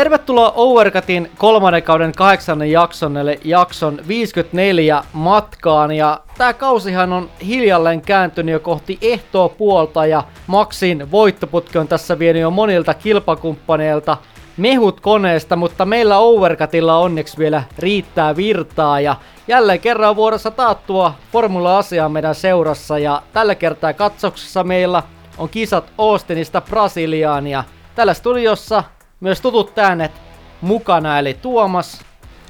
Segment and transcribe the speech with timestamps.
[0.00, 5.92] Tervetuloa Overcutin kolmannen kauden kahdeksannen jakson, eli jakson 54 matkaan.
[5.92, 12.18] Ja tää kausihan on hiljalleen kääntynyt jo kohti ehtoa puolta ja Maxin voittoputki on tässä
[12.18, 14.16] vienyt jo monilta kilpakumppaneilta
[14.56, 19.16] mehut koneesta, mutta meillä Overcutilla onneksi vielä riittää virtaa ja
[19.48, 25.02] jälleen kerran vuorossa taattua formula-asiaa meidän seurassa ja tällä kertaa katsauksessa meillä
[25.38, 27.64] on kisat Austinista Brasiliaan ja
[27.94, 28.84] tällä studiossa
[29.20, 30.12] myös tutut äänet
[30.60, 32.00] mukana, eli Tuomas.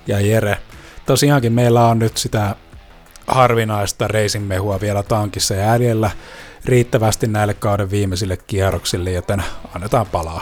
[0.07, 0.59] Ja Jere.
[1.07, 2.55] Tosiaankin meillä on nyt sitä
[3.27, 6.11] harvinaista reisinmehua vielä tankissa jäljellä
[6.65, 9.43] riittävästi näille kauden viimeisille kierroksille, joten
[9.75, 10.41] annetaan palaa.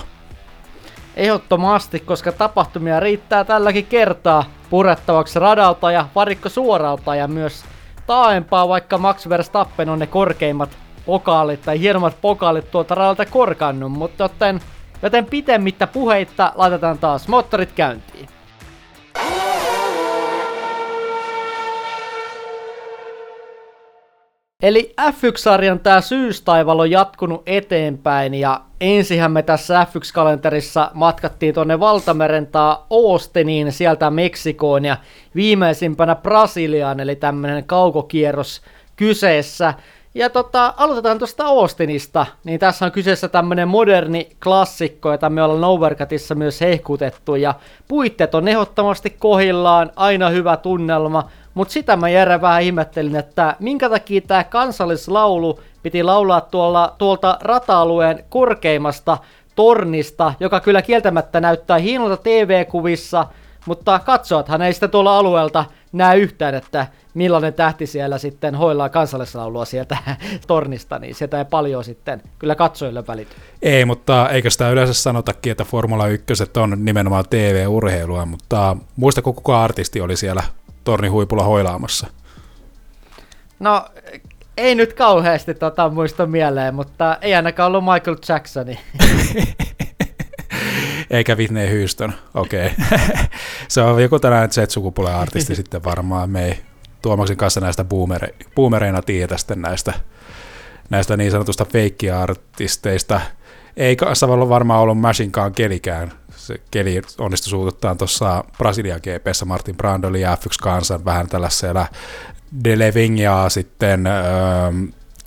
[1.16, 7.64] Ehdottomasti, koska tapahtumia riittää tälläkin kertaa purettavaksi radalta ja varikko suoralta ja myös
[8.06, 10.70] taaempaa, vaikka Max Verstappen on ne korkeimmat
[11.06, 14.60] pokaalit tai hienommat pokaalit tuolta radalta korkannut, mutta joten
[15.02, 18.28] Joten pitemmittä puheitta laitetaan taas moottorit käyntiin.
[24.62, 32.46] Eli F1-sarjan tämä syystaival on jatkunut eteenpäin ja ensihän me tässä F1-kalenterissa matkattiin tuonne Valtameren
[32.46, 34.96] tai Austiniin sieltä Meksikoon ja
[35.34, 38.62] viimeisimpänä Brasiliaan, eli tämmöinen kaukokierros
[38.96, 39.74] kyseessä.
[40.14, 45.64] Ja tota, aloitetaan tuosta Austinista, niin tässä on kyseessä tämmönen moderni klassikko, jota me ollaan
[45.64, 47.54] Overcutissa myös hehkutettu, ja
[47.88, 53.90] puitteet on ehdottomasti kohillaan, aina hyvä tunnelma, mutta sitä mä Jere vähän ihmettelin, että minkä
[53.90, 59.18] takia tämä kansallislaulu piti laulaa tuolla, tuolta rata-alueen korkeimmasta
[59.54, 63.26] tornista, joka kyllä kieltämättä näyttää hienolta TV-kuvissa,
[63.66, 69.64] mutta katsojathan ei sitä tuolla alueelta näe yhtään, että millainen tähti siellä sitten hoilaa kansallislaulua
[69.64, 69.98] sieltä
[70.46, 73.36] tornista, niin sieltä ei paljon sitten kyllä katsojille välity.
[73.62, 76.26] Ei, mutta eikö sitä yleensä sanotakin, että Formula 1
[76.56, 80.42] on nimenomaan TV-urheilua, mutta muista kuka artisti oli siellä
[80.84, 82.06] tornin huipulla hoilaamassa?
[83.58, 83.84] No,
[84.56, 88.78] ei nyt kauheasti tota muista mieleen, mutta ei ainakaan ollut Michael Jacksoni.
[91.10, 92.66] Eikä Whitney Houston, okei.
[92.66, 93.08] Okay.
[93.68, 96.30] se on joku tällainen Z-sukupuolen artisti sitten varmaan.
[96.30, 96.58] Me ei
[97.02, 99.92] Tuomaksen kanssa näistä boomere, boomereina tiedä sitten näistä,
[100.90, 103.20] näistä niin sanotusta feikkiartisteista.
[103.76, 106.12] Ei kanssa varmaan ollut Machinkaan kelikään.
[106.36, 111.86] Se keli onnistui suututtaa tuossa Brasilian GPssä Martin Brandoli ja F1 kansan vähän tällaisella
[112.64, 114.22] Delevingia sitten, öö,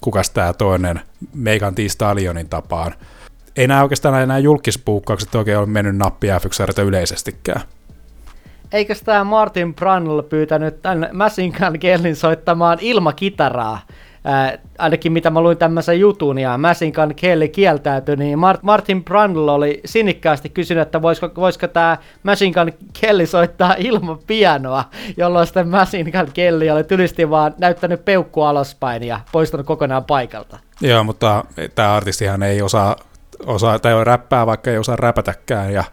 [0.02, 1.02] kukas tämä toinen,
[1.34, 2.96] Megan Thee Stallionin tapaan.
[3.58, 7.62] Ei nämä oikeastaan nämä julkispuukkaukset oikein ole mennyt nappia F1 yleisestikään
[8.72, 13.80] eikö tämä Martin Brannell pyytänyt tämän Masinkan Kellin soittamaan ilmakitaraa?
[14.28, 19.82] Äh, ainakin mitä mä luin tämmöisen jutun ja Masinkan Kelly kieltäytyi, niin Martin Brundle oli
[19.86, 24.84] sinnikkäästi kysynyt, että voisiko, voisiko tämä Masinkan Kelly soittaa ilman pianoa,
[25.18, 30.60] jolloin sitten Masinkan Kelly oli tylisti vaan näyttänyt peukku alaspäin ja poistunut kokonaan paikalta.
[30.82, 31.46] Joo, mutta
[31.76, 32.96] tämä artistihan ei osaa,
[33.46, 35.84] osaa tai räppää, vaikka ei osaa räpätäkään, ja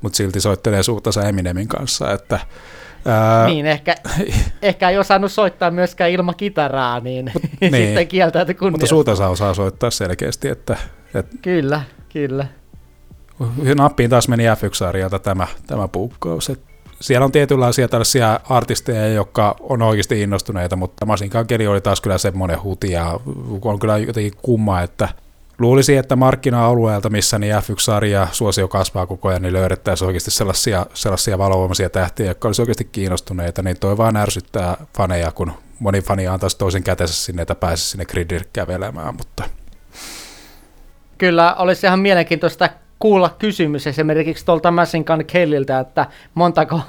[0.00, 2.38] mutta silti soittelee suutansa Eminemin kanssa, että
[3.04, 3.46] Ää...
[3.46, 3.94] Niin, ehkä,
[4.62, 7.24] ehkä ei osannut soittaa myöskään ilman kitaraa, niin,
[7.60, 7.72] niin.
[7.72, 8.72] sitten kieltäytyi kunniasta.
[8.72, 10.76] Mutta suutansa osaa soittaa selkeästi, että...
[11.14, 12.46] että kyllä, kyllä.
[13.76, 16.50] Nappiin taas meni F1-sarjalta tämä, tämä puukkaus.
[16.50, 16.60] Et
[17.00, 22.18] siellä on tietynlaisia tällaisia artisteja, jotka on oikeasti innostuneita, mutta Masinkaan keli oli taas kyllä
[22.18, 23.20] semmoinen huti ja
[23.62, 25.08] on kyllä jotenkin kumma, että
[25.60, 31.38] luulisi, että markkina-alueelta, missä niin F1-sarja suosio kasvaa koko ajan, niin löydettäisiin oikeasti sellaisia, sellaisia
[31.38, 36.58] valovoimaisia tähtiä, jotka olisi oikeasti kiinnostuneita, niin toi vaan ärsyttää faneja, kun moni fani antaisi
[36.58, 39.44] toisen kätensä sinne, että pääsisi sinne gridille kävelemään, mutta...
[41.18, 42.68] Kyllä, olisi ihan mielenkiintoista
[42.98, 46.80] kuulla kysymys esimerkiksi tuolta Massinkan Kelliltä, että montako,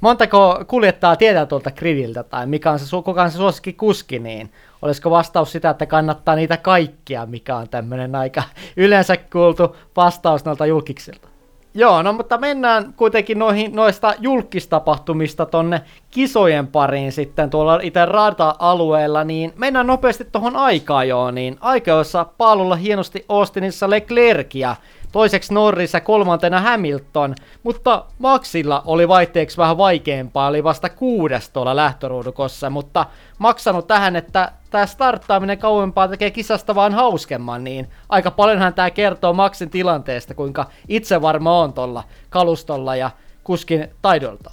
[0.00, 4.52] montako kuljettaa tietää tuolta gridiltä tai mikä on se, kuka on se suosikki kuski, niin
[4.82, 8.42] olisiko vastaus sitä, että kannattaa niitä kaikkia, mikä on tämmöinen aika
[8.76, 11.30] yleensä kuultu vastaus noilta julkiksilta.
[11.74, 15.80] Joo, no mutta mennään kuitenkin noihin, noista julkistapahtumista tonne
[16.10, 22.26] kisojen pariin sitten tuolla itse rata-alueella, niin mennään nopeasti tuohon aikaan joo, niin aika, jossa
[22.38, 24.76] paalulla hienosti Austinissa Leclercia
[25.12, 31.76] toiseksi Norris ja kolmantena Hamilton, mutta Maxilla oli vaihteeksi vähän vaikeampaa, oli vasta kuudes tuolla
[31.76, 33.06] lähtöruudukossa, mutta
[33.38, 39.32] maksanut tähän, että tämä starttaaminen kauempaa tekee kisasta vaan hauskemman, niin aika paljonhan tämä kertoo
[39.32, 43.10] Maxin tilanteesta, kuinka itse varma on tuolla kalustolla ja
[43.44, 44.50] kuskin taidolta.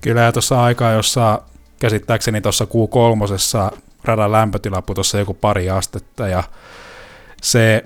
[0.00, 1.42] Kyllä, ja tuossa aikaa, jossa
[1.80, 6.42] käsittääkseni tuossa Q3 radan lämpötila putosi joku pari astetta, ja
[7.42, 7.84] se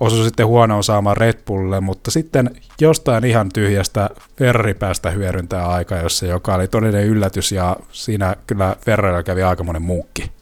[0.00, 2.50] osui sitten huonoon saamaan Red Bullille, mutta sitten
[2.80, 8.76] jostain ihan tyhjästä Ferrari päästä hyödyntää aika, jossa joka oli todellinen yllätys, ja siinä kyllä
[8.80, 10.32] Ferrarilla kävi aikamoinen munkki.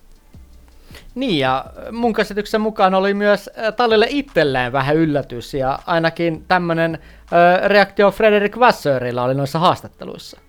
[1.14, 6.94] Niin, ja mun käsityksen mukaan oli myös äh, Tallille itselleen vähän yllätys, ja ainakin tämmöinen
[6.94, 10.40] äh, reaktio Frederik Vassörilla oli noissa haastatteluissa.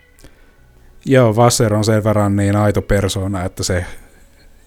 [1.05, 3.85] Joo, Vasser on sen verran niin aito persona, että se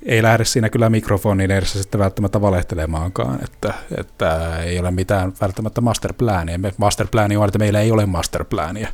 [0.06, 5.80] ei lähde siinä kyllä mikrofonin edessä sitten välttämättä valehtelemaankaan, että, että ei ole mitään välttämättä
[5.80, 6.58] masterplania.
[6.76, 8.88] Masterplani on, että meillä ei ole masterplania.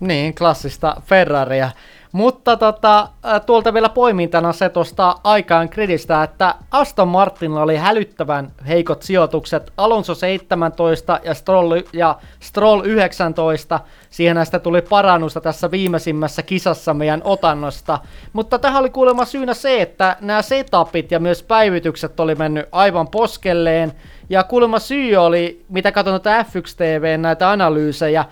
[0.00, 1.70] Niin, klassista Ferraria.
[2.12, 3.08] Mutta tota,
[3.46, 9.72] tuolta vielä poimintana se tuosta aikaan kredistä, että Aston Martinilla oli hälyttävän heikot sijoitukset.
[9.76, 13.80] Alonso 17 ja Stroll, ja Stroll 19.
[14.10, 17.98] Siihen näistä tuli parannusta tässä viimeisimmässä kisassa meidän otannosta.
[18.32, 23.08] Mutta tähän oli kuulemma syynä se, että nämä setupit ja myös päivitykset oli mennyt aivan
[23.08, 23.92] poskelleen.
[24.32, 28.24] Ja kuulemma syy oli, mitä katson noita F1 TV näitä analyysejä,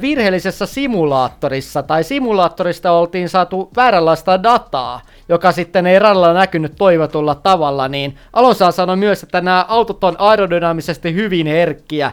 [0.00, 7.88] virheellisessä simulaattorissa tai simulaattorista oltiin saatu vääränlaista dataa, joka sitten ei radalla näkynyt toivotulla tavalla,
[7.88, 12.12] niin Alonso sanoi myös, että nämä autot on aerodynaamisesti hyvin herkkiä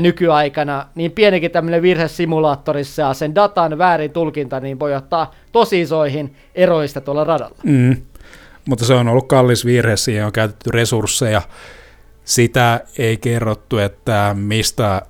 [0.00, 5.80] nykyaikana, niin pienikin tämmöinen virhe simulaattorissa ja sen datan väärin tulkinta, niin voi ottaa tosi
[5.80, 7.56] isoihin eroista tuolla radalla.
[7.62, 7.96] Mm.
[8.68, 11.42] Mutta se on ollut kallis virhe, siihen on käytetty resursseja,
[12.24, 15.02] sitä ei kerrottu, että mistä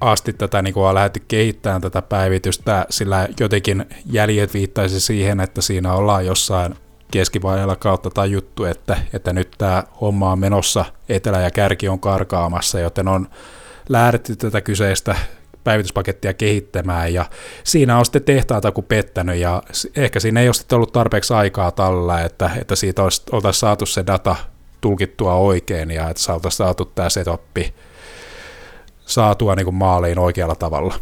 [0.00, 5.92] asti tätä niin on lähdetty kehittämään tätä päivitystä, sillä jotenkin jäljet viittaisi siihen, että siinä
[5.92, 6.74] ollaan jossain
[7.10, 12.80] keskivaiheella kautta tajuttu, että, että nyt tämä homma on menossa, etelä ja kärki on karkaamassa,
[12.80, 13.28] joten on
[13.88, 15.16] lähdetty tätä kyseistä
[15.64, 17.14] päivityspakettia kehittämään.
[17.14, 17.24] Ja
[17.64, 19.62] siinä on sitten tehtaata kuin pettänyt ja
[19.96, 23.86] ehkä siinä ei ole sitten ollut tarpeeksi aikaa tällä, että, että siitä olisi, oltaisiin saatu
[23.86, 24.36] se data
[24.80, 27.74] tulkittua oikein ja että saataisiin saatu tämä setoppi
[29.06, 30.94] saatua niin kuin maaliin oikealla tavalla.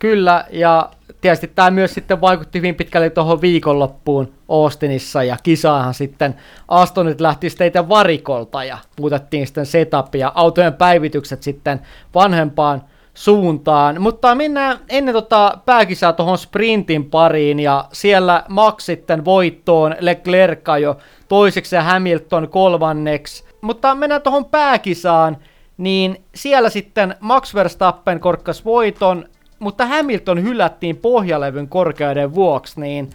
[0.00, 0.90] Kyllä, ja
[1.20, 6.34] tietysti tämä myös sitten vaikutti hyvin pitkälle tuohon viikonloppuun Austinissa, ja kisaahan sitten
[6.68, 11.80] Astonit lähti sitten varikolta, ja muutettiin sitten setupia, autojen päivitykset sitten
[12.14, 12.82] vanhempaan
[13.14, 14.02] suuntaan.
[14.02, 20.96] Mutta mennään ennen tota pääkisaa tuohon sprintin pariin, ja siellä Max sitten voittoon, Leclerc jo
[21.28, 23.44] toiseksi ja Hamilton kolmanneksi.
[23.60, 25.36] Mutta mennään tuohon pääkisaan,
[25.78, 29.24] niin siellä sitten Max Verstappen korkkas voiton,
[29.58, 33.10] mutta Hamilton hylättiin pohjalevyn korkeuden vuoksi, niin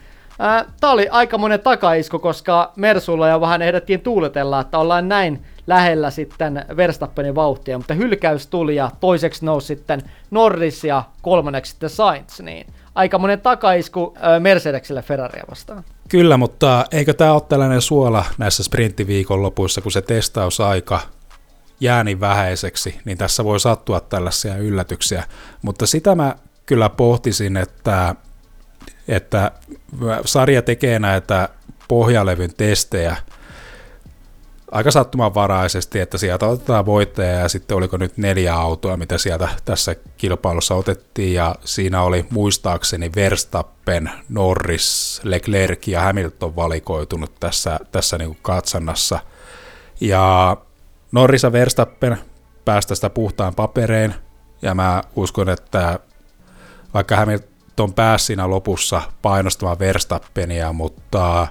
[0.81, 6.09] Tämä oli aika monen takaisku, koska Mersulla jo vähän ehdettiin tuuletella, että ollaan näin lähellä
[6.09, 12.39] sitten Verstappenin vauhtia, mutta hylkäys tuli ja toiseksi nousi sitten Norris ja kolmanneksi sitten Sainz,
[12.39, 15.83] niin aika monen takaisku Mercedesille Ferraria vastaan.
[16.11, 20.99] Kyllä, mutta eikö tämä ole tällainen suola näissä sprinttiviikon lopuissa, kun se testausaika
[21.79, 25.23] jää niin vähäiseksi, niin tässä voi sattua tällaisia yllätyksiä.
[25.61, 26.35] Mutta sitä mä
[26.65, 28.15] kyllä pohtisin, että,
[29.07, 29.51] että
[30.25, 31.49] sarja tekee näitä
[31.87, 33.15] pohjalevyn testejä–
[34.71, 39.95] aika sattumanvaraisesti, että sieltä otetaan voittaja ja sitten oliko nyt neljä autoa, mitä sieltä tässä
[40.17, 48.29] kilpailussa otettiin ja siinä oli muistaakseni Verstappen, Norris, Leclerc ja Hamilton valikoitunut tässä, tässä niin
[48.29, 49.19] kuin katsannassa.
[50.01, 50.57] Ja
[51.11, 52.17] Norris ja Verstappen
[52.65, 54.15] päästä sitä puhtaan papereen
[54.61, 55.99] ja mä uskon, että
[56.93, 61.47] vaikka Hamilton pääsi siinä lopussa painostamaan Verstappenia, mutta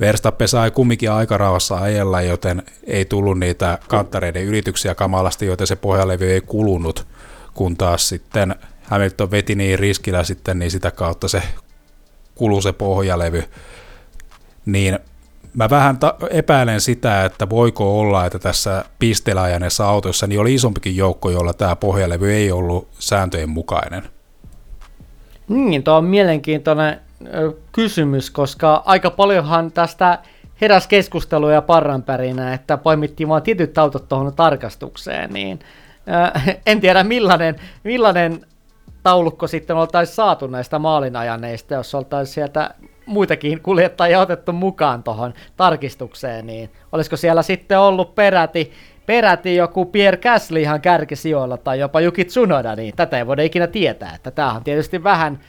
[0.00, 6.32] Verstappen sai kumminkin aikarauhassa ajella, joten ei tullut niitä kanttareiden ylityksiä kamalasti, joten se pohjalevy
[6.32, 7.06] ei kulunut,
[7.54, 11.42] kun taas sitten Hamilton veti niin riskillä sitten, niin sitä kautta se
[12.34, 13.44] kulu se pohjalevy.
[14.66, 14.98] Niin
[15.54, 20.54] mä vähän ta- epäilen sitä, että voiko olla, että tässä pisteellä ajaneessa autossa niin oli
[20.54, 24.19] isompikin joukko, jolla tämä pohjalevy ei ollut sääntöjen mukainen.
[25.50, 27.00] Niin, tuo on mielenkiintoinen
[27.72, 30.18] kysymys, koska aika paljonhan tästä
[30.60, 35.58] heräs keskusteluja parranpärinä, että poimittiin vain tietyt autot tuohon tarkastukseen, niin
[36.66, 38.46] en tiedä millainen, millainen
[39.02, 42.74] taulukko sitten oltaisiin saatu näistä maalinajaneista, jos oltaisiin sieltä
[43.06, 48.72] muitakin kuljettajia otettu mukaan tuohon tarkistukseen, niin olisiko siellä sitten ollut peräti,
[49.10, 53.66] peräti joku Pierre Gasly ihan kärkisijoilla tai jopa Juki Tsunoda, niin tätä ei voida ikinä
[53.66, 55.40] tietää, että tämä on tietysti vähän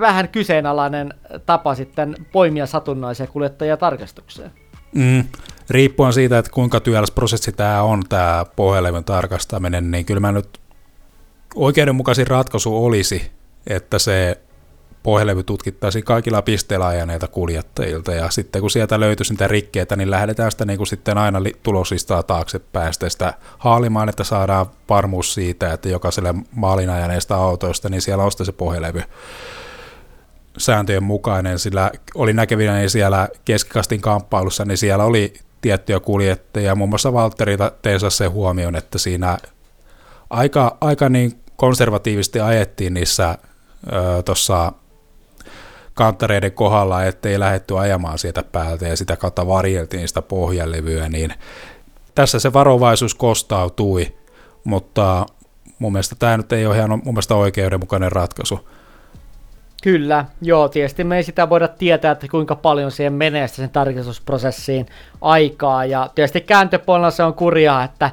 [0.00, 1.14] vähän kyseenalainen
[1.46, 4.50] tapa sitten poimia satunnaisia kuljettajia tarkastukseen.
[4.94, 5.24] Mm,
[5.70, 10.58] riippuen siitä, että kuinka työläs prosessi tämä on, tämä pohjelevyn tarkastaminen, niin kyllä mä nyt
[11.54, 13.30] oikeudenmukaisin ratkaisu olisi,
[13.66, 14.38] että se
[15.02, 20.50] pohjelevy tutkittaisiin kaikilla pisteillä ajaneilta kuljettajilta, ja sitten kun sieltä löytyisi niitä rikkeitä, niin lähdetään
[20.50, 22.94] sitä niin kuin sitten aina tuloslistaa taaksepäin.
[23.08, 28.52] Sitä haalimaan, että saadaan varmuus siitä, että jokaiselle maalin ajaneista autoista, niin siellä on se
[28.52, 29.02] pohjelevy
[30.58, 36.88] sääntöjen mukainen, sillä oli näkevinä niin siellä keskikastin kamppailussa, niin siellä oli tiettyjä kuljettajia, muun
[36.88, 39.38] muassa Valtteri teensa se huomioon, että siinä
[40.30, 43.38] aika, aika niin konservatiivisesti ajettiin niissä
[44.24, 44.72] tuossa
[45.94, 51.34] kanttareiden kohdalla, ettei lähetty ajamaan sieltä päältä ja sitä kautta varjeltiin sitä pohjalevyä, niin
[52.14, 54.14] tässä se varovaisuus kostautui,
[54.64, 55.26] mutta
[55.78, 58.68] mun mielestä tämä nyt ei ole ihan mun mielestä oikeudenmukainen ratkaisu.
[59.82, 64.86] Kyllä, joo, tietysti me ei sitä voida tietää, että kuinka paljon siihen menee sen tarkistusprosessiin
[65.20, 68.10] aikaa, ja tietysti kääntöpuolella se on kurjaa, että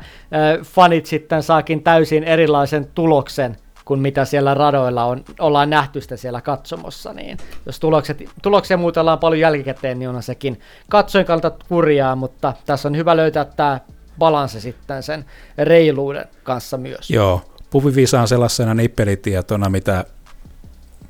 [0.63, 3.57] fanit sitten saakin täysin erilaisen tuloksen
[3.89, 9.19] kuin mitä siellä radoilla on, ollaan nähty sitä siellä katsomossa, niin jos tulokset, tuloksia muutellaan
[9.19, 13.79] paljon jälkikäteen, niin on sekin katsoin kannalta kurjaa, mutta tässä on hyvä löytää tämä
[14.19, 15.25] balanssi sitten sen
[15.58, 17.10] reiluuden kanssa myös.
[17.10, 20.05] Joo, Puvivisa on sellaisena nippelitietona, mitä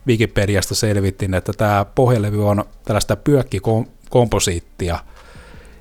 [0.08, 5.00] Wikipediasta selvittiin, että tämä pohjalevy on tällaista pyökkikomposiittia,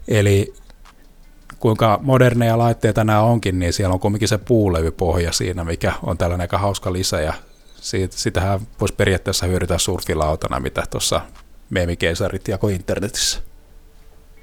[0.09, 0.55] eli
[1.61, 6.45] kuinka moderneja laitteita nämä onkin, niin siellä on kuitenkin se puulevypohja siinä, mikä on tällainen
[6.45, 7.33] aika hauska lisä, ja
[7.75, 11.21] siitä, sitähän voisi periaatteessa hyödyntää surfilautana, mitä tuossa
[11.71, 13.41] meemikeisarit jako internetissä.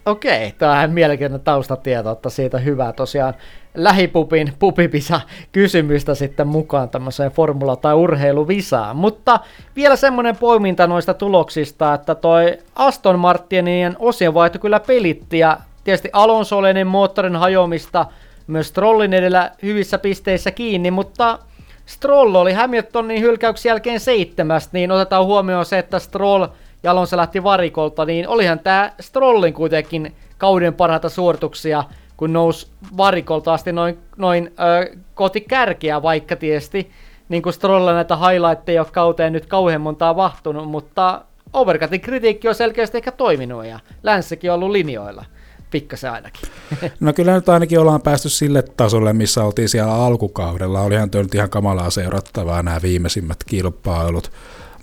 [0.05, 3.33] Okei, tämä on mielenkiintoinen taustatieto, että siitä hyvää tosiaan
[3.75, 8.95] lähipupin pupipisa kysymystä sitten mukaan tämmöiseen formula- tai urheiluvisaan.
[8.95, 9.39] Mutta
[9.75, 16.57] vielä semmoinen poiminta noista tuloksista, että toi Aston Martinien osionvaihto kyllä pelitti ja tietysti Alonso
[16.57, 18.05] oli moottorin hajoamista
[18.47, 21.39] myös Strollin edellä hyvissä pisteissä kiinni, mutta
[21.85, 26.47] Stroll oli Hamiltonin hylkäyksen jälkeen seitsemästä, niin otetaan huomioon se, että Stroll
[26.83, 31.83] ja Alonso lähti varikolta, niin olihan tämä Strollin kuitenkin kauden parhaita suorituksia,
[32.17, 36.91] kun nousi varikolta asti noin, noin ö, koti kärkeä, vaikka tietysti
[37.29, 41.21] niin kuin Strolla näitä highlightteja ole kauteen nyt kauhean montaa vahtunut, mutta
[41.53, 45.25] Overcutin kritiikki on selkeästi ehkä toiminut ja Länssäkin on ollut linjoilla
[45.71, 46.49] pikkasen ainakin.
[46.99, 50.81] No kyllä nyt ainakin ollaan päästy sille tasolle, missä oltiin siellä alkukaudella.
[50.81, 54.31] Olihan tuo nyt ihan kamalaa seurattavaa nämä viimeisimmät kilpailut.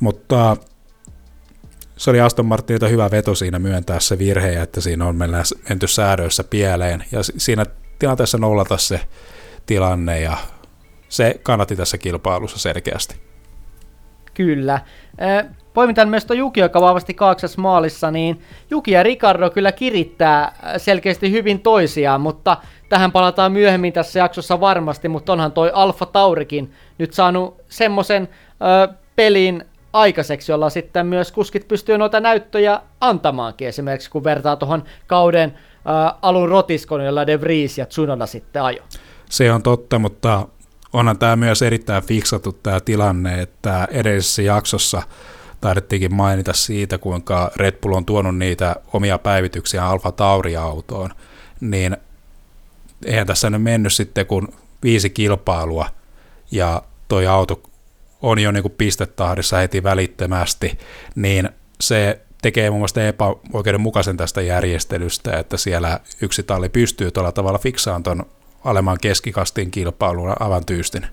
[0.00, 0.56] Mutta
[1.96, 6.44] se oli Aston Martinilta hyvä veto siinä myöntää se virhe, että siinä on menty säädöissä
[6.44, 7.04] pieleen.
[7.12, 7.66] Ja siinä
[7.98, 9.00] tilanteessa nollata se
[9.66, 10.36] tilanne ja
[11.08, 13.16] se kannatti tässä kilpailussa selkeästi.
[14.34, 14.80] Kyllä
[15.74, 20.54] poimintaan myös tuo Juki, joka vahvasti kaaksas maalissa, niin Juki ja Ricardo kyllä kirittää äh,
[20.76, 22.56] selkeästi hyvin toisiaan, mutta
[22.88, 28.96] tähän palataan myöhemmin tässä jaksossa varmasti, mutta onhan toi Alfa Taurikin nyt saanut semmoisen äh,
[29.16, 35.54] pelin aikaiseksi, jolla sitten myös kuskit pystyy noita näyttöjä antamaankin, esimerkiksi kun vertaa tuohon kauden
[35.54, 38.82] äh, alun rotiskon, jolla De Vries ja Tsunoda sitten ajo.
[39.30, 40.48] Se on totta, mutta
[40.92, 45.02] onhan tämä myös erittäin fiksattu tämä tilanne, että edellisessä jaksossa
[45.62, 51.10] taidettiinkin mainita siitä, kuinka Red Bull on tuonut niitä omia päivityksiä Alfa Tauri-autoon,
[51.60, 51.96] niin
[53.04, 54.48] eihän tässä nyt mennyt sitten kun
[54.82, 55.88] viisi kilpailua
[56.50, 57.62] ja toi auto
[58.22, 60.78] on jo niin kuin pistetahdissa heti välittömästi,
[61.14, 61.50] niin
[61.80, 68.02] se tekee mun mielestä epäoikeudenmukaisen tästä järjestelystä, että siellä yksi talli pystyy tuolla tavalla fiksaan
[68.02, 68.26] tuon
[68.64, 71.06] alemman keskikastin kilpailun aivan tyystin.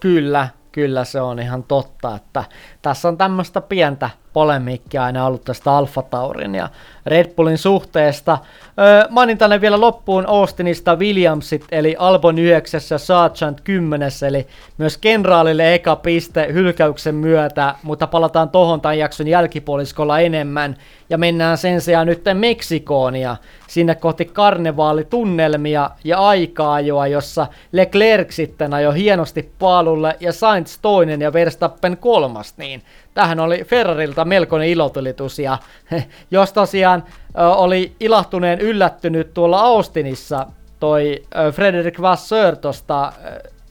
[0.00, 2.44] Kyllä, kyllä se on ihan totta, että
[2.82, 6.68] tässä on tämmöistä pientä polemiikkia aina ollut tästä Alfa Taurin ja
[7.06, 8.38] Red Bullin suhteesta.
[8.78, 14.46] Öö, mainin tänne vielä loppuun Austinista Williamsit, eli Albon 9 ja Sargent 10, eli
[14.78, 20.76] myös kenraalille eka piste hylkäyksen myötä, mutta palataan tohon tämän jakson jälkipuoliskolla enemmän.
[21.10, 28.74] Ja mennään sen sijaan nyt Meksikoon ja sinne kohti karnevaalitunnelmia ja aika-ajoa, jossa Leclerc sitten
[28.74, 32.82] ajoi hienosti paalulle ja Sainz toinen ja Verstappen kolmas, niin
[33.16, 35.58] tähän oli Ferrarilta melkoinen ilotulitus ja
[36.30, 37.04] jos tosiaan
[37.34, 40.46] oli ilahtuneen yllättynyt tuolla Austinissa
[40.80, 43.12] toi Frederick Vasseur tuosta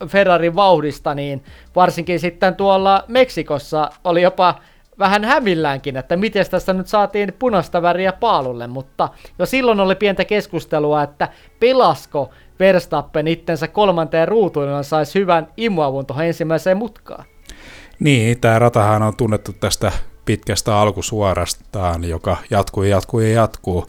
[0.08, 1.44] Ferrarin vauhdista, niin
[1.76, 4.54] varsinkin sitten tuolla Meksikossa oli jopa
[4.98, 10.24] vähän hämilläänkin, että miten tässä nyt saatiin punaista väriä paalulle, mutta jo silloin oli pientä
[10.24, 11.28] keskustelua, että
[11.60, 17.24] pelasko Verstappen itsensä kolmanteen ruutuun, saisi hyvän imuavun tuohon ensimmäiseen mutkaan.
[18.00, 19.92] Niin, tämä ratahan on tunnettu tästä
[20.24, 23.86] pitkästä alkusuorastaan, joka jatkuu ja jatkuu ja jatkuu.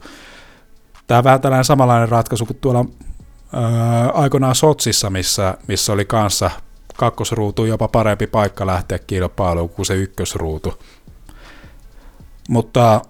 [1.06, 2.84] Tämä on vähän tällainen samanlainen ratkaisu kuin tuolla
[3.52, 6.50] ää, aikoinaan Sotsissa, missä, missä oli kanssa
[6.96, 10.82] kakkosruutu jopa parempi paikka lähteä kilpailuun kuin se ykkösruutu.
[12.48, 13.00] Mutta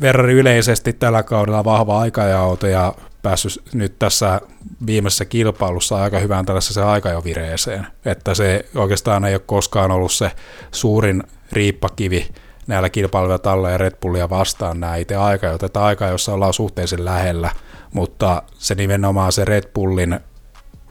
[0.00, 4.40] Ferrari yleisesti tällä kaudella vahva aikajaoto ja päässyt nyt tässä
[4.86, 10.32] viimeisessä kilpailussa aika hyvään tällaiseen aikajovireeseen, että se oikeastaan ei ole koskaan ollut se
[10.72, 11.22] suurin
[11.52, 12.28] riippakivi
[12.66, 17.04] näillä kilpailuilla Talle ja Red Bullia vastaan nämä itse aika, että aika, jossa ollaan suhteellisen
[17.04, 17.50] lähellä,
[17.92, 20.20] mutta se nimenomaan se Red Bullin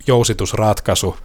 [0.08, 1.18] jousitusratkaisu,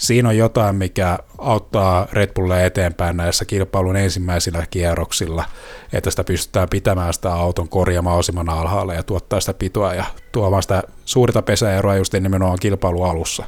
[0.00, 5.44] siinä on jotain, mikä auttaa Red Bullia eteenpäin näissä kilpailun ensimmäisillä kierroksilla,
[5.92, 10.62] että sitä pystytään pitämään sitä auton korjaamaan osimman alhaalle ja tuottaa sitä pitoa ja tuomaan
[10.62, 13.44] sitä suurta pesäeroa just nimenomaan kilpailu alussa.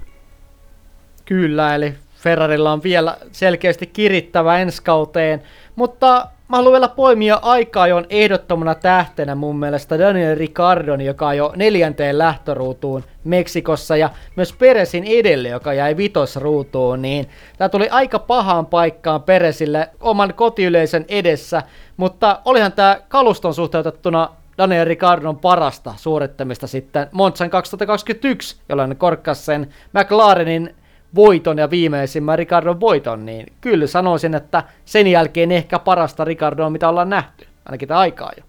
[1.25, 5.43] Kyllä, eli Ferrarilla on vielä selkeästi kirittävä ensi kauteen,
[5.77, 11.53] mutta mä haluan vielä poimia aikaa jo ehdottomana tähtenä mun mielestä Daniel Ricardon, joka jo
[11.57, 17.29] neljänteen lähtöruutuun Meksikossa ja myös Peresin edelle, joka jäi vitosruutuun, niin
[17.59, 21.63] tämä tuli aika pahaan paikkaan Peresille oman kotiyleisön edessä,
[21.97, 24.29] mutta olihan tämä kaluston suhteutettuna
[24.59, 30.75] Daniel Ricardon parasta suorittamista sitten Monzan 2021, jolloin korkkasi sen McLarenin
[31.15, 36.89] voiton ja viimeisimmän Ricardon voiton, niin kyllä sanoisin, että sen jälkeen ehkä parasta Ricardoa, mitä
[36.89, 38.45] ollaan nähty, ainakin tämä aikaa jo.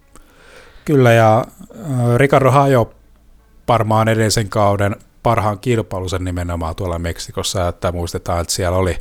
[0.85, 2.93] Kyllä, ja äh, Ricardo hajo
[3.67, 8.97] varmaan edellisen kauden parhaan kilpailusen nimenomaan tuolla Meksikossa, että muistetaan, että siellä oli,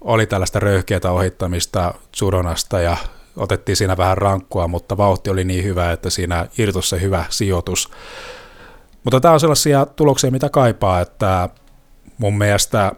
[0.00, 2.96] oli tällaista röyhkeätä ohittamista Suronasta ja
[3.36, 7.88] otettiin siinä vähän rankkua, mutta vauhti oli niin hyvä, että siinä irtosi se hyvä sijoitus.
[9.04, 11.48] Mutta tämä on sellaisia tuloksia, mitä kaipaa, että
[12.20, 12.92] mun mielestä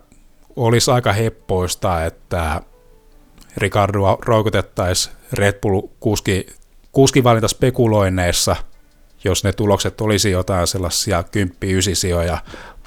[0.56, 2.60] olisi aika heppoista, että
[3.56, 6.46] Ricardoa roikotettaisiin Red Bull kuski,
[6.92, 8.56] kuskivalinta spekuloinneissa,
[9.24, 11.24] jos ne tulokset olisi jotain sellaisia 10-9
[11.92, 12.38] sijoja,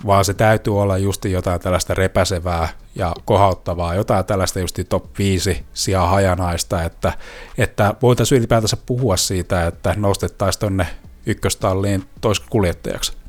[0.06, 5.64] vaan se täytyy olla justi jotain tällaista repäsevää ja kohauttavaa, jotain tällaista justi top 5
[5.74, 7.14] sijaa hajanaista, että,
[7.58, 10.88] että voitaisiin ylipäätänsä puhua siitä, että nostettaisiin tonne
[11.26, 13.25] ykköstalliin toiskuljettajaksi.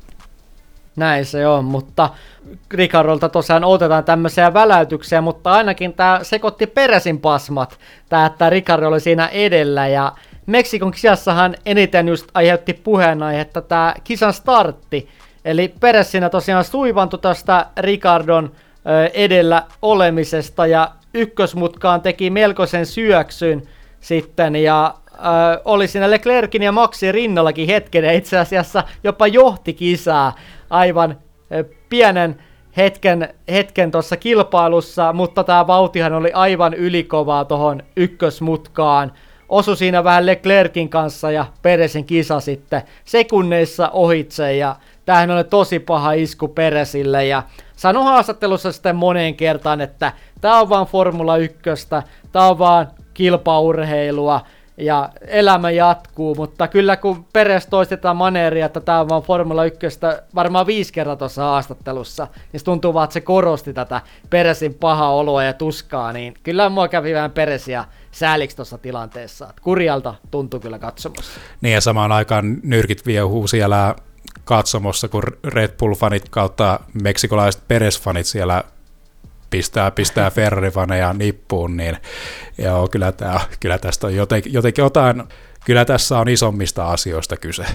[0.97, 2.09] Näin se on, mutta
[2.71, 7.79] Ricardolta tosiaan otetaan tämmöisiä väläytyksiä, mutta ainakin tämä sekoitti peräsin pasmat,
[8.09, 9.87] tämä, että Ricardo oli siinä edellä.
[9.87, 10.13] Ja
[10.45, 15.09] Meksikon kisassahan eniten just aiheutti puheenaihetta tämä kisan startti,
[15.45, 18.51] eli peräs siinä tosiaan suivantui tästä Ricardon
[19.13, 23.63] edellä olemisesta ja ykkösmutkaan teki melkoisen syöksyn
[23.99, 24.55] sitten.
[24.55, 30.35] Ja äh, oli siinä Leclerkin ja Maxin rinnallakin hetken ja itse asiassa jopa johti kisaa
[30.69, 31.17] aivan
[31.89, 32.35] pienen
[32.77, 39.11] hetken, hetken tuossa kilpailussa, mutta tämä vauhtihan oli aivan ylikovaa tuohon ykkösmutkaan.
[39.49, 44.75] Osu siinä vähän Leclerkin kanssa ja Peresin kisa sitten sekunneissa ohitse ja
[45.05, 47.43] tämähän oli tosi paha isku Peresille ja
[47.75, 51.59] sano haastattelussa sitten moneen kertaan, että tämä on vaan Formula 1,
[52.31, 54.41] tämä on vaan kilpaurheilua,
[54.77, 59.79] ja elämä jatkuu, mutta kyllä kun Peres toistetaan maneeria, että tämä on vaan Formula 1
[60.35, 65.43] varmaan viisi kertaa tuossa haastattelussa, niin tuntuu vaan, että se korosti tätä Peresin pahaa oloa
[65.43, 69.45] ja tuskaa, niin kyllä mua kävi vähän Peresiä sääliksi tuossa tilanteessa.
[69.49, 71.39] Että kurjalta tuntuu kyllä katsomossa.
[71.61, 73.95] Niin ja samaan aikaan nyrkit viehuu siellä
[74.45, 78.63] katsomossa, kun Red Bull-fanit kautta meksikolaiset Peres-fanit siellä
[79.49, 81.97] pistää, pistää Ferrari-faneja nippuun, niin
[82.57, 85.23] joo, kyllä, tää, kyllä tästä on jotenkin, jotenkin jotain,
[85.65, 87.65] kyllä tässä on isommista asioista kyse.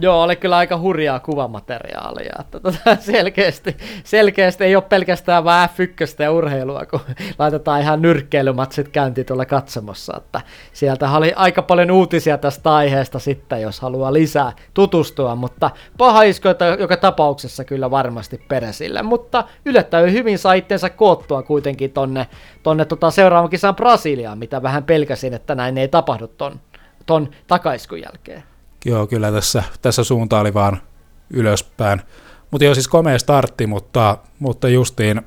[0.00, 2.34] Joo, oli kyllä aika hurjaa kuvamateriaalia.
[2.40, 7.00] Että tota, selkeästi, selkeästi ei ole pelkästään vaan F1 ja urheilua, kun
[7.38, 10.16] laitetaan ihan nyrkkeilymatsit käyntiin tuolla katsomossa.
[10.16, 10.40] Että
[10.72, 16.48] sieltä oli aika paljon uutisia tästä aiheesta sitten, jos haluaa lisää tutustua, mutta paha isku,
[16.48, 19.02] että joka tapauksessa kyllä varmasti peresille.
[19.02, 22.26] Mutta yllättävän hyvin sai itseensä koottua kuitenkin tonne,
[22.62, 26.60] tonne tota seuraavan kisan Brasiliaan, mitä vähän pelkäsin, että näin ei tapahdu ton,
[27.06, 28.42] ton takaiskun jälkeen.
[28.88, 30.82] Joo, kyllä tässä, tässä suunta oli vaan
[31.30, 32.02] ylöspäin.
[32.50, 35.22] Mutta joo, siis komea startti, mutta, mutta justiin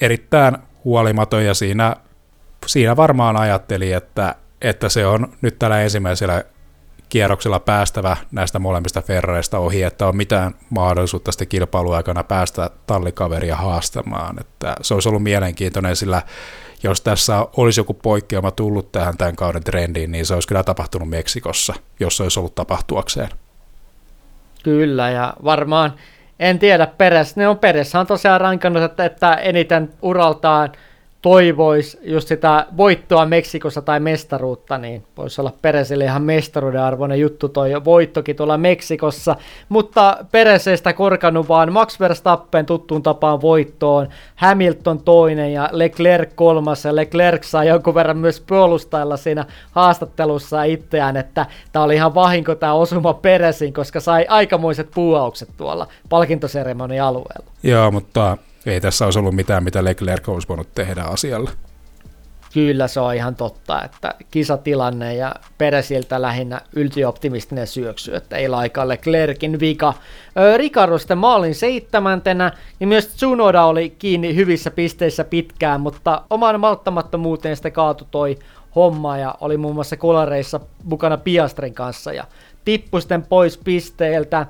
[0.00, 1.96] erittäin huolimaton ja siinä,
[2.66, 6.44] siinä varmaan ajatteli, että, että se on nyt tällä ensimmäisellä
[7.08, 14.40] kierroksella päästävä näistä molemmista Ferrareista ohi, että on mitään mahdollisuutta sitten kilpailuaikana päästä tallikaveria haastamaan.
[14.40, 16.22] Että se olisi ollut mielenkiintoinen, sillä
[16.82, 21.08] jos tässä olisi joku poikkeama tullut tähän tämän kauden trendiin, niin se olisi kyllä tapahtunut
[21.08, 23.28] Meksikossa, jos se olisi ollut tapahtuakseen.
[24.62, 25.92] Kyllä, ja varmaan,
[26.38, 30.72] en tiedä, Peres, ne on Peres on tosiaan rankannut, että, että eniten uraltaan
[31.22, 37.48] toivoisi just sitä voittoa Meksikossa tai mestaruutta, niin voisi olla Peresille ihan mestaruuden arvoinen juttu
[37.48, 39.36] toi voittokin tuolla Meksikossa,
[39.68, 46.96] mutta Pereseistä korkannut vaan Max Verstappen tuttuun tapaan voittoon, Hamilton toinen ja Leclerc kolmas, ja
[46.96, 52.72] Leclerc saa jonkun verran myös puolustailla siinä haastattelussa itseään, että tämä oli ihan vahinko tämä
[52.72, 57.52] osuma Peresin, koska sai aikamoiset puuaukset tuolla palkintoseremoni alueella.
[57.62, 61.50] Joo, mutta ei tässä olisi ollut mitään, mitä Leclerc olisi voinut tehdä asialla.
[62.54, 68.88] Kyllä se on ihan totta, että kisatilanne ja Peresiltä lähinnä yltioptimistinen syöksy, että ei laika
[68.88, 69.94] Leclerkin vika.
[70.56, 77.56] Ricardo sitten maalin seitsemäntenä, ja myös Tsunoda oli kiinni hyvissä pisteissä pitkään, mutta oman malttamattomuuteen
[77.56, 78.38] sitä kaatu toi
[78.74, 82.24] homma ja oli muun muassa kolareissa mukana Piastrin kanssa ja
[82.64, 84.46] tippui sitten pois pisteiltä.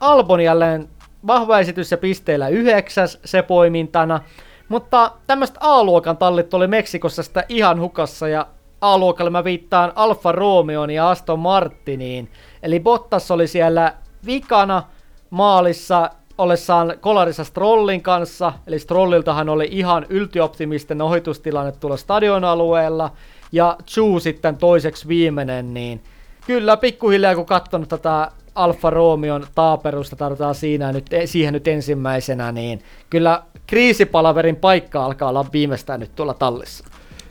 [0.00, 0.88] Albon jälleen
[1.26, 4.20] vahva esitys ja pisteillä yhdeksäs se poimintana,
[4.68, 8.46] mutta tämmöistä A-luokan tallit oli Meksikossa sitä ihan hukassa ja
[8.80, 12.28] A-luokalle mä viittaan Alfa Romeon ja Aston Martiniin.
[12.62, 13.94] Eli Bottas oli siellä
[14.26, 14.82] vikana
[15.30, 23.10] maalissa ollessaan kolarissa Strollin kanssa, eli Strolliltahan oli ihan yltioptimisten ohitustilanne tuolla stadion alueella,
[23.52, 26.02] ja Chu sitten toiseksi viimeinen, niin
[26.46, 32.52] kyllä pikkuhiljaa kun katsonut tätä Alfa Romeon taaperusta tarvitaan siinä nyt, e, siihen nyt ensimmäisenä,
[32.52, 36.84] niin kyllä kriisipalaverin paikka alkaa olla viimeistään nyt tuolla tallissa.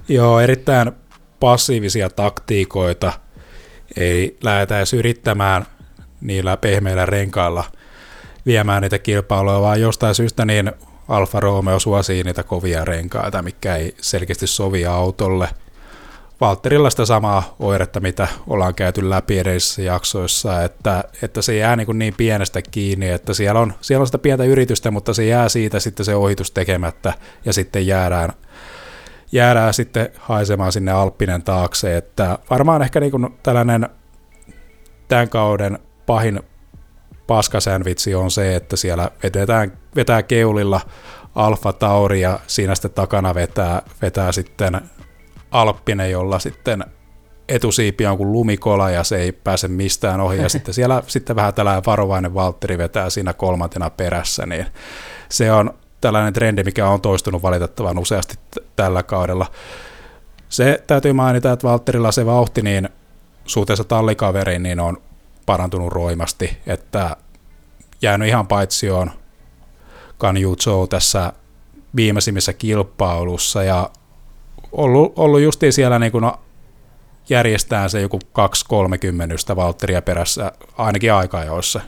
[0.07, 0.91] Joo, erittäin
[1.39, 3.13] passiivisia taktiikoita.
[3.97, 5.65] Ei lähdetä edes yrittämään
[6.21, 7.63] niillä pehmeillä renkailla
[8.45, 10.71] viemään niitä kilpailuja, vaan jostain syystä niin
[11.07, 15.49] Alfa Romeo suosii niitä kovia renkaita, mikä ei selkeästi sovi autolle–
[16.41, 21.99] Valtterilla sitä samaa oiretta, mitä ollaan käyty läpi edellisissä jaksoissa, että, että se jää niin,
[21.99, 25.79] niin pienestä kiinni, että siellä on, siellä on sitä pientä yritystä, mutta se jää siitä
[25.79, 27.13] sitten se ohitus tekemättä
[27.45, 28.33] ja sitten jäädään,
[29.31, 33.89] jäädään sitten haisemaan sinne Alppinen taakse, että varmaan ehkä niin kuin tällainen
[35.07, 36.39] tämän kauden pahin
[37.27, 40.81] paskasänvitsi on se, että siellä vedetään, vetää keulilla
[41.35, 44.81] Alfa Tauri ja siinä sitten takana vetää, vetää sitten
[45.51, 46.85] Alppinen, jolla sitten
[47.47, 50.37] etusiipi on kuin lumikola ja se ei pääse mistään ohi.
[50.37, 54.65] Ja sitten siellä sitten vähän tällainen varovainen Valtteri vetää siinä kolmantena perässä, niin
[55.29, 59.45] se on tällainen trendi, mikä on toistunut valitettavan useasti t- tällä kaudella.
[60.49, 62.89] Se täytyy mainita, että Valtterilla se vauhti niin
[63.45, 64.97] suhteessa tallikaveriin niin on
[65.45, 67.17] parantunut roimasti, että
[68.01, 69.11] jäänyt ihan paitsioon
[70.17, 70.55] Kanju
[70.89, 71.33] tässä
[71.95, 73.89] viimeisimmissä kilpailussa ja
[74.71, 76.31] ollut, ollut justiin siellä niin kuin
[77.29, 78.19] järjestää se joku
[79.51, 81.81] 2-30 Valtteria perässä ainakin aikajoissa.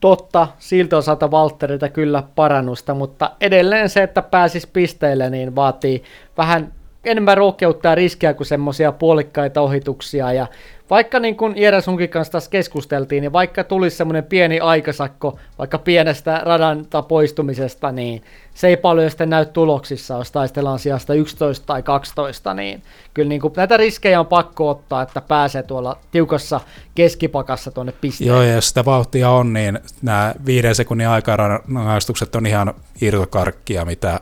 [0.00, 6.02] Totta, siltä osalta Valtterilta kyllä parannusta, mutta edelleen se, että pääsis pisteille, niin vaatii
[6.36, 6.72] vähän
[7.04, 10.32] enemmän rohkeutta ja riskiä kuin semmoisia puolikkaita ohituksia.
[10.32, 10.46] Ja
[10.90, 15.78] vaikka niin kuin Jere sunkin kanssa tässä keskusteltiin, niin vaikka tulisi semmoinen pieni aikasakko vaikka
[15.78, 18.22] pienestä radan poistumisesta, niin
[18.54, 22.82] se ei paljon sitten näy tuloksissa, jos taistellaan sijasta 11 tai 12, niin
[23.14, 26.60] kyllä niin kuin näitä riskejä on pakko ottaa, että pääsee tuolla tiukassa
[26.94, 28.28] keskipakassa tuonne pisteen.
[28.28, 34.20] Joo, ja jos sitä vauhtia on, niin nämä viiden sekunnin aikarangaistukset on ihan irtokarkkia, mitä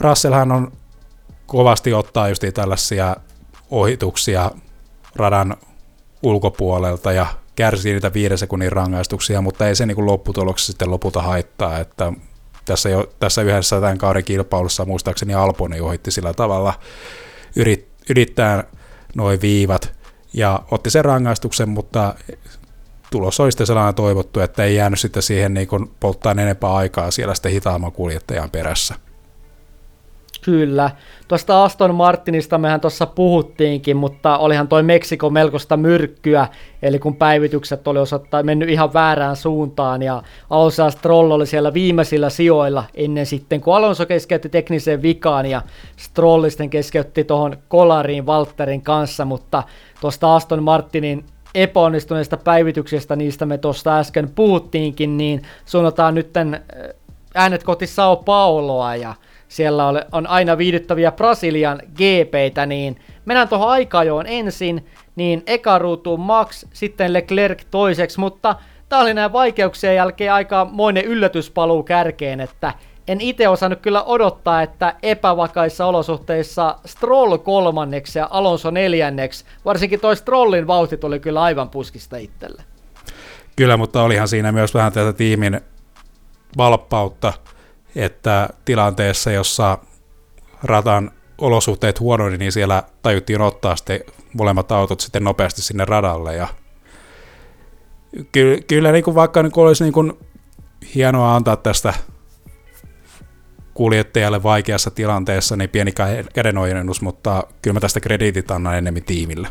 [0.00, 0.72] Russellhan on
[1.46, 3.16] kovasti ottaa just tällaisia
[3.70, 4.50] ohituksia
[5.16, 5.56] radan
[6.22, 7.26] ulkopuolelta ja
[7.56, 12.12] kärsii niitä viiden sekunnin rangaistuksia, mutta ei se niin lopputuloksessa sitten lopulta haittaa, että
[12.64, 16.74] tässä, jo, tässä yhdessä tämän kauden kilpailussa muistaakseni Alponi ohitti sillä tavalla
[17.56, 18.64] yrit, yrittää
[19.14, 19.92] noin viivat
[20.32, 22.14] ja otti sen rangaistuksen, mutta
[23.10, 25.68] tulos oli sitten sellainen toivottu, että ei jäänyt sitten siihen niin
[26.00, 28.94] polttaa enempää aikaa siellä sitten hitaamman kuljettajan perässä.
[30.46, 30.90] Kyllä.
[31.28, 36.46] Tuosta Aston Martinista mehän tuossa puhuttiinkin, mutta olihan toi Meksiko melkoista myrkkyä,
[36.82, 42.30] eli kun päivitykset oli osoittaa mennyt ihan väärään suuntaan, ja Alonso Stroll oli siellä viimeisillä
[42.30, 45.62] sijoilla ennen sitten, kun Alonso keskeytti tekniseen vikaan, ja
[45.96, 49.62] Stroll sitten keskeytti tuohon kolariin Walterin kanssa, mutta
[50.00, 56.30] tuosta Aston Martinin epäonnistuneista päivityksestä, niistä me tuosta äsken puhuttiinkin, niin suunnataan nyt
[57.34, 59.14] äänet kohti Sao Pauloa, ja
[59.48, 66.64] siellä on aina viihdyttäviä Brasilian GPitä, niin mennään tuohon aikajoon ensin, niin eka ruutuun Max,
[66.72, 68.56] sitten Leclerc toiseksi, mutta
[68.88, 72.74] tää oli näin vaikeuksien jälkeen aika moinen yllätyspaluu kärkeen, että
[73.08, 80.16] en itse osannut kyllä odottaa, että epävakaissa olosuhteissa Stroll kolmanneksi ja Alonso neljänneksi, varsinkin toi
[80.16, 82.62] Strollin vauhti tuli kyllä aivan puskista itselle.
[83.56, 85.60] Kyllä, mutta olihan siinä myös vähän tätä tiimin
[86.56, 87.32] valppautta–
[87.96, 89.78] että tilanteessa, jossa
[90.62, 94.00] ratan olosuhteet huononi, niin siellä tajuttiin ottaa sitten
[94.32, 96.48] molemmat autot sitten nopeasti sinne radalle ja
[98.32, 100.12] kyllä, kyllä niin kuin vaikka niin kuin olisi niin kuin
[100.94, 101.94] hienoa antaa tästä
[103.74, 105.92] kuljettajalle vaikeassa tilanteessa niin pieni
[106.34, 109.48] kädenojennus, mutta kyllä mä tästä krediitit annan enemmän tiimille.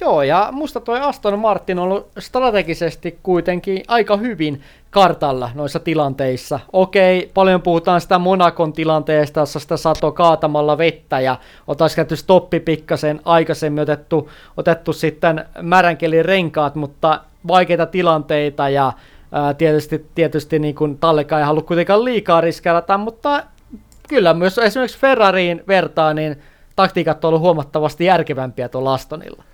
[0.00, 6.60] Joo, ja musta toi Aston Martin on ollut strategisesti kuitenkin aika hyvin kartalla noissa tilanteissa.
[6.72, 12.60] Okei, paljon puhutaan sitä Monakon tilanteesta, jossa sitä sato kaatamalla vettä ja oltaisiin käyty stoppi
[12.60, 18.92] pikkasen aikaisemmin otettu, otettu sitten märänkelin renkaat, mutta vaikeita tilanteita ja
[19.32, 23.42] ää, tietysti, tietysti niin kuin Tallekaan ei halua kuitenkaan liikaa riskeerata, mutta
[24.08, 26.42] kyllä myös esimerkiksi Ferrariin vertaa, niin
[26.76, 29.44] taktiikat on ollut huomattavasti järkevämpiä tuolla Astonilla.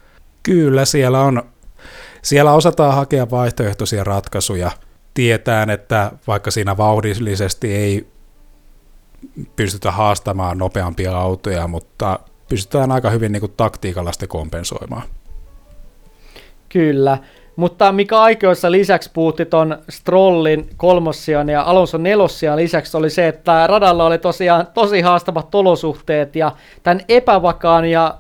[0.43, 1.43] Kyllä, siellä on,
[2.23, 4.71] siellä osataan hakea vaihtoehtoisia ratkaisuja.
[5.15, 8.07] Tietään, että vaikka siinä vauhdillisesti ei
[9.57, 15.03] pystytä haastamaan nopeampia autoja, mutta pystytään aika hyvin niin kuin taktiikalla sitten kompensoimaan.
[16.69, 17.19] Kyllä,
[17.57, 23.67] mutta mikä aikoissa lisäksi puhutti ton Strollin kolmossian ja Alonson nelossian lisäksi oli se, että
[23.67, 28.15] radalla oli tosiaan tosi haastavat olosuhteet ja tämän epävakaan ja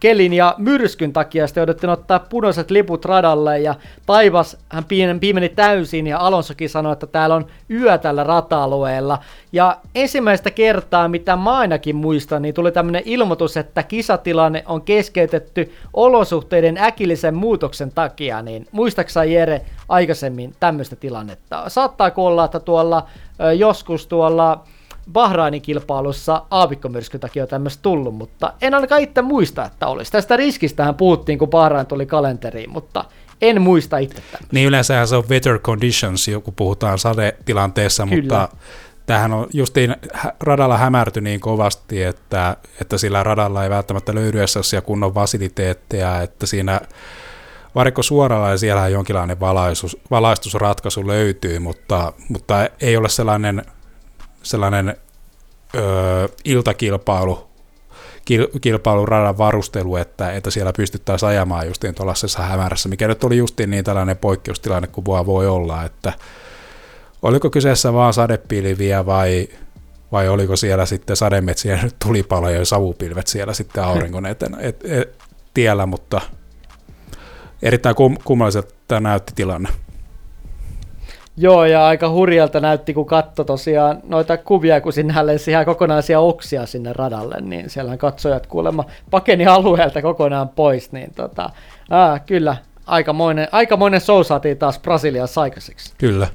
[0.00, 3.74] kelin ja myrskyn takia sitten jouduttiin ottaa punaiset liput radalle ja
[4.06, 4.84] taivas hän
[5.20, 9.18] piimeni täysin ja Alonsokin sanoi, että täällä on yö tällä rata-alueella.
[9.52, 15.72] Ja ensimmäistä kertaa, mitä mä ainakin muistan, niin tuli tämmöinen ilmoitus, että kisatilanne on keskeytetty
[15.94, 21.68] olosuhteiden äkillisen muutoksen takia, niin muistaksa Jere aikaisemmin tämmöistä tilannetta?
[21.68, 23.06] Saattaako olla, että tuolla
[23.58, 24.64] joskus tuolla
[25.12, 30.12] Bahrainin kilpailussa aavikkomyrskyn takia on tämmöistä tullut, mutta en ainakaan itse muista, että olisi.
[30.12, 33.04] Tästä riskistähän puhuttiin, kun Bahrain tuli kalenteriin, mutta
[33.42, 34.46] en muista itse tämmöistä.
[34.52, 38.22] Niin yleensä se on weather conditions, kun puhutaan sadetilanteessa, Kyllä.
[38.22, 38.48] mutta
[39.06, 39.96] tähän on justiin
[40.40, 46.46] radalla hämärty niin kovasti, että, että sillä radalla ei välttämättä löydy edes kunnon fasiliteetteja, että
[46.46, 46.80] siinä
[47.74, 53.62] varikko suoralla ja siellä jonkinlainen valaistus, valaistusratkaisu löytyy, mutta, mutta ei ole sellainen
[54.42, 54.96] sellainen
[55.74, 57.48] ö, iltakilpailu,
[58.24, 63.70] kil, kilpailuradan varustelu, että, että siellä pystyttäisiin ajamaan justiin tuollaisessa hämärässä, mikä nyt oli justiin
[63.70, 66.12] niin tällainen poikkeustilanne kuin voi olla, että
[67.22, 69.48] oliko kyseessä vaan sadepilviä vai,
[70.12, 75.18] vai oliko siellä sitten sademetsiä tulipaloja ja savupilvet siellä sitten auringon eteen, et, et,
[75.54, 76.20] tiellä, mutta
[77.62, 79.68] erittäin kum, kummalliselta näytti tilanne.
[81.36, 86.20] Joo, ja aika hurjalta näytti, kun katto tosiaan noita kuvia, kun sinne lensi ihan kokonaisia
[86.20, 91.50] oksia sinne radalle, niin siellä katsojat kuulemma pakeni alueelta kokonaan pois, niin tota,
[91.90, 95.92] ää, kyllä, aikamoinen, aikamoinen show saatiin taas Brasiliassa aikaiseksi.
[95.98, 96.28] Kyllä.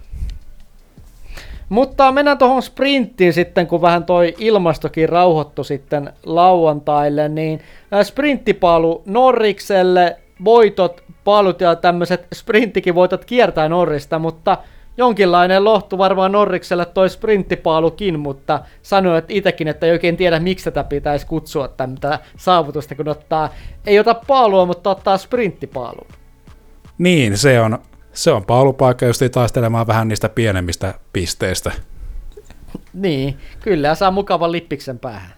[1.70, 7.62] Mutta mennään tuohon sprinttiin sitten, kun vähän toi ilmastokin rauhoittu sitten lauantaille, niin
[8.04, 14.58] sprinttipaalu Norrikselle, voitot, paalut ja tämmöiset sprinttikin voitot kiertää Norrista, mutta
[14.98, 20.84] jonkinlainen lohtu varmaan Norrikselle toi sprinttipaalukin, mutta sanoit itsekin, että ei oikein tiedä, miksi tätä
[20.84, 23.50] pitäisi kutsua tätä saavutusta, kun ottaa,
[23.86, 26.08] ei ota paalua, mutta ottaa sprinttipaalua.
[26.98, 27.80] Niin, se on,
[28.14, 31.72] se on paalupaikka, ei taistelemaan vähän niistä pienemmistä pisteistä.
[32.94, 35.38] niin, kyllä, saa mukavan lippiksen päähän.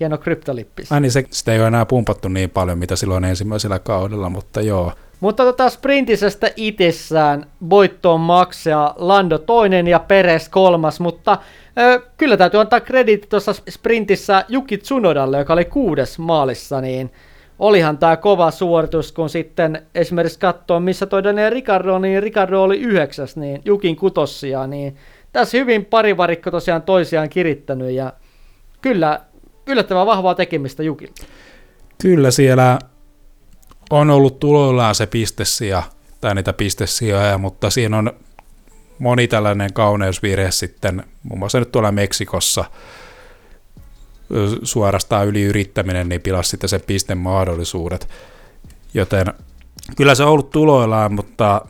[0.00, 0.92] Hieno kryptolippis.
[0.92, 4.60] Ai niin, se, sitä ei ole enää pumpattu niin paljon, mitä silloin ensimmäisellä kaudella, mutta
[4.60, 4.92] joo.
[5.20, 11.38] Mutta tota sprintisestä itsessään voittoon maksaa Lando toinen ja Peres kolmas, mutta
[11.78, 17.10] ö, kyllä täytyy antaa krediitti tuossa sprintissä Juki Tsunodalle, joka oli kuudes maalissa, niin
[17.58, 22.78] olihan tämä kova suoritus, kun sitten esimerkiksi katsoo, missä toi Daniel Ricardo, niin Ricardo oli
[22.78, 24.96] yhdeksäs, niin Jukin kutossia, niin
[25.32, 28.12] tässä hyvin pari varikko tosiaan toisiaan kirittänyt ja
[28.80, 29.20] kyllä
[29.66, 31.26] yllättävän vahvaa tekemistä Jukilta.
[32.02, 32.78] Kyllä siellä
[33.90, 35.82] on ollut tuloillaan se pistesija,
[36.20, 38.12] tai niitä pistesijoja, mutta siinä on
[38.98, 42.64] moni tällainen kauneusvirhe sitten, muun muassa nyt tuolla Meksikossa,
[44.62, 48.08] suorastaan yliyrittäminen, niin pilasi sitten sen pisten mahdollisuudet.
[48.94, 49.26] Joten
[49.96, 51.62] kyllä se on ollut tuloillaan, mutta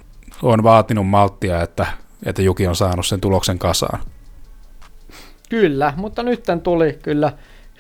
[0.43, 1.87] on vaatinut malttia, että,
[2.27, 4.01] että Juki on saanut sen tuloksen kasaan.
[5.49, 7.33] Kyllä, mutta nyt tuli kyllä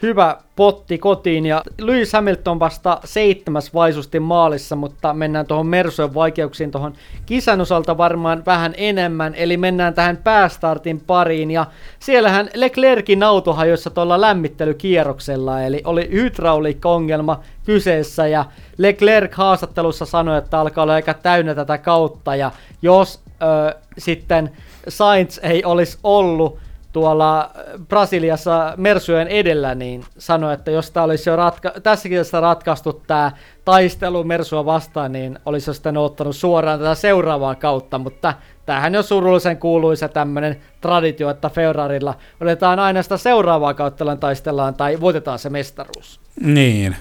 [0.02, 1.46] hyvä potti kotiin.
[1.46, 6.92] Ja Lewis Hamilton vasta seitsemäs vaisusti maalissa, mutta mennään tuohon Mersojen vaikeuksiin tuohon
[7.26, 11.50] kisan osalta varmaan vähän enemmän, eli mennään tähän päästartin pariin.
[11.50, 11.66] Ja
[11.98, 18.44] siellähän Leclerkin auto hajoissa tuolla lämmittelykierroksella, eli oli hydrauliikka-ongelma kyseessä ja
[18.78, 22.36] Leclerc haastattelussa sanoi, että alkaa olla aika täynnä tätä kautta.
[22.36, 22.50] Ja
[22.82, 24.50] jos ö, sitten
[24.88, 26.58] Sainz ei olisi ollut
[26.98, 27.50] tuolla
[27.88, 33.32] Brasiliassa Mersujen edellä, niin sanoi, että jos tämä olisi jo ratka- tässäkin tässä ratkaistu tämä
[33.64, 38.34] taistelu Mersua vastaan, niin olisi jo sitten ottanut suoraan tätä seuraavaa kautta, mutta
[38.66, 45.00] tämähän on surullisen kuuluisa tämmöinen traditio, että Ferrarilla otetaan aina sitä seuraavaa kautta taistellaan tai
[45.00, 46.20] voitetaan se mestaruus.
[46.40, 46.96] Niin.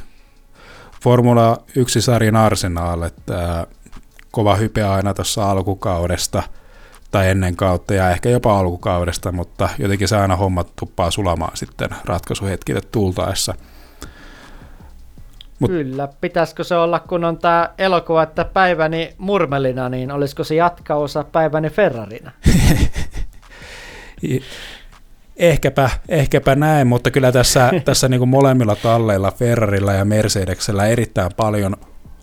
[1.04, 3.68] Formula 1-sarjan arsenaal, että
[4.32, 6.44] kova hype aina tuossa alkukaudesta–
[7.18, 11.90] tai ennen kautta ja ehkä jopa alkukaudesta, mutta jotenkin se aina hommat tuppaa sulamaan sitten
[12.06, 13.54] ratkaisuhetkille tultaessa.
[15.60, 20.56] Mut, Kyllä, pitäisikö se olla, kun on tämä elokuva, että päiväni murmelina, niin olisiko se
[20.56, 22.32] jatkaosa päiväni Ferrarina?
[25.36, 31.32] ehkäpä, ehkäpä näin, mutta kyllä tässä, tässä niin kuin molemmilla talleilla, Ferrarilla ja Mercedeksellä erittäin
[31.38, 31.76] paljon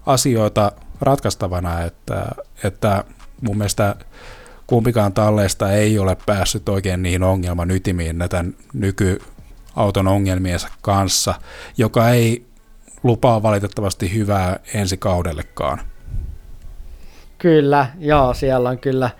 [0.06, 2.26] asioita ratkaistavana, että,
[2.64, 3.04] että
[3.40, 3.96] mun mielestä
[4.66, 11.34] kumpikaan talleista ei ole päässyt oikein niihin ongelman ytimiin tämän nykyauton ongelmiensa kanssa,
[11.78, 12.46] joka ei
[13.02, 15.80] lupaa valitettavasti hyvää ensi kaudellekaan.
[17.38, 19.10] Kyllä, joo, siellä on kyllä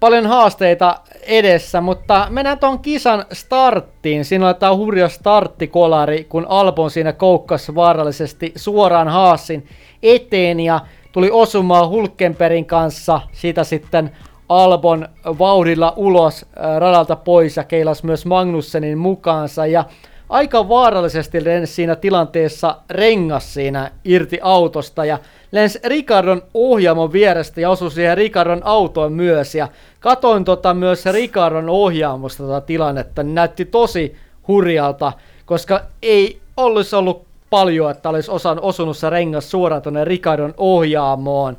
[0.00, 4.24] paljon haasteita edessä, mutta mennään tuon kisan starttiin.
[4.24, 9.66] Siinä oli tämä hurja starttikolari, kun Albon siinä koukkasi vaarallisesti suoraan Haasin
[10.02, 10.80] eteen ja
[11.12, 13.20] tuli osumaan Hulkenperin kanssa.
[13.32, 14.10] Siitä sitten
[14.50, 19.66] Albon vauhdilla ulos äh, radalta pois ja keilas myös Magnussenin mukaansa.
[19.66, 19.84] Ja
[20.28, 25.04] aika vaarallisesti lensi siinä tilanteessa rengas siinä irti autosta.
[25.04, 25.18] Ja
[25.52, 29.54] lensi Ricardon ohjaamon vierestä ja osui siihen Ricardon autoon myös.
[29.54, 29.68] Ja
[30.00, 34.16] katoin tota myös Ricardon ohjaamosta tota tilannetta, niin näytti tosi
[34.48, 35.12] hurjalta,
[35.46, 41.56] koska ei olisi ollut paljon, että olisi osan osunut se rengas suoraan tuonne Ricardon ohjaamoon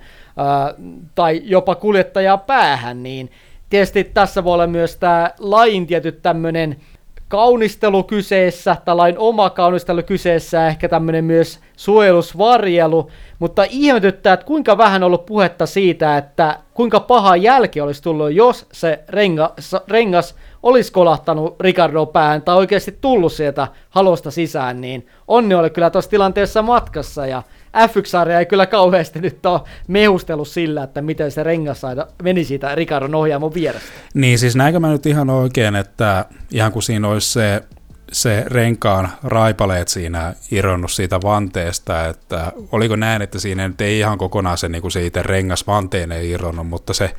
[1.15, 3.31] tai jopa kuljettajaa päähän, niin
[3.69, 6.75] tietysti tässä voi olla myös tämä lain tietty tämmöinen
[7.31, 14.77] kaunistelu kyseessä, tai lain oma kaunistelu kyseessä, ehkä tämmöinen myös suojelusvarjelu, mutta ihmetyttää, että kuinka
[14.77, 19.53] vähän on ollut puhetta siitä, että kuinka paha jälki olisi tullut, jos se renga,
[19.87, 25.89] rengas olisi kolahtanut Ricardo päähän tai oikeasti tullut sieltä halosta sisään, niin onni oli kyllä
[25.89, 27.43] tuossa tilanteessa matkassa ja
[27.77, 31.81] F1-sarja ei kyllä kauheasti nyt ole mehustellut sillä, että miten se rengas
[32.23, 33.89] meni siitä Ricardon ohjaamon vierestä.
[34.13, 37.63] Niin, siis näinkö mä nyt ihan oikein, että ihan kuin siinä olisi se,
[38.11, 44.17] se renkaan raipaleet siinä irronnut siitä vanteesta, että oliko näin, että siinä nyt ei ihan
[44.17, 47.11] kokonaan se, niin kuin se itse rengas vanteen ei irronnut, mutta se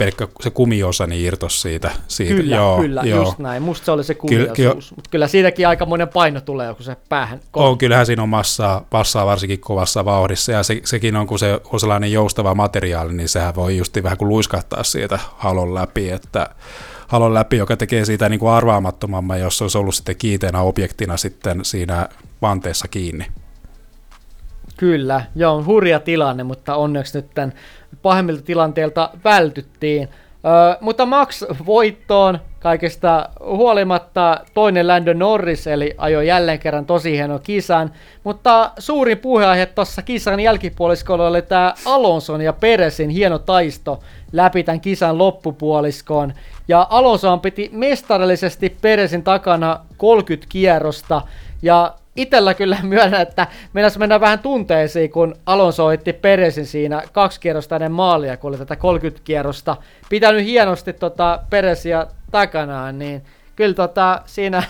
[0.00, 1.90] pelkkä se kumiosa niin irtos siitä.
[2.08, 2.34] siitä.
[2.34, 3.24] Kyllä, joo, kyllä, joo.
[3.24, 3.62] just näin.
[3.62, 7.40] Musta se oli se kumiosuus, Ky- mutta kyllä siitäkin aikamoinen paino tulee, kun se päähän
[7.52, 11.60] On, kyllähän siinä on massaa, massaa varsinkin kovassa vauhdissa, ja se, sekin on, kun se
[11.72, 16.48] on sellainen joustava materiaali, niin sehän voi just vähän kuin luiskahtaa siitä halon läpi, että
[17.08, 21.16] halon läpi, joka tekee siitä niin kuin arvaamattomamman, jos se olisi ollut sitten kiiteenä objektina
[21.16, 22.08] sitten siinä
[22.42, 23.26] vanteessa kiinni.
[24.80, 27.52] Kyllä, joo, hurja tilanne, mutta onneksi nyt tämän
[28.02, 30.08] pahemmilta tilanteilta vältyttiin.
[30.44, 37.38] Öö, mutta Max voittoon kaikesta huolimatta toinen Lando Norris, eli ajoi jälleen kerran tosi hieno
[37.38, 37.90] kisan.
[38.24, 44.00] Mutta suurin puheenaihe tuossa kisan jälkipuoliskolla oli tämä Alonson ja Peresin hieno taisto
[44.32, 46.32] läpi tämän kisan loppupuoliskoon.
[46.68, 51.22] Ja Alonsohan piti mestarillisesti Peresin takana 30 kierrosta,
[51.62, 57.40] ja itellä kyllä myönnän, että mennäs mennä vähän tunteisiin, kun Alonso oitti Peresin siinä kaksi
[57.40, 59.76] kierrosta ennen maalia, kun oli tätä 30 kierrosta
[60.08, 63.22] pitänyt hienosti tota Peresia takanaan, niin
[63.56, 64.62] kyllä tota, siinä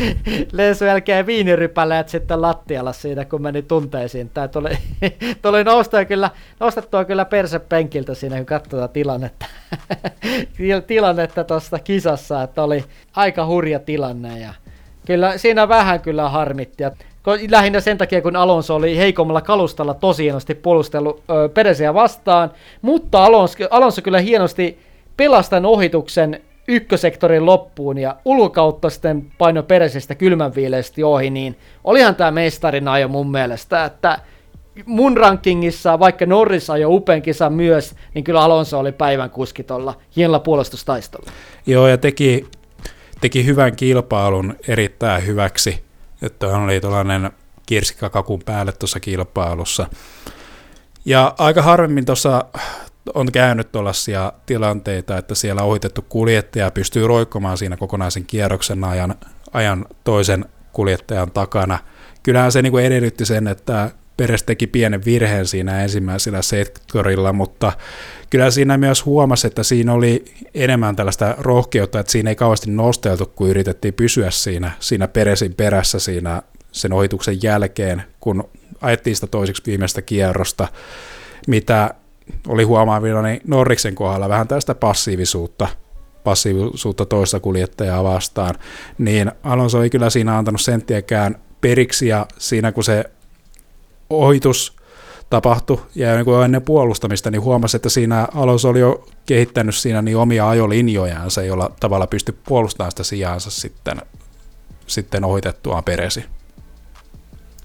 [0.52, 4.30] lensu jälkeen viinirypäleet sitten lattialla siitä, kun meni tunteisiin.
[4.34, 4.70] Tämä tuli,
[5.42, 9.46] tuli nousta kyllä, nostettua kyllä persepenkiltä siinä, kun katsoi tilannetta,
[10.86, 12.84] tilannetta tuosta kisassa, että oli
[13.16, 14.54] aika hurja tilanne ja
[15.06, 16.84] Kyllä siinä vähän kyllä harmitti.
[17.50, 21.22] Lähinnä sen takia, kun Alonso oli heikommalla kalustalla tosi hienosti puolustellut
[21.54, 22.50] Peresiä vastaan,
[22.82, 24.78] mutta Alonso, Alonso kyllä hienosti
[25.16, 32.92] pelastan ohituksen ykkösektorin loppuun ja ulkokautta sitten paino Peresestä kylmänviileisesti ohi, niin olihan tämä mestarina
[32.92, 34.18] ajo mun mielestä, että
[34.86, 39.94] mun rankingissa, vaikka Norris ajoi upean kisan myös, niin kyllä Alonso oli päivän kuski tuolla
[40.16, 41.30] hienolla puolustustaistolla.
[41.66, 42.46] Joo, ja teki
[43.20, 45.84] teki hyvän kilpailun erittäin hyväksi,
[46.22, 47.30] että hän oli tällainen
[47.66, 49.88] kirsikkakakun päälle tuossa kilpailussa.
[51.04, 52.44] Ja aika harvemmin tuossa
[53.14, 59.14] on käynyt tuollaisia tilanteita, että siellä ohitettu kuljettaja pystyy roikkomaan siinä kokonaisen kierroksen ajan,
[59.52, 61.78] ajan toisen kuljettajan takana.
[62.22, 67.72] Kyllähän se niin edellytti sen, että Peres teki pienen virheen siinä ensimmäisellä sektorilla, mutta
[68.30, 73.26] kyllä siinä myös huomasi, että siinä oli enemmän tällaista rohkeutta, että siinä ei kauheasti nosteltu,
[73.26, 76.42] kun yritettiin pysyä siinä, siinä Peresin perässä siinä
[76.72, 78.48] sen ohituksen jälkeen, kun
[78.80, 80.68] ajettiin sitä toiseksi viimeistä kierrosta,
[81.46, 81.94] mitä
[82.48, 85.68] oli huomaavilla niin Norriksen kohdalla vähän tästä passiivisuutta,
[86.24, 88.54] passiivisuutta toista kuljettajaa vastaan,
[88.98, 93.04] niin Alonso ei kyllä siinä antanut senttiäkään periksi ja siinä kun se
[94.10, 94.76] ohitus
[95.30, 100.16] tapahtui ja niin ennen puolustamista, niin huomasi, että siinä Alonso oli jo kehittänyt siinä niin
[100.16, 104.02] omia ajolinjojansa, jolla tavalla pystyi puolustamaan sitä sijaansa sitten,
[104.86, 106.24] sitten ohitettuaan peresi.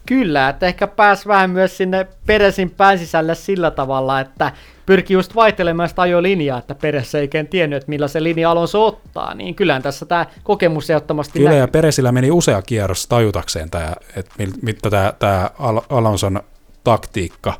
[0.05, 4.51] Kyllä, että ehkä pääs vähän myös sinne Peresin pään sisälle sillä tavalla, että
[4.91, 8.85] pyrkii just vaihtelemaan sitä ajolinjaa, että Peres ei oikein tiennyt, että millä se linja Alonso
[8.85, 11.61] ottaa, niin kyllähän tässä tämä kokemus ehdottomasti Kyllä, näkyy.
[11.61, 14.31] ja Peresillä meni usea kierros tajutakseen tämä, että
[14.61, 15.49] mitä tämä, tämä
[15.89, 16.41] Alonson
[16.83, 17.53] taktiikka,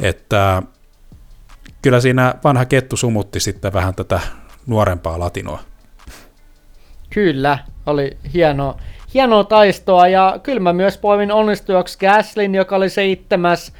[0.00, 0.62] että
[1.82, 4.20] kyllä siinä vanha kettu sumutti sitten vähän tätä
[4.66, 5.58] nuorempaa latinoa.
[7.10, 8.76] Kyllä, oli hieno,
[9.14, 13.72] hienoa taistoa ja kyllä mä myös poimin onnistujaksi Gaslin, joka oli seitsemäs,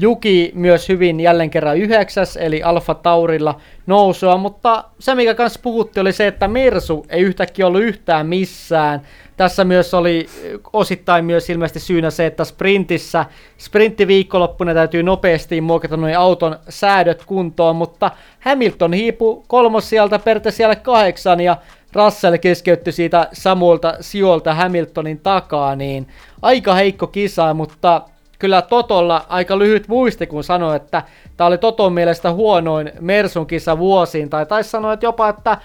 [0.00, 6.00] Juki myös hyvin jälleen kerran yhdeksäs, eli Alfa Taurilla nousua, mutta se mikä kanssa puhutti
[6.00, 9.00] oli se, että Mersu ei yhtäkkiä ollut yhtään missään.
[9.36, 10.28] Tässä myös oli
[10.72, 13.24] osittain myös ilmeisesti syynä se, että sprintissä,
[13.58, 18.10] sprinttiviikonloppuna täytyy nopeasti muokata noin auton säädöt kuntoon, mutta
[18.40, 21.56] Hamilton hiipu kolmos sieltä pertä siellä kahdeksan ja
[21.92, 26.08] Russell keskeytti siitä samuilta sijoilta Hamiltonin takaa, niin
[26.42, 28.02] aika heikko kisa, mutta
[28.38, 31.02] kyllä Totolla aika lyhyt muisti, kun sanoi, että
[31.36, 35.58] tämä oli Toton mielestä huonoin Mersun kisa vuosiin, tai taisi sanoa että jopa, että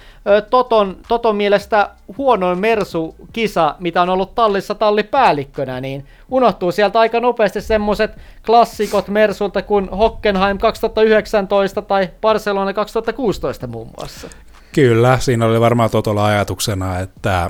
[0.50, 7.62] Toton, Toton mielestä huonoin Mersu-kisa, mitä on ollut tallissa tallipäällikkönä, niin unohtuu sieltä aika nopeasti
[7.62, 8.12] semmoiset
[8.46, 14.28] klassikot Mersulta kuin Hockenheim 2019 tai Barcelona 2016 muun muassa.
[14.72, 17.50] Kyllä, siinä oli varmaan Totolla ajatuksena, että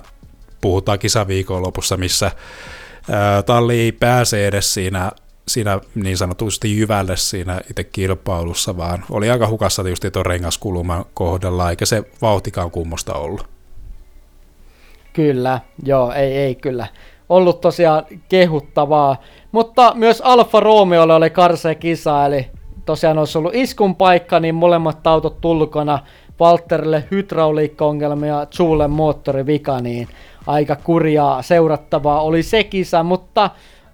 [0.62, 2.32] puhutaan kisaviikon lopussa, missä
[3.46, 5.12] talli ei pääse edes siinä,
[5.48, 11.70] siinä niin sanotusti jyvälle siinä itse kilpailussa, vaan oli aika hukassa just tuon rengaskuluman kohdalla,
[11.70, 13.48] eikä se vauhtikaan kummosta ollut.
[15.14, 16.88] Kyllä, joo, ei, ei kyllä.
[17.30, 19.18] Ollut tosiaan kehuttavaa,
[19.52, 22.48] mutta myös Alfa Romeolle oli karsea kisa, eli
[22.86, 26.00] tosiaan olisi ollut iskun paikka, niin molemmat autot tulkona,
[26.40, 27.04] Walterille
[28.28, 30.08] ja Julen moottorivika, niin
[30.48, 33.50] aika kurjaa seurattavaa oli se kisa, mutta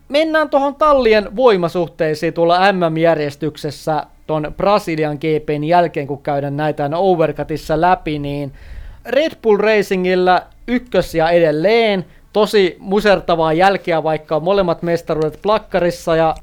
[0.10, 8.20] mennään tuohon tallien voimasuhteisiin tuolla MM-järjestyksessä ton Brasilian GPn jälkeen, kun käydään näitä Overcutissa läpi,
[8.20, 8.52] niin
[9.06, 16.36] Red Bull Racingilla ykkösiä edelleen, tosi musertavaa jälkeä, vaikka molemmat mestaruudet plakkarissa ja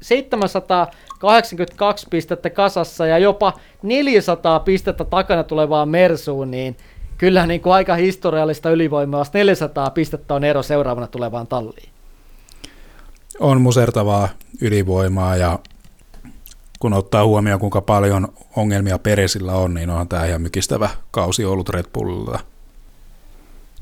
[1.21, 3.53] 782 pistettä kasassa ja jopa
[3.83, 6.77] 400 pistettä takana tulevaa Mersuun, niin
[7.17, 11.89] kyllä niin kuin aika historiallista ylivoimaa, 400 pistettä on ero seuraavana tulevaan talliin.
[13.39, 14.29] On musertavaa
[14.61, 15.59] ylivoimaa ja
[16.79, 21.69] kun ottaa huomioon, kuinka paljon ongelmia Peresillä on, niin onhan tämä ihan mykistävä kausi ollut
[21.69, 22.39] Red Bullilla.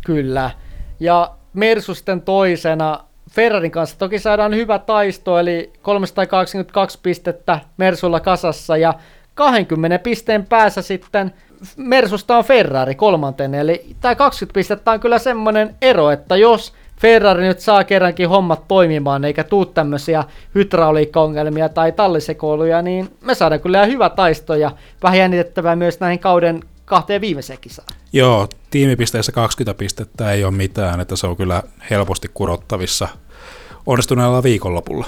[0.05, 0.51] Kyllä.
[0.99, 2.99] Ja Mersu sitten toisena
[3.32, 3.97] Ferrarin kanssa.
[3.97, 8.93] Toki saadaan hyvä taisto, eli 382 pistettä Mersulla kasassa ja
[9.34, 11.34] 20 pisteen päässä sitten
[11.78, 17.47] Mersusta on Ferrari kolmanten, eli tämä 20 pistettä on kyllä semmoinen ero, että jos Ferrari
[17.47, 20.23] nyt saa kerrankin hommat toimimaan, eikä tuu tämmöisiä
[20.55, 24.71] hydrauliikkaongelmia tai tallisekoiluja, niin me saadaan kyllä hyvä taisto ja
[25.03, 27.88] vähän jännitettävää myös näihin kauden kahteen viimeiseen kisaan.
[28.13, 33.07] Joo, tiimipisteissä 20 pistettä ei ole mitään, että se on kyllä helposti kurottavissa
[33.86, 35.05] onnistuneella viikonlopulla.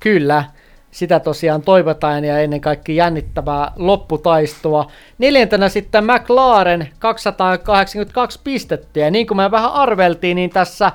[0.00, 0.44] Kyllä,
[0.90, 4.90] sitä tosiaan toivotaan ja ennen kaikkea jännittävää lopputaistoa.
[5.18, 10.92] Neljäntenä sitten McLaren 282 pistettä ja niin kuin me vähän arveltiin, niin tässä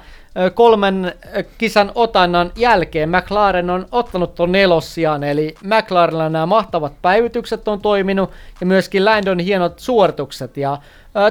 [0.53, 1.13] kolmen
[1.57, 8.31] kisan otannan jälkeen McLaren on ottanut tuon nelossiaan, eli McLarenilla nämä mahtavat päivitykset on toiminut
[8.59, 10.57] ja myöskin Landon hienot suoritukset.
[10.57, 10.77] Ja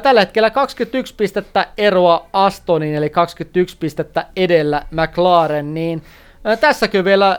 [0.03, 6.03] Tällä hetkellä 21 pistettä eroa Astonin, eli 21 pistettä edellä McLaren, niin
[6.61, 7.39] tässäkin vielä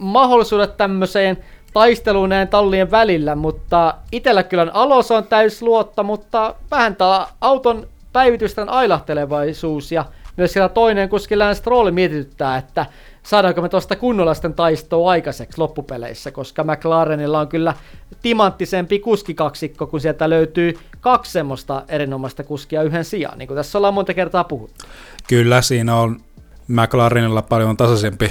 [0.00, 1.38] mahdollisuudet tämmöiseen
[1.72, 5.26] taisteluun näin tallien välillä, mutta itellä kyllä alos on
[5.60, 10.04] luotta, mutta vähän tämä auton päivitysten ailahtelevaisuus ja
[10.36, 12.86] myös siellä toinen kuski Lance Stroll mietityttää, että
[13.22, 17.74] saadaanko me tuosta kunnollaisten taistoa aikaiseksi loppupeleissä, koska McLarenilla on kyllä
[18.22, 23.94] timanttisempi kuskikaksikko, kun sieltä löytyy kaksi semmoista erinomaista kuskia yhden sijaan, niin kuin tässä ollaan
[23.94, 24.84] monta kertaa puhuttu.
[25.28, 26.20] Kyllä, siinä on
[26.68, 28.30] McLarenilla paljon tasaisempi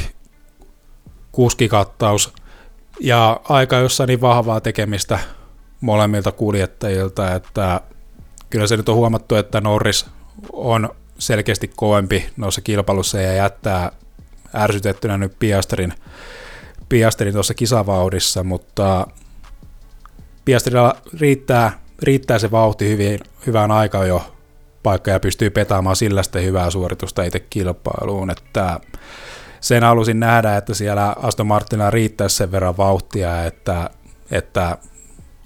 [1.32, 2.34] kuskikattaus
[3.00, 5.20] ja aika jossa niin vahvaa tekemistä
[5.82, 7.82] molemmilta kuljettajilta, että
[8.50, 10.06] kyllä se nyt on huomattu, että Norris
[10.54, 10.90] on
[11.20, 13.92] selkeästi kovempi noissa kilpailussa ja jättää
[14.56, 15.94] ärsytettynä nyt Piasterin,
[16.90, 19.08] Piasterin tuossa kisavauhdissa, mutta
[20.46, 24.36] Piasterilla riittää, riittää se vauhti hyvin, hyvään aikaan jo
[24.84, 28.80] paikka ja pystyy petaamaan sillä sitten hyvää suoritusta itse kilpailuun, että
[29.62, 33.90] sen halusin nähdä, että siellä Aston Martinilla riittäisi sen verran vauhtia, että,
[34.32, 34.78] että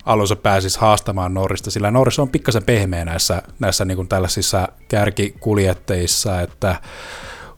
[0.10, 6.42] Alonso pääsisi haastamaan Norrista, sillä Norris on pikkasen pehmeä näissä, näissä niin kuin tällaisissa kärkikuljettajissa,
[6.42, 6.76] että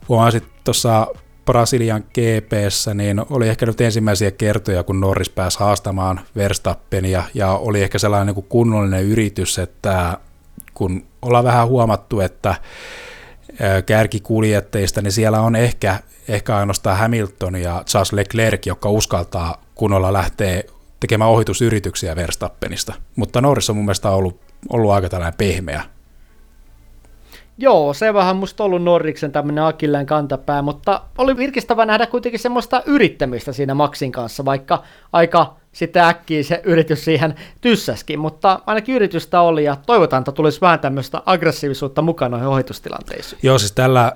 [0.09, 1.07] huomasit tuossa
[1.45, 7.83] Brasilian GPssä, niin oli ehkä nyt ensimmäisiä kertoja, kun Norris pääsi haastamaan Verstappenia, ja oli
[7.83, 10.17] ehkä sellainen niin kuin kunnollinen yritys, että
[10.73, 12.55] kun ollaan vähän huomattu, että
[13.85, 20.63] kärkikuljettajista, niin siellä on ehkä, ehkä ainoastaan Hamilton ja Charles Leclerc, joka uskaltaa kunnolla lähteä
[21.01, 22.93] tekemään ohitusyrityksiä Verstappenista.
[23.15, 25.83] Mutta Norris on mun mielestä ollut, ollut aika tällainen pehmeä.
[27.57, 32.83] Joo, se vähän musta ollut Norriksen tämmöinen akilleen kantapää, mutta oli virkistävä nähdä kuitenkin semmoista
[32.85, 34.83] yrittämistä siinä Maxin kanssa, vaikka
[35.13, 40.61] aika sitten äkkiä se yritys siihen tyssäskin, mutta ainakin yritystä oli ja toivotaan, että tulisi
[40.61, 43.39] vähän tämmöistä aggressiivisuutta mukaan noihin ohitustilanteisiin.
[43.43, 44.11] Joo, siis tällä,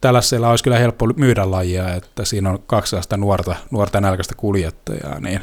[0.00, 5.20] tällä siellä olisi kyllä helppo myydä lajia, että siinä on kaksi nuorta, nuorta nälkäistä kuljettajaa,
[5.20, 5.40] niin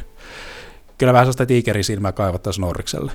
[1.02, 3.12] kyllä vähän sellaista tiikerisilmää kaivattaisiin Norrikselle.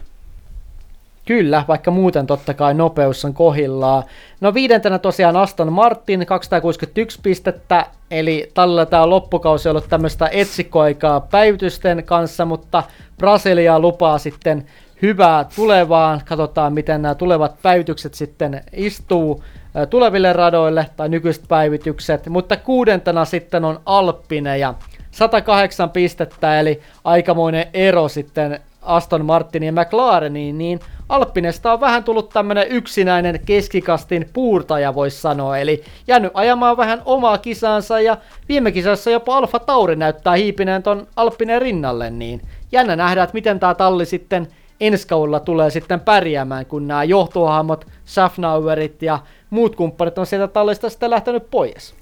[1.26, 4.03] Kyllä, vaikka muuten totta kai nopeus on kohillaan.
[4.41, 12.05] No viidentenä tosiaan Aston Martin, 261 pistettä, eli tällä tämä loppukausi ollut tämmöistä etsikkoaikaa päivitysten
[12.05, 12.82] kanssa, mutta
[13.18, 14.66] Brasilia lupaa sitten
[15.03, 16.22] hyvää tulevaan.
[16.24, 19.45] Katsotaan, miten nämä tulevat päivitykset sitten istuu
[19.91, 22.28] tuleville radoille tai nykyiset päivitykset.
[22.28, 24.74] Mutta kuudentena sitten on Alppine ja
[25.16, 32.30] 108 pistettä, eli aikamoinen ero sitten Aston Martinin ja McLareniin, niin Alppinesta on vähän tullut
[32.30, 38.16] tämmönen yksinäinen keskikastin puurtaja, voisi sanoa, eli jäänyt ajamaan vähän omaa kisansa ja
[38.48, 42.42] viime kisassa jopa Alfa Tauri näyttää hiipineen ton Alppinen rinnalle, niin
[42.72, 44.48] jännä nähdä, että miten tämä talli sitten
[44.80, 49.18] ensi kaudella tulee sitten pärjäämään, kun nämä johtohahmot, Schaffnauerit ja
[49.50, 51.94] muut kumppanit on sieltä tallista sitten lähtenyt pois.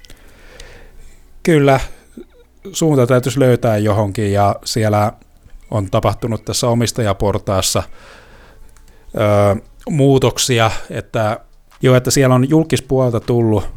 [1.43, 1.79] Kyllä,
[2.71, 5.13] suunta täytyisi löytää johonkin ja siellä
[5.71, 7.83] on tapahtunut tässä omistajaportaassa
[9.17, 9.55] öö,
[9.89, 11.39] muutoksia, että
[11.81, 13.69] jo, että siellä on julkispuolta tullut,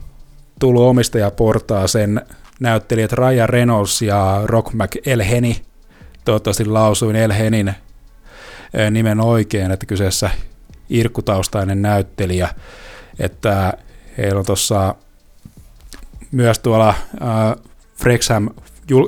[0.60, 2.20] tullut omistajaportaaseen
[2.60, 5.54] näyttelijät Raya Reynolds ja Rock McElhenney,
[6.24, 7.74] toivottavasti lausuin Elhenin
[8.90, 10.30] nimen oikein, että kyseessä
[10.90, 12.48] irkkutaustainen näyttelijä,
[13.18, 13.72] että
[14.18, 14.94] heillä on tuossa
[16.32, 16.96] myös tuolla äh,
[17.96, 18.48] Frexham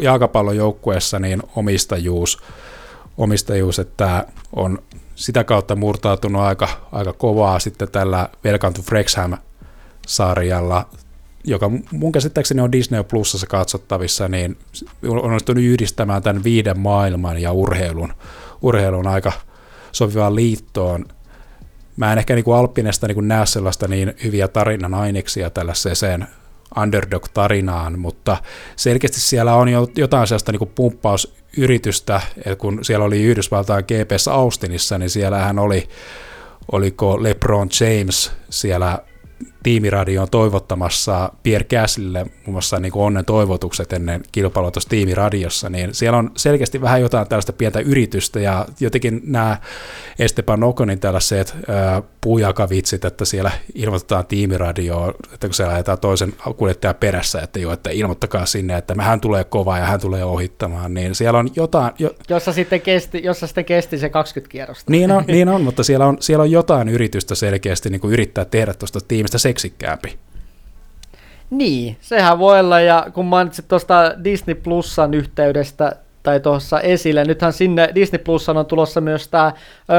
[0.03, 2.43] jalkapallojoukkueessa niin omistajuus,
[3.18, 4.26] omistajuus, että
[4.57, 4.78] on
[5.14, 10.87] sitä kautta murtautunut aika, aika kovaa sitten tällä Welcome to Frexham-sarjalla,
[11.45, 14.59] joka mun käsittääkseni on Disney Plusassa katsottavissa, niin
[15.09, 18.12] on onnistunut yhdistämään tämän viiden maailman ja urheilun,
[18.62, 19.33] urheilun aika
[19.93, 21.05] sopivaan liittoon.
[21.97, 26.26] Mä en ehkä niin kuin Alppinesta niin kuin näe sellaista niin hyviä tarinan aineksia tällaiseen
[26.77, 28.37] underdog-tarinaan, mutta
[28.77, 35.11] selkeästi siellä on jotain sellaista niin pumppausyritystä, että kun siellä oli Yhdysvaltain GPS Austinissa, niin
[35.11, 35.89] siellähän oli,
[36.73, 38.99] oliko LeBron James siellä
[39.63, 45.95] tiimiradioon toivottamassa Pierre Gaslille muun muassa niin kuin onnen toivotukset ennen kilpailua tuossa tiimiradiossa, niin
[45.95, 49.57] siellä on selkeästi vähän jotain tällaista pientä yritystä ja jotenkin nämä
[50.19, 56.95] Esteban Okonin tällaiset äh, puujakavitsit, että siellä ilmoitetaan tiimiradioon, että kun siellä ajetaan toisen kuljettajan
[56.95, 61.15] perässä, että jo, että ilmoittakaa sinne, että hän tulee kova ja hän tulee ohittamaan, niin
[61.15, 61.93] siellä on jotain...
[61.99, 62.11] Jo...
[62.29, 64.91] Jossa, sitten kesti, jossa sitten kesti se 20 kierrosta.
[64.91, 68.45] Niin on, niin on mutta siellä on, siellä on jotain yritystä selkeästi niin kuin yrittää
[68.45, 70.19] tehdä tuosta tiimistä seksikkäämpi.
[71.51, 77.53] Niin, sehän voi olla, ja kun mainitsit tuosta Disney Plusan yhteydestä tai tuossa esille, nythän
[77.53, 79.53] sinne Disney Plusan on tulossa myös tämä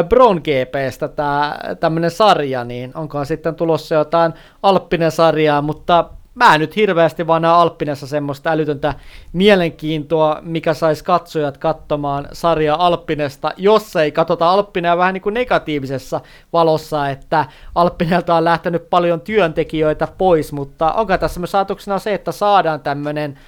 [0.09, 4.33] Bron GPstä tämä tämmöinen sarja, niin onkohan sitten tulossa jotain
[4.63, 8.93] Alppinen sarjaa, mutta mä nyt hirveästi vaan näen Alppinessa semmoista älytöntä
[9.33, 16.21] mielenkiintoa, mikä saisi katsojat katsomaan sarjaa Alppinesta, jos ei katsota Alppinea vähän niin kuin negatiivisessa
[16.53, 22.31] valossa, että Alppinelta on lähtenyt paljon työntekijöitä pois, mutta onko tässä myös ajatuksena se, että
[22.31, 23.39] saadaan tämmöinen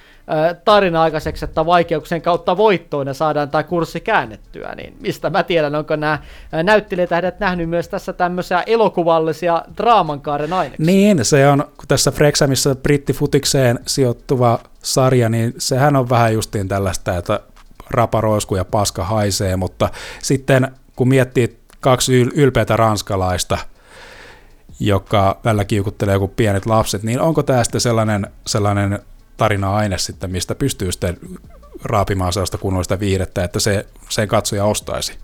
[0.64, 5.74] tarina aikaiseksi, että vaikeuksien kautta voittoon ja saadaan tämä kurssi käännettyä, niin mistä mä tiedän,
[5.74, 6.18] onko nämä
[6.62, 10.86] näyttelijätähdet nähnyt myös tässä tämmöisiä elokuvallisia draamankaaren aineksia?
[10.86, 17.40] Niin, se on tässä Frexamissa brittifutikseen sijoittuva sarja, niin sehän on vähän justiin tällaista, että
[17.90, 19.88] rapa roiskuu ja paska haisee, mutta
[20.22, 23.58] sitten kun miettii kaksi yl- ylpeätä ranskalaista,
[24.80, 28.98] joka välillä kiukuttelee kuin pienet lapset, niin onko sitten sellainen, sellainen
[29.36, 31.16] tarina-aine sitten, mistä pystyy sitten
[31.84, 35.18] raapimaan sellaista kunnollista viihdettä, että se, sen katsoja ostaisi?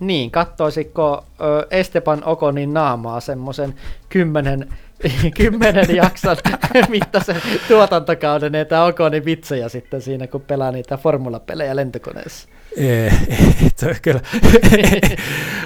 [0.00, 1.24] Niin, kattoisiko
[1.70, 3.74] Esteban Okonin naamaa semmoisen
[4.08, 4.68] kymmenen,
[5.36, 6.36] kymmenen jakson
[6.88, 12.48] mittaisen tuotantokauden, että Okonin vitsejä sitten siinä, kun pelaa niitä formulapelejä lentokoneessa?
[12.76, 13.10] Ei,
[13.88, 14.20] ei kyllä.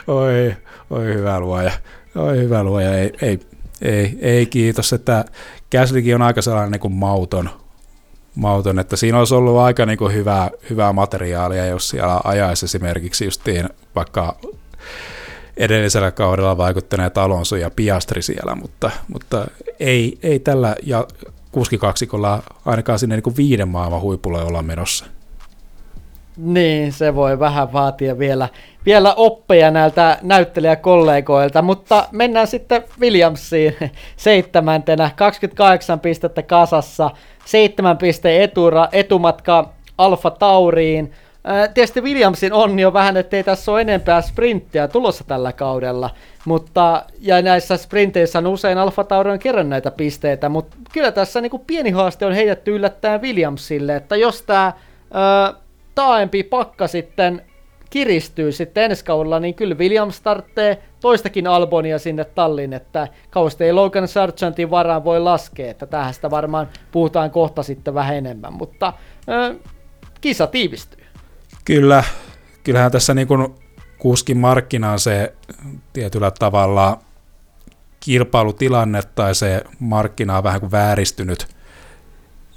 [0.07, 0.57] oi,
[0.91, 1.73] oi hyvä luoja.
[2.17, 2.99] Oi hyvä luoja.
[2.99, 3.41] Ei, ei,
[3.83, 4.93] ei, ei kiitos.
[4.93, 5.25] Että
[5.71, 7.51] Käslikin on aika sellainen niin kuin mauton,
[8.35, 13.25] mauton, että siinä olisi ollut aika niin kuin hyvää, hyvää materiaalia, jos siellä ajaisi esimerkiksi
[13.25, 14.37] justiin vaikka
[15.57, 19.47] edellisellä kaudella vaikuttaneet Alonso ja Piastri siellä, mutta, mutta
[19.81, 21.07] ei, ei tällä ja
[21.53, 25.05] kuskikaksikolla ainakaan sinne niin kuin viiden maailman huipulle olla menossa.
[26.37, 28.49] Niin, se voi vähän vaatia vielä,
[28.87, 33.77] vielä oppeja näiltä näyttelijäkollegoilta, mutta mennään sitten Williamsiin
[34.17, 37.11] seitsemäntenä, 28 pistettä kasassa,
[37.45, 39.69] seitsemän pisteen etura, etumatka
[39.99, 41.13] Alfa Tauriin.
[41.75, 46.11] tietysti Williamsin onni on vähän, ettei tässä ole enempää sprinttiä tulossa tällä kaudella,
[46.45, 51.41] mutta ja näissä sprinteissä on usein Alfa Tauri on kerran näitä pisteitä, mutta kyllä tässä
[51.41, 54.73] niin kuin pieni haaste on heitetty yllättäen Williamsille, että jos tämä
[55.97, 57.43] taaempi pakka sitten
[57.91, 63.73] kiristyy sitten ensi kaudella, niin kyllä Williams starttee toistakin Albonia sinne tallin, että kauheasti ei
[63.73, 68.87] Logan Sargentin varaan voi laskea, että tähän sitä varmaan puhutaan kohta sitten vähän enemmän, mutta
[69.29, 69.57] äh,
[70.21, 71.05] kisa tiivistyy.
[71.65, 72.05] Kyllä,
[72.65, 73.55] kyllähän tässä niin kuin
[73.99, 75.35] kuskin markkinaan se
[75.93, 76.99] tietyllä tavalla
[78.01, 81.47] kilpailutilanne tai se markkina on vähän kuin vääristynyt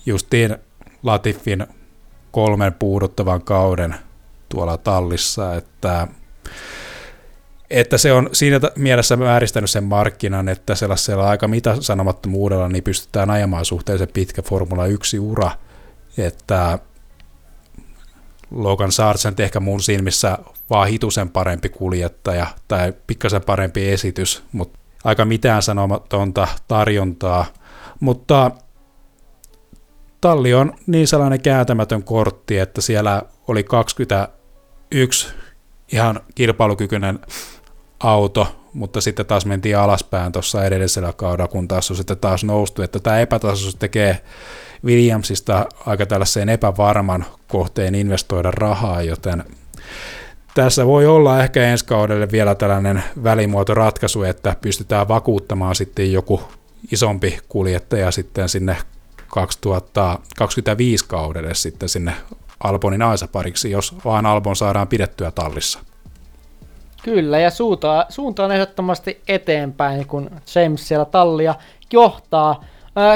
[0.05, 0.57] justiin
[1.03, 1.67] Latifin
[2.31, 3.95] kolmen puuduttavan kauden
[4.49, 6.07] tuolla tallissa, että,
[7.69, 13.29] että se on siinä mielessä määristänyt sen markkinan, että sellaisella aika mitä sanomattomuudella niin pystytään
[13.29, 15.51] ajamaan suhteellisen pitkä Formula 1-ura,
[16.17, 16.79] että
[18.51, 20.37] Logan Sargent ehkä mun silmissä
[20.69, 27.45] vaan hitusen parempi kuljettaja tai pikkasen parempi esitys, mutta aika mitään sanomatonta tarjontaa,
[27.99, 28.51] mutta
[30.21, 35.27] talli on niin sellainen kääntämätön kortti, että siellä oli 21
[35.91, 37.19] ihan kilpailukykyinen
[37.99, 42.81] auto, mutta sitten taas mentiin alaspäin tuossa edellisellä kaudella, kun taas on sitten taas noustu,
[42.81, 44.21] että tämä epätasaisuus tekee
[44.85, 49.43] Williamsista aika tällaiseen epävarman kohteen investoida rahaa, joten
[50.53, 56.41] tässä voi olla ehkä ensi kaudelle vielä tällainen välimuotoratkaisu, että pystytään vakuuttamaan sitten joku
[56.91, 58.77] isompi kuljettaja sitten sinne
[59.29, 62.13] 2025 kaudelle sitten sinne
[62.63, 65.79] Albonin Aisa-pariksi, jos vaan Albon saadaan pidettyä tallissa.
[67.03, 71.55] Kyllä, ja suunta, suunta on ehdottomasti eteenpäin, kun James siellä tallia
[71.93, 72.63] johtaa.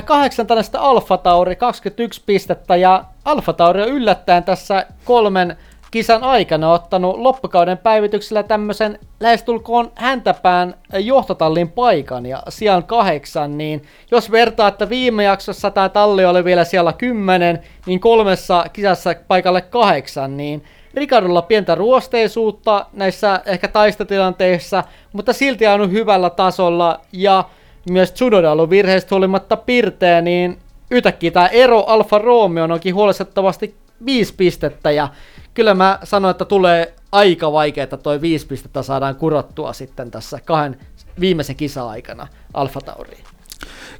[0.05, 5.57] Kahdeksan tällaista Alfa Tauri, 21 pistettä, ja Alfa Tauri on yllättäen tässä kolmen
[5.93, 14.31] kisan aikana ottanut loppukauden päivityksellä tämmöisen lähestulkoon häntäpään johtotallin paikan ja sijan kahdeksan, niin jos
[14.31, 20.37] vertaa, että viime jaksossa tämä talli oli vielä siellä kymmenen, niin kolmessa kisassa paikalle kahdeksan,
[20.37, 20.63] niin
[20.93, 24.83] Ricardolla pientä ruosteisuutta näissä ehkä taistatilanteissa,
[25.13, 27.43] mutta silti on hyvällä tasolla ja
[27.89, 30.57] myös Tsunoda on virheistä huolimatta pirteä, niin
[30.91, 33.75] yhtäkkiä tämä ero Alfa Romeo onkin huolestuttavasti
[34.05, 35.07] viisi pistettä ja
[35.53, 40.39] kyllä mä sanoin, että tulee aika vaikeaa, että toi viisi pistettä saadaan kurottua sitten tässä
[40.45, 40.79] kahden
[41.19, 43.23] viimeisen kisa-aikana Alfa Tauriin.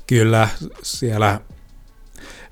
[0.08, 0.47] Kyllä,
[0.82, 1.39] siellä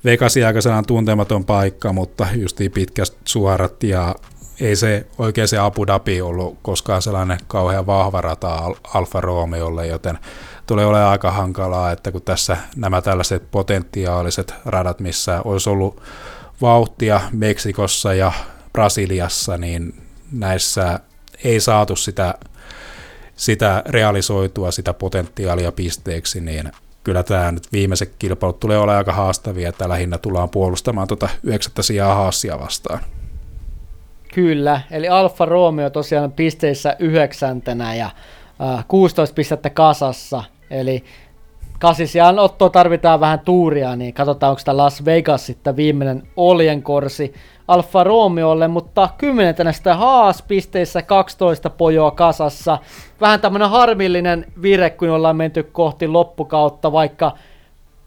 [0.06, 4.16] Vegasi aika tuntematon paikka, mutta justiin pitkät suorat ja
[4.62, 10.20] ei se oikein se Abu Dhabi ollut koskaan sellainen kauhean vahva rata Alfa Romeolle, joten
[10.68, 16.02] tulee olemaan aika hankalaa, että kun tässä nämä tällaiset potentiaaliset radat, missä olisi ollut
[16.62, 18.32] vauhtia Meksikossa ja
[18.74, 19.94] Brasiliassa, niin
[20.32, 21.00] näissä
[21.44, 22.34] ei saatu sitä,
[23.36, 26.72] sitä realisoitua, sitä potentiaalia pisteeksi, niin
[27.04, 31.82] kyllä tämä nyt viimeiset kilpailut tulee olemaan aika haastavia, että lähinnä tullaan puolustamaan tuota yhdeksättä
[31.82, 33.00] sijaa Haasia vastaan.
[34.34, 41.04] Kyllä, eli Alfa Romeo tosiaan pisteissä yhdeksäntenä ja äh, 16 pistettä kasassa, eli
[41.80, 47.34] kasisiaan Otto tarvitaan vähän tuuria, niin katsotaan, onko tämä Las Vegas sitten viimeinen oljenkorsi
[47.72, 52.78] Alfa Romeolle, mutta kymmenentenä sitä Haas pisteissä 12 pojoa kasassa.
[53.22, 57.32] Vähän tämmöinen harmillinen vire, kun ollaan menty kohti loppukautta, vaikka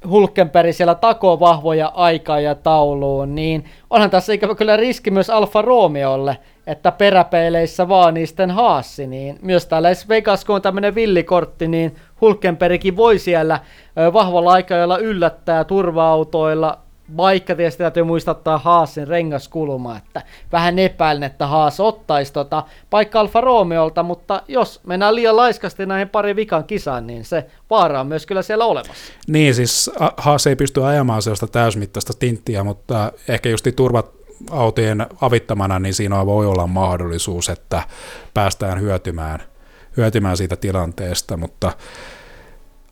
[0.09, 5.63] Hulkenberg siellä takoo vahvoja aikaa ja tauluun, niin onhan tässä ikävä kyllä riski myös Alfa
[5.63, 11.97] Romeolle, että peräpeileissä vaan niisten haassi, niin myös täällä Vegas, kun on tämmöinen villikortti, niin
[12.21, 13.61] Hulkenbergkin voi siellä
[14.13, 16.79] vahvalla aikaa yllättää turva-autoilla
[17.17, 23.41] vaikka tietysti täytyy muistaa Haasin rengaskulma, että vähän epäilen, että Haas ottaisi tota paikka Alfa
[23.41, 28.27] Romeolta, mutta jos mennään liian laiskasti näihin pari vikan kisaan, niin se vaara on myös
[28.27, 29.13] kyllä siellä olemassa.
[29.27, 34.11] Niin, siis Haas ei pysty ajamaan sellaista täysmittaista tinttiä, mutta ehkä just turvat
[34.51, 37.83] autojen avittamana, niin siinä voi olla mahdollisuus, että
[38.35, 39.43] päästään hyötymään,
[39.97, 41.73] hyötymään siitä tilanteesta, mutta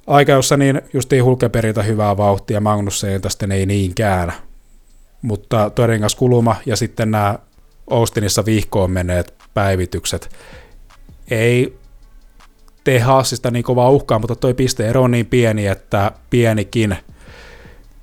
[0.06, 4.32] aika, jossa niin justiin Hulkeperiltä hyvää vauhtia, Magnusseilta sitten ei niinkään.
[5.22, 5.86] Mutta tuo
[6.18, 7.38] kuluma ja sitten nämä
[7.90, 10.30] Austinissa vihkoon menneet päivitykset
[11.30, 11.78] ei
[12.84, 16.96] tee Haasista niin kovaa uhkaa, mutta toi pisteero on niin pieni, että pienikin,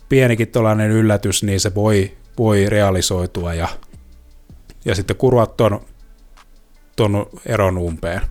[0.10, 3.68] pienikin tuollainen yllätys, niin se voi, voi realisoitua ja,
[4.86, 5.82] ja sitten kurvat ton,
[6.95, 8.22] ton eron umpeen.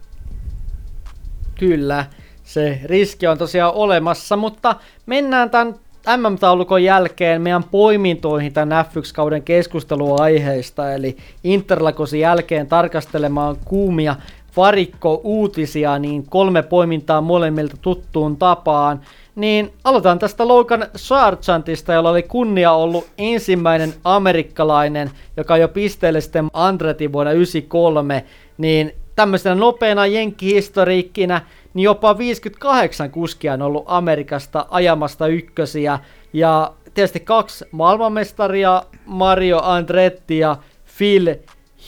[1.58, 2.06] Kyllä
[2.48, 4.76] se riski on tosiaan olemassa, mutta
[5.06, 5.74] mennään tämän
[6.16, 14.16] MM-taulukon jälkeen meidän poimintoihin tämän F1-kauden keskusteluaiheista, eli Interlakosin jälkeen tarkastelemaan kuumia
[14.56, 19.00] varikko-uutisia, niin kolme poimintaa molemmilta tuttuun tapaan.
[19.34, 26.48] Niin aloitetaan tästä Logan Sargentista, jolla oli kunnia ollut ensimmäinen amerikkalainen, joka jo pisteelle sitten
[26.52, 28.24] Andretti vuonna 1993,
[28.58, 31.40] niin tämmöisenä nopeana jenkkihistoriikkinä
[31.74, 35.98] niin jopa 58 kuskia on ollut Amerikasta ajamasta ykkösiä.
[36.32, 40.56] Ja tietysti kaksi maailmanmestaria, Mario Andretti ja
[40.98, 41.34] Phil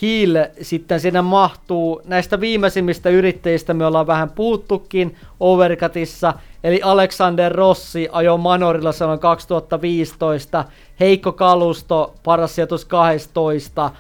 [0.03, 2.03] Hill sitten sinne mahtuu.
[2.05, 10.65] Näistä viimeisimmistä yrittäjistä me ollaan vähän puuttukin Overcutissa, eli Alexander Rossi ajoi Manorilla silloin 2015,
[11.01, 13.91] heikko kalusto, paras sijoitus 12.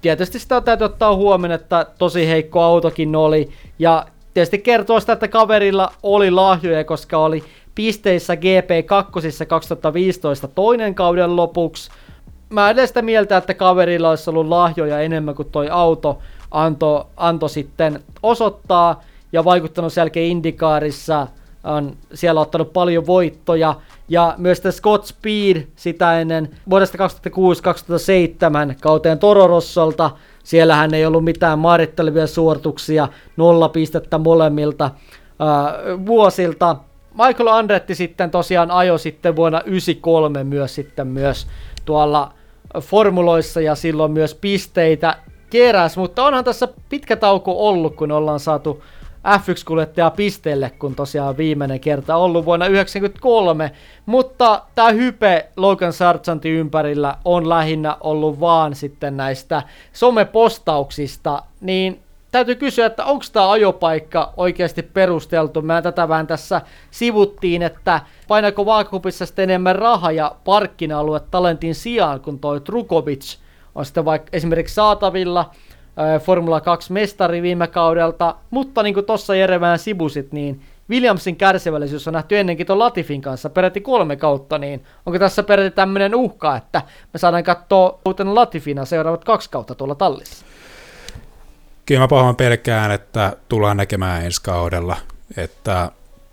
[0.00, 5.28] Tietysti sitä täytyy ottaa huomioon, että tosi heikko autokin oli, ja tietysti kertoo sitä, että
[5.28, 7.44] kaverilla oli lahjoja, koska oli
[7.74, 11.90] pisteissä GP2 2015 toinen kauden lopuksi.
[12.48, 16.18] Mä edes sitä mieltä, että kaverilla olisi ollut lahjoja enemmän kuin toi auto
[16.50, 19.02] antoi anto sitten osoittaa.
[19.32, 21.26] Ja vaikuttanut sen jälkeen Indikaarissa,
[21.64, 23.74] on siellä ottanut paljon voittoja
[24.10, 27.00] ja myös tämä Scott Speed sitä ennen vuodesta 2006-2007
[28.80, 30.10] kauteen Tororossolta
[30.44, 36.76] Siellähän ei ollut mitään määrittelevia suorituksia, nolla pistettä molemmilta äh, vuosilta.
[37.14, 41.46] Michael Andretti sitten tosiaan ajo sitten vuonna 1993 myös sitten myös
[41.84, 42.32] tuolla
[42.80, 45.16] formuloissa ja silloin myös pisteitä
[45.50, 48.82] keräs, mutta onhan tässä pitkä tauko ollut, kun ollaan saatu
[49.26, 53.72] F1-kuljettaja pisteelle, kun tosiaan viimeinen kerta ollut vuonna 1993,
[54.06, 59.62] mutta tämä hype Logan Sargentin ympärillä on lähinnä ollut vaan sitten näistä
[59.92, 62.00] somepostauksista, niin
[62.32, 65.62] täytyy kysyä, että onko tämä ajopaikka oikeasti perusteltu.
[65.62, 66.60] Mä tätä vähän tässä
[66.90, 73.36] sivuttiin, että painako vaakakupissa sitten enemmän rahaa ja parkkina-alue talentin sijaan, kun toi Trukovic
[73.74, 75.50] on sitten vaikka esimerkiksi saatavilla–
[76.22, 82.08] Formula 2 mestari viime kaudelta, mutta niin kuin tuossa Jere vähän sivusit, niin Williamsin kärsivällisyys
[82.08, 86.56] on nähty ennenkin tuon Latifin kanssa peräti kolme kautta, niin onko tässä peräti tämmöinen uhka,
[86.56, 86.82] että
[87.12, 90.46] me saadaan katsoa uuten Latifina seuraavat kaksi kautta tuolla tallissa?
[91.86, 94.96] Kyllä mä pahoin pelkään, että tullaan näkemään ensi kaudella,
[95.36, 95.90] että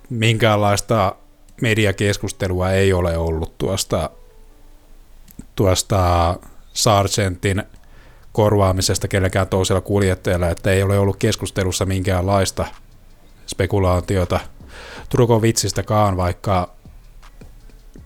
[0.09, 1.15] minkäänlaista
[1.61, 4.09] mediakeskustelua ei ole ollut tuosta,
[5.55, 6.35] tuosta
[6.73, 7.63] Sargentin
[8.37, 12.65] korvaamisesta kellekään toisella kuljettajalla, että ei ole ollut keskustelussa minkäänlaista
[13.47, 14.39] spekulaatiota
[15.09, 16.69] Trukovitsistakaan, vaikka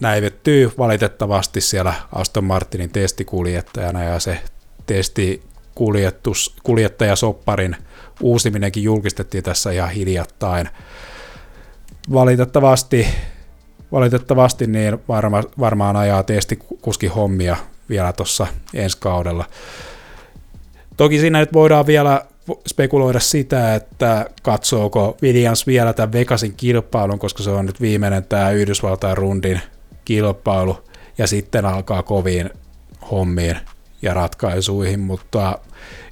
[0.01, 4.41] näivettyy valitettavasti siellä Aston Martinin testikuljettajana ja se
[4.85, 7.75] testikuljetus, kuljettajasopparin
[8.21, 10.69] uusiminenkin julkistettiin tässä ihan hiljattain.
[12.13, 13.07] Valitettavasti,
[13.91, 17.57] valitettavasti niin varma, varmaan ajaa testikuski hommia
[17.89, 19.45] vielä tuossa ensi kaudella.
[21.01, 22.25] Toki siinä nyt voidaan vielä
[22.67, 28.51] spekuloida sitä, että katsooko Williams vielä tämän Vegasin kilpailun, koska se on nyt viimeinen tämä
[28.51, 29.61] Yhdysvaltain rundin
[30.05, 30.77] kilpailu,
[31.17, 32.49] ja sitten alkaa koviin
[33.11, 33.57] hommiin
[34.01, 35.59] ja ratkaisuihin, mutta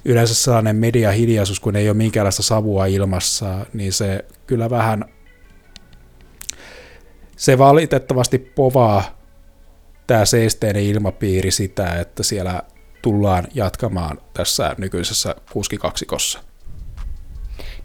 [0.04, 5.04] yleensä sellainen mediahiljaisuus, kun ei ole minkäänlaista savua ilmassa, niin se kyllä vähän
[7.36, 9.18] se valitettavasti povaa
[10.06, 12.62] tämä seesteinen ilmapiiri sitä, että siellä
[13.02, 16.38] tullaan jatkamaan tässä nykyisessä kuskikaksikossa.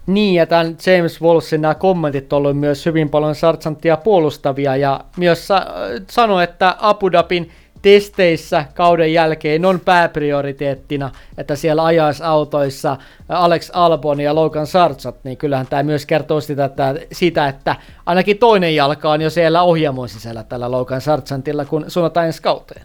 [0.06, 5.00] Niin, ja tämän James Wolfsin nämä kommentit on ollut myös hyvin paljon Sargenttia puolustavia, ja
[5.16, 5.66] myös sa-
[6.10, 7.50] sanoi, että Abu Dhabin
[7.82, 12.96] testeissä kauden jälkeen on pääprioriteettina, että siellä ajaisautoissa
[13.28, 18.38] Alex Albon ja Logan Sargent, niin kyllähän tämä myös kertoo sitä, että, sitä, että ainakin
[18.38, 22.84] toinen jalka on jo siellä ohjaamon sisällä tällä Logan Sargentilla, kun suunnataan ensi kauteen.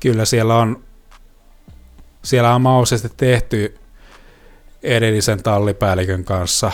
[0.00, 0.82] Kyllä siellä on,
[2.24, 3.78] siellä on mahdollisesti tehty
[4.82, 6.72] edellisen tallipäällikön kanssa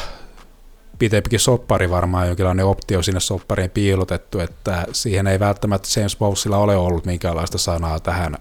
[0.98, 6.76] pitempikin soppari varmaan, jonkinlainen optio sinne soppariin piilotettu, että siihen ei välttämättä James Bowsilla ole
[6.76, 8.36] ollut minkäänlaista sanaa tähän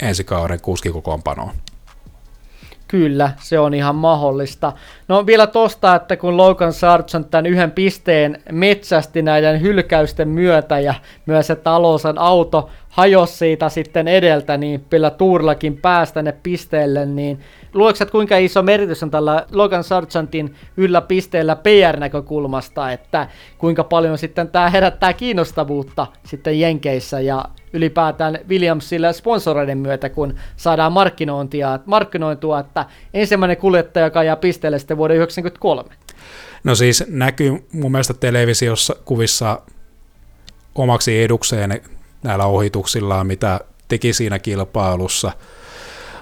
[0.00, 1.52] ensi kauden kuskikokoonpanoon.
[2.88, 4.72] Kyllä, se on ihan mahdollista.
[5.08, 10.94] No vielä tosta, että kun Logan Sargent tämän yhden pisteen metsästi näiden hylkäysten myötä ja
[11.26, 17.40] myös että Alosan auto hajosi siitä sitten edeltä, niin kyllä Tuurlakin päästä tänne pisteelle, niin
[17.90, 23.28] että kuinka iso merkitys on tällä Logan Sargentin yllä pisteellä PR-näkökulmasta, että
[23.58, 30.92] kuinka paljon sitten tämä herättää kiinnostavuutta sitten Jenkeissä ja ylipäätään Williamsille sponsoreiden myötä, kun saadaan
[30.92, 35.94] markkinointia, markkinointua, että ensimmäinen kuljettaja, joka ajaa pisteelle sitten vuoden 1993.
[36.64, 39.62] No siis näkyy mun mielestä televisiossa kuvissa
[40.74, 41.80] omaksi edukseen
[42.22, 45.32] näillä ohituksillaan, mitä teki siinä kilpailussa,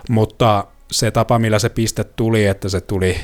[0.08, 3.16] mutta se tapa, millä se piste tuli, että se tuli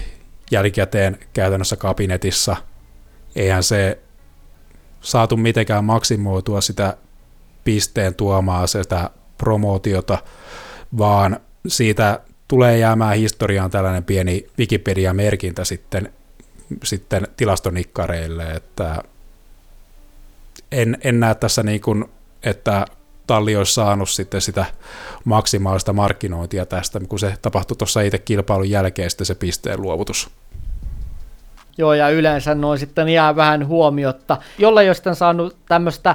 [0.51, 2.57] jälkikäteen käytännössä kabinetissa,
[3.37, 3.99] eihän se
[5.01, 6.97] saatu mitenkään maksimoitua sitä
[7.65, 10.19] pisteen tuomaa sitä promootiota,
[10.99, 16.13] vaan siitä tulee jäämään historiaan tällainen pieni Wikipedia-merkintä sitten,
[16.85, 19.03] sitten tilastonikkareille, että
[20.73, 22.05] en, en näe tässä niin kuin,
[22.45, 22.87] että
[23.27, 24.65] talli olisi saanut sitten sitä
[25.25, 30.31] maksimaalista markkinointia tästä, kun se tapahtui tuossa itse kilpailun jälkeen sitten se pisteen luovutus.
[31.79, 34.37] Joo, ja yleensä noin sitten jää vähän huomiotta.
[34.59, 36.15] Jolla ei ole sitten saanut tämmöistä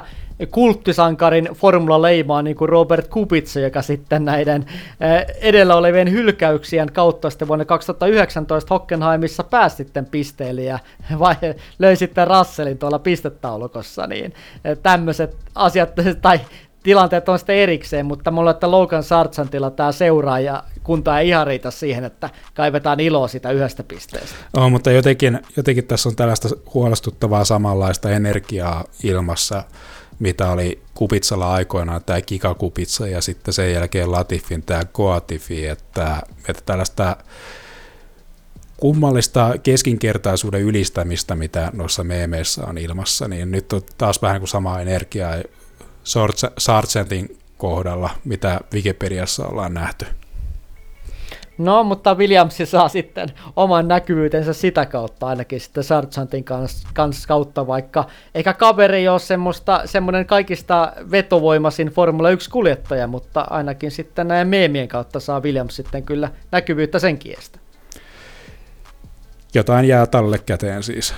[0.50, 4.66] kulttisankarin formula-leimaa, niin kuin Robert Kubica, joka sitten näiden
[5.00, 10.78] eh, edellä olevien hylkäyksien kautta sitten vuonna 2019 Hockenheimissa pääsi sitten pisteelle ja
[11.18, 11.34] vai,
[11.78, 14.34] löi sitten Russellin tuolla pistetaulukossa, niin
[14.64, 15.90] eh, tämmöiset asiat,
[16.22, 16.40] tai
[16.82, 21.46] tilanteet on sitten erikseen, mutta mulla että Logan Sargentilla tämä seuraa ja kunta ei ihan
[21.46, 24.36] riitä siihen, että kaivetaan iloa sitä yhdestä pisteestä.
[24.56, 29.64] Oh, mutta jotenkin, jotenkin tässä on tällaista huolestuttavaa samanlaista energiaa ilmassa,
[30.18, 36.62] mitä oli Kupitsalla aikoinaan tämä Kikakupitsa ja sitten sen jälkeen Latifin tämä Koatifi, että, että
[36.66, 37.16] tällaista
[38.76, 44.80] kummallista keskinkertaisuuden ylistämistä, mitä noissa meemeissä on ilmassa, niin nyt on taas vähän kuin samaa
[44.80, 45.34] energiaa
[46.58, 50.06] Sargentin kohdalla, mitä Wikipediassa ollaan nähty.
[51.58, 57.66] No, mutta Williams saa sitten oman näkyvyytensä sitä kautta ainakin sitten Sargentin kanssa, kanssa kautta,
[57.66, 64.88] vaikka eikä kaveri ole semmoista, semmoinen kaikista vetovoimaisin Formula 1-kuljettaja, mutta ainakin sitten näiden meemien
[64.88, 67.58] kautta saa Williams sitten kyllä näkyvyyttä sen kiestä.
[69.54, 71.14] Jotain jää talle käteen siis.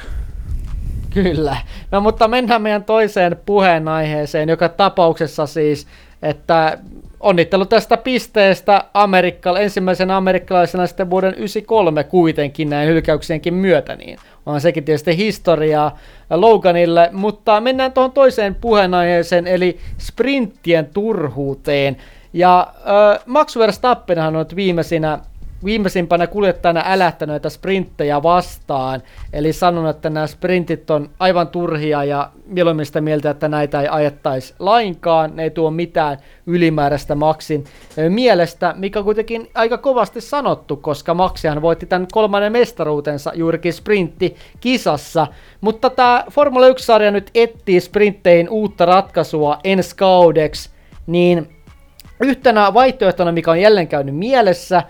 [1.14, 1.56] Kyllä.
[1.90, 5.86] No mutta mennään meidän toiseen puheenaiheeseen, joka tapauksessa siis,
[6.22, 6.78] että
[7.20, 14.60] onnittelu tästä pisteestä Amerikka, ensimmäisen amerikkalaisena sitten vuoden 1993 kuitenkin näin hylkäyksienkin myötä, niin on
[14.60, 15.98] sekin tietysti historiaa
[16.30, 21.96] Loganille, mutta mennään tuohon toiseen puheenaiheeseen, eli sprinttien turhuuteen.
[22.32, 25.18] Ja äh, Max Verstappenhan on nyt viimeisinä
[25.64, 29.02] viimeisimpänä kuljettajana älähtänyt näitä sprinttejä vastaan,
[29.32, 33.88] eli sanonut, että nämä sprintit on aivan turhia ja mieluummin sitä mieltä, että näitä ei
[33.90, 37.64] ajettaisi lainkaan, ne ei tuo mitään ylimääräistä Maxin
[38.08, 45.26] mielestä, mikä on kuitenkin aika kovasti sanottu, koska Maxihan voitti tämän kolmannen mestaruutensa juurikin sprintti-kisassa,
[45.60, 50.70] mutta tämä Formula 1-sarja nyt etsii sprintteihin uutta ratkaisua ensi kaudeksi,
[51.06, 51.48] niin
[52.20, 54.82] yhtenä vaihtoehtona, mikä on jälleen käynyt mielessä,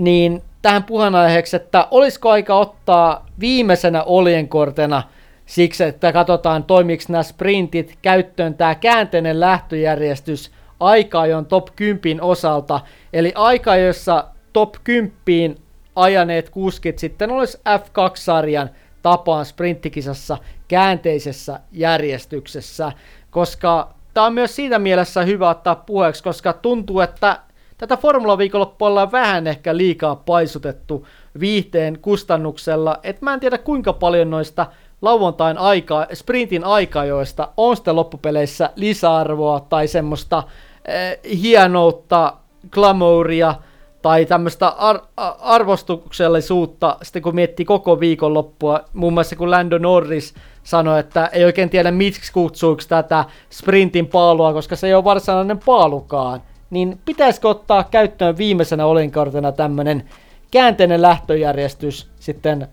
[0.00, 5.02] niin tähän puheenaiheeksi, että olisiko aika ottaa viimeisenä oljenkortena
[5.46, 12.80] siksi, että katsotaan toimiks nämä sprintit käyttöön tämä käänteinen lähtöjärjestys aika on top 10 osalta,
[13.12, 15.56] eli aika, jossa top 10
[15.96, 18.70] ajaneet kuskit sitten olisi F2-sarjan
[19.02, 20.38] tapaan sprinttikisassa
[20.68, 22.92] käänteisessä järjestyksessä,
[23.30, 27.38] koska tämä on myös siitä mielessä hyvä ottaa puheeksi, koska tuntuu, että
[27.80, 31.06] Tätä Formula-viikonloppua ollaan vähän ehkä liikaa paisutettu
[31.40, 34.66] viihteen kustannuksella, että mä en tiedä kuinka paljon noista
[35.02, 40.42] lauantain aika, sprintin aikajoista on sitten loppupeleissä lisäarvoa tai semmoista
[40.84, 42.32] eh, hienoutta,
[42.70, 43.54] glamouria
[44.02, 45.02] tai tämmöistä ar-
[45.40, 51.70] arvostuksellisuutta, sitten kun miettii koko viikonloppua, muun muassa kun Lando Norris sanoi, että ei oikein
[51.70, 57.84] tiedä miksi kutsuuko tätä sprintin paalua, koska se ei ole varsinainen paalukaan, niin pitäisikö ottaa
[57.84, 60.08] käyttöön viimeisenä olinkautena tämmöinen
[60.50, 62.68] käänteinen lähtöjärjestys sitten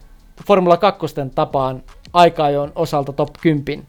[0.48, 1.84] Formula 2 tapaan
[2.14, 3.88] aika-ajon osalta top 10,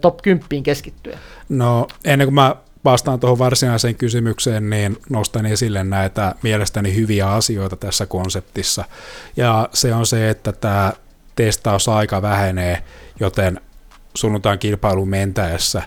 [0.00, 1.18] top 10 keskittyä?
[1.48, 7.76] No ennen kuin mä vastaan tuohon varsinaiseen kysymykseen, niin nostan esille näitä mielestäni hyviä asioita
[7.76, 8.84] tässä konseptissa.
[9.36, 10.92] Ja se on se, että tämä
[11.36, 12.82] testausaika vähenee,
[13.20, 13.60] joten
[14.14, 15.82] sunnuntain kilpailuun mentäessä,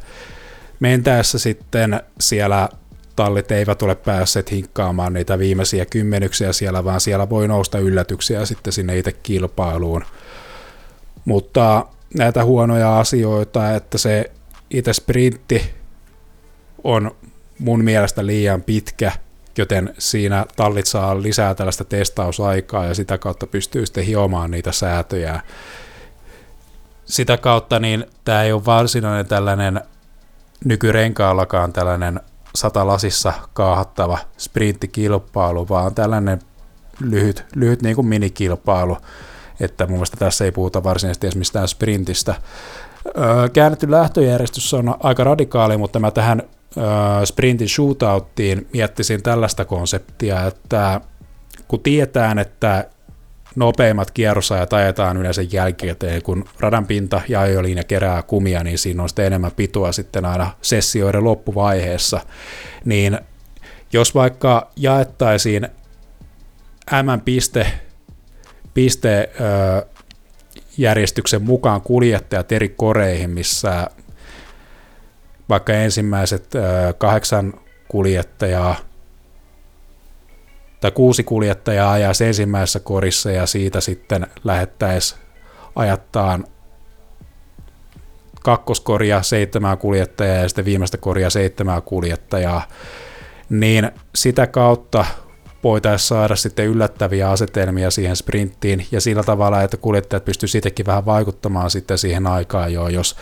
[0.80, 2.70] mentäessä sitten siellä
[3.16, 8.74] tallit eivät ole päässeet hinkkaamaan niitä viimeisiä kymmenyksiä siellä, vaan siellä voi nousta yllätyksiä sitten
[8.74, 10.05] sinne itse kilpailuun.
[11.26, 11.86] Mutta
[12.18, 14.32] näitä huonoja asioita, että se
[14.70, 15.74] itse sprintti
[16.84, 17.16] on
[17.59, 19.11] mun mielestä liian pitkä,
[19.57, 25.41] joten siinä tallit saa lisää tällaista testausaikaa ja sitä kautta pystyy sitten hiomaan niitä säätöjä.
[27.05, 29.82] Sitä kautta niin tämä ei ole varsinainen tällainen
[30.66, 32.20] nykyrenkaallakaan tällainen
[32.55, 36.39] satalasissa kaahattava sprinttikilpailu, vaan tällainen
[36.99, 38.97] lyhyt, lyhyt niin kuin minikilpailu,
[39.59, 42.35] että mun mielestä tässä ei puhuta varsinaisesti edes mistään sprintistä.
[43.17, 46.41] Öö, käännetty lähtöjärjestys on aika radikaali, mutta mä tähän
[46.77, 51.01] öö, sprintin shootouttiin miettisin tällaista konseptia, että
[51.67, 52.85] kun tietään, että
[53.55, 59.09] nopeimmat kierrosajat ajetaan yleensä jälkikäteen, kun radan pinta ja ajolinja kerää kumia, niin siinä on
[59.09, 62.19] sitten enemmän pitoa sitten aina sessioiden loppuvaiheessa,
[62.85, 63.19] niin
[63.93, 65.67] jos vaikka jaettaisiin
[66.91, 67.67] M-piste
[68.73, 69.85] piste, ö,
[70.77, 73.87] järjestyksen mukaan kuljettajat eri koreihin, missä
[75.49, 76.59] vaikka ensimmäiset ö,
[76.97, 77.53] kahdeksan
[77.87, 78.75] kuljettajaa
[80.84, 85.15] tai kuusi kuljettajaa ajaisi ensimmäisessä korissa ja siitä sitten lähettäisi
[85.75, 86.45] ajattaan
[88.41, 92.67] kakkoskoria seitsemää kuljettajaa ja sitten viimeistä koria seitsemää kuljettajaa,
[93.49, 95.05] niin sitä kautta
[95.64, 101.05] voitaisiin saada sitten yllättäviä asetelmia siihen sprinttiin ja sillä tavalla, että kuljettajat pystyisivät siitäkin vähän
[101.05, 103.16] vaikuttamaan sitten siihen aikaan jo, jos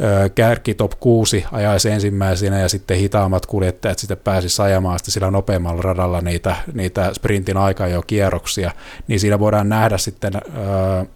[0.00, 5.30] ö, kärki top 6 ajaisi ensimmäisenä ja sitten hitaammat kuljettajat sitten pääsisi ajamaan sitten sillä
[5.30, 8.70] nopeammalla radalla niitä, niitä sprintin aikaa jo kierroksia,
[9.08, 11.06] niin siinä voidaan nähdä sitten ö,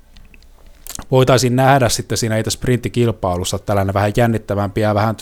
[1.11, 5.17] voitaisiin nähdä sitten siinä itse sprinttikilpailussa tällainen vähän jännittävämpi ja vähän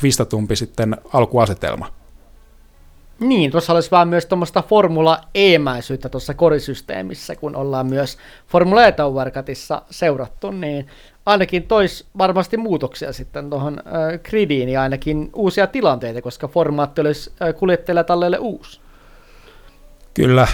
[0.00, 2.03] twistatumpi sitten alkuasetelma.
[3.20, 8.94] Niin, tuossa olisi vaan myös tuommoista Formula E-mäisyyttä tuossa korisysteemissä, kun ollaan myös Formula e
[9.90, 10.86] seurattu, niin
[11.26, 17.32] ainakin tois varmasti muutoksia sitten tuohon äh, gridiin ja ainakin uusia tilanteita, koska formaatti olisi
[17.42, 18.80] äh, kuljettajille tallelle uusi.
[20.14, 20.48] Kyllä,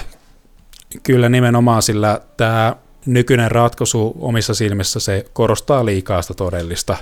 [1.02, 6.96] kyllä nimenomaan, sillä tämä nykyinen ratkaisu omissa silmissä se korostaa liikaa sitä todellista,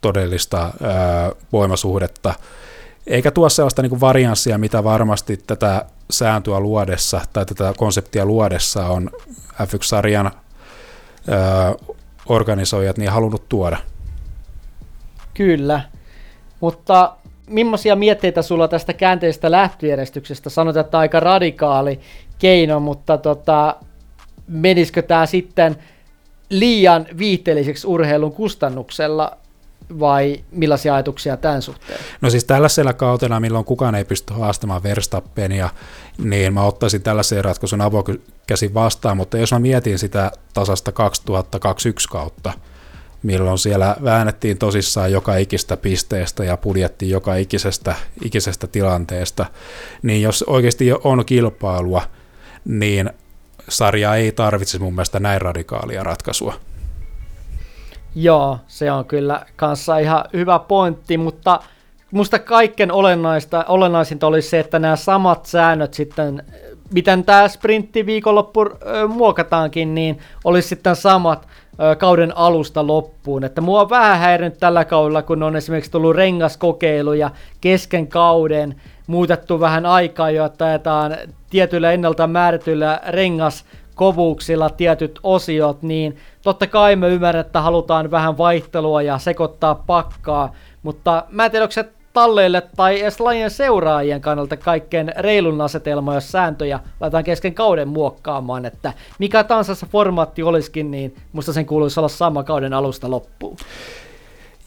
[0.00, 2.34] todellista ää, voimasuhdetta
[3.10, 8.86] eikä tuo sellaista niin kuin varianssia, mitä varmasti tätä sääntöä luodessa tai tätä konseptia luodessa
[8.86, 9.10] on
[9.62, 10.32] F1-sarjan ö,
[12.26, 13.76] organisoijat niin halunnut tuoda.
[15.34, 15.80] Kyllä,
[16.60, 17.12] mutta
[17.46, 20.50] millaisia mietteitä sulla tästä käänteisestä lähtöjärjestyksestä?
[20.50, 22.00] Sanotaan, että aika radikaali
[22.38, 23.76] keino, mutta tota,
[24.48, 25.76] menisikö tämä sitten
[26.50, 29.36] liian viihteelliseksi urheilun kustannuksella
[29.98, 31.98] vai millaisia ajatuksia tämän suhteen?
[32.20, 35.68] No siis tällaisella kautena, milloin kukaan ei pysty haastamaan Verstappenia,
[36.18, 42.52] niin mä ottaisin tällaisen ratkaisun avokäsin vastaan, mutta jos mä mietin sitä tasasta 2021 kautta,
[43.22, 49.46] milloin siellä väännettiin tosissaan joka ikistä pisteestä ja puljettiin joka ikisestä, ikisestä tilanteesta,
[50.02, 52.02] niin jos oikeasti on kilpailua,
[52.64, 53.10] niin
[53.68, 56.54] sarja ei tarvitse mun mielestä näin radikaalia ratkaisua.
[58.14, 61.60] Joo, se on kyllä kanssa ihan hyvä pointti, mutta
[62.10, 66.42] musta kaiken olennaista, olennaisinta olisi se, että nämä samat säännöt sitten,
[66.94, 68.66] miten tämä sprintti viikonloppu
[69.08, 71.48] muokataankin, niin olisi sitten samat
[71.98, 73.44] kauden alusta loppuun.
[73.44, 77.30] Että mua on vähän häirinyt tällä kaudella, kun on esimerkiksi tullut rengaskokeiluja
[77.60, 81.16] kesken kauden, muutettu vähän aikaa, jotta ajetaan
[81.50, 83.64] tietyillä ennalta määrätyillä rengas
[84.00, 90.52] kovuuksilla tietyt osiot, niin totta kai me ymmärrän, että halutaan vähän vaihtelua ja sekoittaa pakkaa,
[90.82, 96.14] mutta mä en tiedä, onko se talleille tai edes lajien seuraajien kannalta kaikkein reilun asetelma,
[96.14, 101.66] jos sääntöjä laitetaan kesken kauden muokkaamaan, että mikä tahansa se formaatti olisikin, niin musta sen
[101.66, 103.56] kuuluisi olla sama kauden alusta loppuun.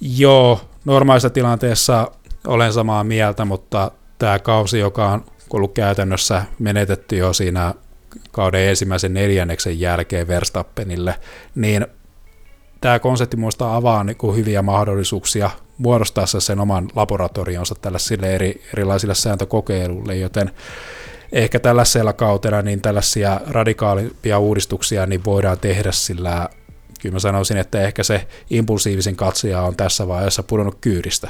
[0.02, 2.12] Joo, normaalissa tilanteessa
[2.48, 7.74] olen samaa mieltä, mutta tämä kausi, joka on ollut käytännössä menetetty jo siinä
[8.32, 11.16] kauden ensimmäisen neljänneksen jälkeen Verstappenille,
[11.56, 11.88] niin
[12.82, 19.16] tämä konsepti muista avaa niin kuin hyviä mahdollisuuksia muodostaa sen oman laboratorionsa tällaisille eri, erilaisille
[19.16, 20.52] sääntökokeiluille, joten
[21.32, 26.50] ehkä tällaisella kautena niin tällaisia radikaalimpia uudistuksia niin voidaan tehdä, sillä
[27.02, 31.30] kyllä mä sanoisin, että ehkä se impulsiivisin katsoja on tässä vaiheessa pudonnut kyydistä.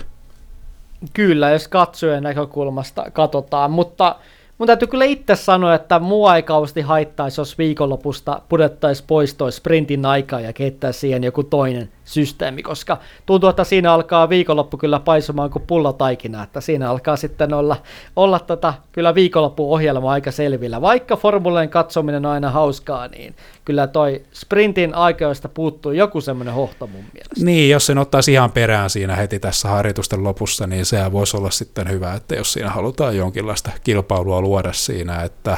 [1.13, 4.15] Kyllä, jos katsojen näkökulmasta katsotaan, mutta
[4.57, 9.51] Mun täytyy kyllä itse sanoa, että mua ei kauheasti haittaisi, jos viikonlopusta pudettaisiin pois toi
[9.51, 14.99] sprintin aikaa ja kehittäisi siihen joku toinen systeemi, koska tuntuu, että siinä alkaa viikonloppu kyllä
[14.99, 17.75] paisumaan kuin pullataikina, että siinä alkaa sitten olla,
[18.15, 20.81] olla tota, kyllä viikonloppuohjelma aika selvillä.
[20.81, 23.35] Vaikka formuleen katsominen on aina hauskaa, niin
[23.65, 27.45] kyllä toi sprintin aikoista puuttuu joku semmoinen hohto mun mielestä.
[27.45, 31.51] Niin, jos sen ottaisi ihan perään siinä heti tässä harjoitusten lopussa, niin se voisi olla
[31.51, 35.57] sitten hyvä, että jos siinä halutaan jonkinlaista kilpailua luoda siinä, että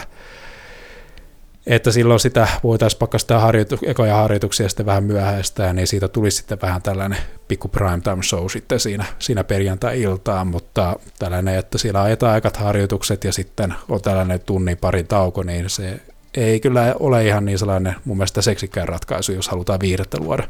[1.67, 6.37] että silloin sitä voitaisiin pakka sitä harjoitu, ekoja harjoituksia sitten vähän myöhäistää, niin siitä tulisi
[6.37, 12.33] sitten vähän tällainen pikku primetime show sitten siinä, siinä perjantai-iltaan, mutta tällainen, että siellä ajetaan
[12.33, 16.01] aikat harjoitukset ja sitten on tällainen tunnin parin tauko, niin se
[16.33, 20.47] ei kyllä ole ihan niin sellainen mun mielestä seksikään ratkaisu, jos halutaan viihdettä luoda.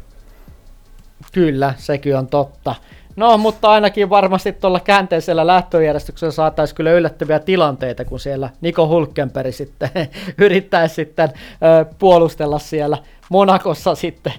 [1.32, 2.74] Kyllä, sekin on totta.
[3.16, 9.54] No, mutta ainakin varmasti tuolla käänteisellä lähtöjärjestyksellä saataisiin kyllä yllättäviä tilanteita, kun siellä Niko Hulkenberg
[9.54, 9.90] sitten
[10.38, 12.98] yrittäisi sitten ö, puolustella siellä
[13.28, 14.32] Monakossa sitten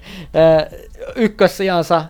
[1.16, 2.06] ykkössijansa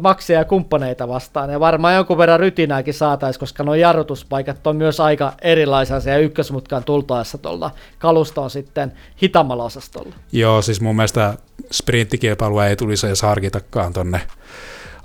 [0.00, 1.50] maksia ja kumppaneita vastaan.
[1.50, 6.84] Ja varmaan jonkun verran rytinääkin saataisiin, koska nuo jarrutuspaikat on myös aika erilaisia ja ykkösmutkaan
[6.84, 8.92] tultaessa tuolla kalustoon sitten
[9.22, 10.14] hitammalla osastolla.
[10.32, 11.34] Joo, siis mun mielestä
[11.72, 14.20] sprinttikilpailua ei tulisi edes harkitakaan tonne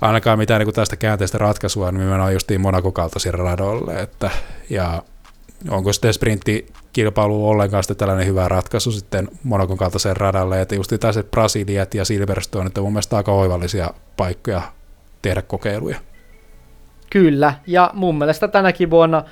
[0.00, 4.30] ainakaan mitään niin tästä käänteistä ratkaisua, niin nimenomaan justiin Monaco-kaltaisille radoille, että,
[4.70, 5.02] ja
[5.70, 11.30] onko sitten sprinttikilpailu ollenkaan sitten tällainen hyvä ratkaisu sitten Monakon kaltaiseen radalle, että just tällaiset
[11.30, 14.62] Brasiliat ja Silverstone, että mun mielestä aika oivallisia paikkoja
[15.22, 16.00] tehdä kokeiluja.
[17.10, 19.24] Kyllä, ja mun mielestä tänäkin vuonna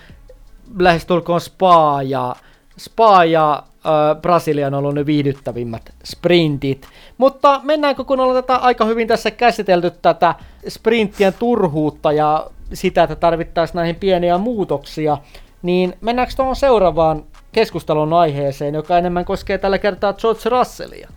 [0.79, 2.37] lähestulkoon Spa ja,
[2.79, 6.87] Spa ja äh, Brasilia on ollut ne viihdyttävimmät sprintit.
[7.19, 10.35] Mutta mennäänkö, kun ollaan tätä aika hyvin tässä käsitelty tätä
[10.69, 15.19] sprinttien turhuutta ja sitä, että tarvittaisiin näihin pieniä muutoksia,
[15.63, 21.09] niin mennäänkö tuohon seuraavaan keskustelun aiheeseen, joka enemmän koskee tällä kertaa George Russellia?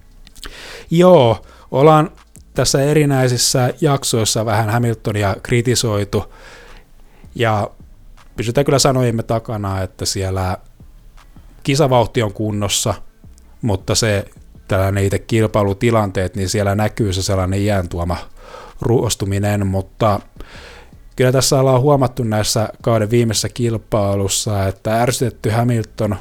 [0.91, 1.37] Joo,
[1.71, 2.09] ollaan
[2.53, 6.33] tässä erinäisissä jaksoissa vähän Hamiltonia kritisoitu,
[7.35, 7.69] ja
[8.35, 10.57] pysytään kyllä sanojimme takana, että siellä
[11.63, 12.93] kisavauhti on kunnossa,
[13.61, 14.25] mutta se
[14.67, 18.17] tällainen itse kilpailutilanteet, niin siellä näkyy se sellainen iän tuoma
[18.81, 20.19] ruostuminen, mutta
[21.15, 26.15] kyllä tässä ollaan huomattu näissä kauden viimeisessä kilpailussa, että ärsytetty Hamilton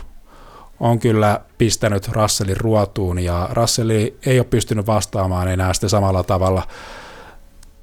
[0.80, 6.62] on kyllä pistänyt Russellin ruotuun ja Russell ei ole pystynyt vastaamaan enää sitten samalla tavalla,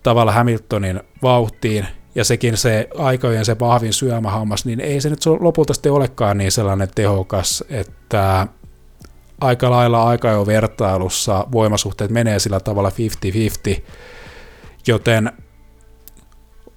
[0.03, 5.73] tavalla Hamiltonin vauhtiin ja sekin se aikojen se vahvin syömähammas, niin ei se nyt lopulta
[5.73, 8.47] sitten olekaan niin sellainen tehokas, että
[9.41, 12.91] aika lailla aika jo vertailussa voimasuhteet menee sillä tavalla
[13.77, 13.81] 50-50,
[14.87, 15.31] joten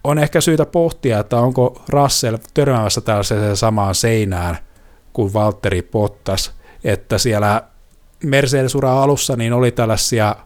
[0.05, 4.59] on ehkä syytä pohtia, että onko Russell törmäämässä tällaiseen samaan seinään
[5.13, 6.53] kuin Valtteri Bottas,
[6.85, 7.63] että siellä
[8.25, 10.37] Mercedes-ura alussa niin oli tällaisia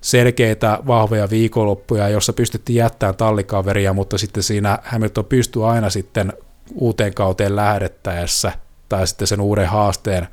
[0.00, 6.32] selkeitä, vahvoja viikonloppuja, jossa pystyttiin jättämään tallikaveria, mutta sitten siinä Hamilton pystyy aina sitten
[6.74, 8.52] uuteen kauteen lähdettäessä
[8.88, 10.28] tai sitten sen uuden haasteen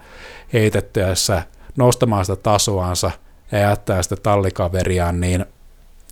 [0.53, 1.43] heitettyessä
[1.77, 3.11] nostamaan sitä tasoansa
[3.51, 5.45] ja jättää sitä tallikaveriaan, niin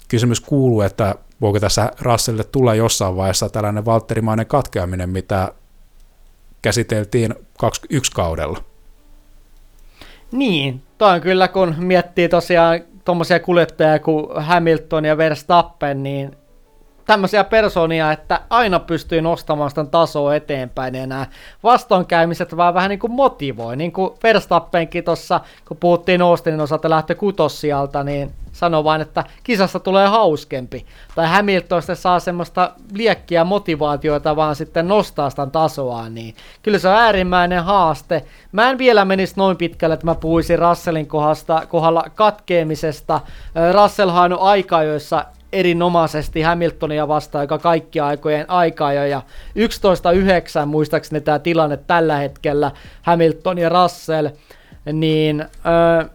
[0.08, 5.54] kysymys kuuluu, että voiko tässä Russellille tulla jossain vaiheessa tällainen Valtterimainen katkeaminen, mitä
[6.62, 8.64] käsiteltiin 21 kaudella.
[10.32, 16.38] Niin, toi on kyllä, kun miettii tosiaan tuommoisia kuljettajia kuin Hamilton ja Verstappen, niin
[17.06, 21.26] tämmöisiä personia, että aina pystyy nostamaan sitä tasoa eteenpäin ja nämä
[21.64, 23.76] vastoinkäymiset vaan vähän niin kuin motivoi.
[23.76, 29.80] Niin kuin Verstappenkin tuossa, kun puhuttiin Austinin osalta lähtö kutossialta, niin sanoi vain, että kisassa
[29.80, 30.86] tulee hauskempi.
[31.16, 36.88] Tai Hamilton sitten saa semmoista liekkiä motivaatioita vaan sitten nostaa sitä tasoa, niin kyllä se
[36.88, 38.24] on äärimmäinen haaste.
[38.52, 43.22] Mä en vielä menisi noin pitkälle, että mä puhuisin Russellin kohdasta, kohdalla katkeamisesta.
[43.74, 49.22] Russellhan on aika, joissa erinomaisesti Hamiltonia vastaan, joka kaikki aikojen aikaa jo, ja
[50.64, 52.72] 11-9 muistaakseni tämä tilanne tällä hetkellä,
[53.02, 54.28] Hamilton ja Russell,
[54.94, 56.10] niin ö,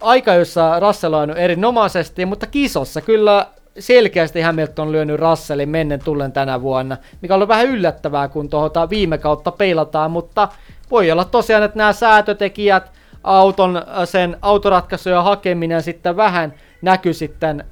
[0.00, 3.46] aika, jossa Russell on erinomaisesti, mutta kisossa kyllä
[3.78, 9.18] selkeästi Hamilton lyönyt Russellin mennen tullen tänä vuonna, mikä on vähän yllättävää, kun tuota viime
[9.18, 10.48] kautta peilataan, mutta
[10.90, 12.92] voi olla tosiaan, että nämä säätötekijät,
[13.24, 17.64] auton, sen autoratkaisujen hakeminen sitten vähän näkyy sitten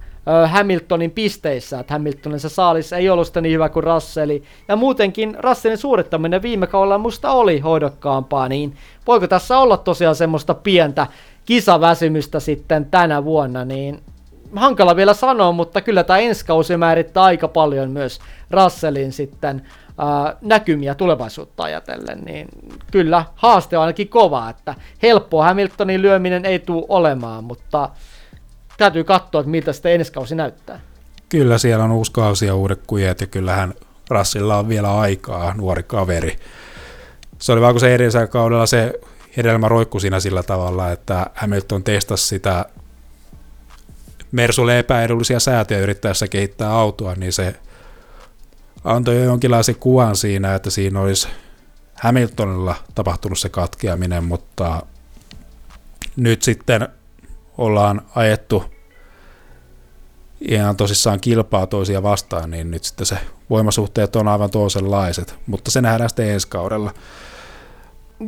[0.47, 4.43] Hamiltonin pisteissä, että Hamiltonin se saalis ei ollut sitä niin hyvä kuin Russelli.
[4.69, 8.77] Ja muutenkin Russellin suorittaminen viime kaudella musta oli hoidokkaampaa, niin
[9.07, 11.07] voiko tässä olla tosiaan semmoista pientä
[11.45, 14.03] kisaväsymystä sitten tänä vuonna, niin
[14.57, 19.63] hankala vielä sanoa, mutta kyllä tämä ensi kausi määrittää aika paljon myös Russellin sitten
[19.99, 22.49] ää, näkymiä tulevaisuutta ajatellen, niin
[22.91, 27.89] kyllä haaste on ainakin kova, että helppoa Hamiltonin lyöminen ei tule olemaan, mutta
[28.79, 30.81] täytyy katsoa, että miltä sitten ensi kausi näyttää.
[31.29, 33.75] Kyllä siellä on uusi kausi ja uudet kujet ja kyllähän
[34.11, 36.37] Rassilla on vielä aikaa, nuori kaveri.
[37.39, 39.01] Se oli vaan kun se edellisellä kaudella se
[39.37, 42.67] hedelmä roikku siinä sillä tavalla, että Hamilton testasi sitä
[44.33, 47.55] Mersulle epäedullisia säätöjä yrittäessä kehittää autoa, niin se
[48.85, 51.29] antoi jo jonkinlaisen kuvan siinä, että siinä olisi
[51.95, 54.83] Hamiltonilla tapahtunut se katkeaminen, mutta
[56.17, 56.89] nyt sitten
[57.59, 58.65] ollaan ajettu
[60.41, 63.19] ihan tosissaan kilpaa toisia vastaan, niin nyt sitten se
[63.51, 66.95] voimasuhteet on aivan toisenlaiset, mutta se nähdään sitten ensi kaudella.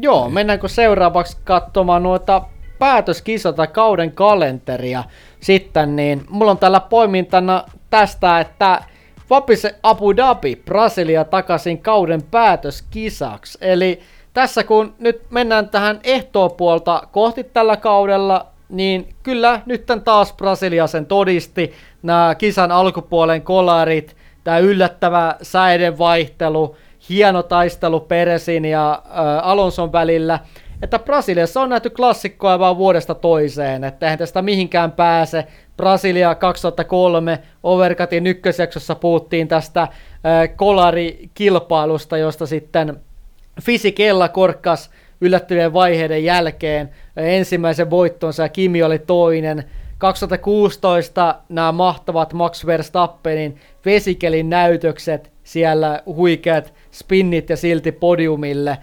[0.00, 2.42] Joo, mennäänkö seuraavaksi katsomaan noita
[2.78, 5.04] päätöskisota kauden kalenteria
[5.40, 8.82] sitten, niin mulla on täällä poimintana tästä, että
[9.30, 13.58] Vapise Abu Dhabi, Brasilia takaisin kauden päätöskisaksi.
[13.60, 14.00] Eli
[14.34, 21.06] tässä kun nyt mennään tähän ehtoopuolta kohti tällä kaudella, niin kyllä nyt taas Brasilia sen
[21.06, 21.72] todisti.
[22.02, 26.76] Nämä kisan alkupuolen kolarit, tämä yllättävä säiden vaihtelu,
[27.08, 30.38] hieno taistelu Peresin ja äh, Alonson välillä,
[30.82, 35.46] että Brasiliassa on nähty klassikkoa vaan vuodesta toiseen, että eihän tästä mihinkään pääse.
[35.76, 39.90] Brasilia 2003 Overcutin ykkösjaksossa puhuttiin tästä äh,
[40.56, 43.00] kolarikilpailusta, josta sitten
[43.62, 49.64] Fisikella korkkas yllättävien vaiheiden jälkeen ensimmäisen voittonsa ja Kimi oli toinen.
[49.98, 58.78] 2016 nämä mahtavat Max Verstappenin vesikelin näytökset, siellä huikeat spinnit ja silti podiumille.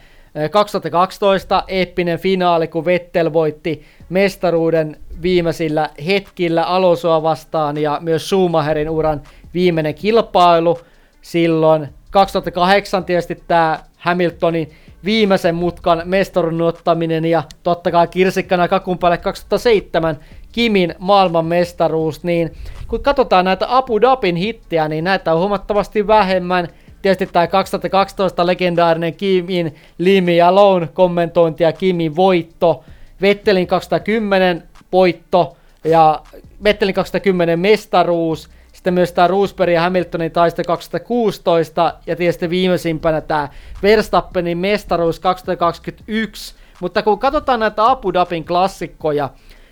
[0.52, 9.22] 2012 eeppinen finaali, kun Vettel voitti mestaruuden viimeisillä hetkillä Alonsoa vastaan ja myös Schumacherin uran
[9.54, 10.80] viimeinen kilpailu
[11.22, 11.88] silloin.
[12.12, 14.72] 2008 tietysti tämä Hamiltonin
[15.06, 20.18] viimeisen mutkan mestarun ottaminen ja totta kai kirsikkana kakun päälle 2007
[20.52, 22.54] Kimin maailmanmestaruus, niin
[22.88, 26.68] kun katsotaan näitä Abu Dhabin hittejä, niin näitä on huomattavasti vähemmän.
[27.02, 32.84] Tietysti tämä 2012 legendaarinen Kimin Limi ja Lone kommentointi ja Kimin voitto,
[33.22, 36.22] Vettelin 2010 voitto ja
[36.64, 38.50] Vettelin 2010 mestaruus,
[38.84, 43.50] sitten myös tämä Roosberg ja Hamiltonin taisto 2016 ja tietysti viimeisimpänä tämä
[43.84, 46.56] Verstappenin mestaruus 2021.
[46.82, 49.30] Mutta kun katsotaan näitä Abu Dhabin klassikkoja,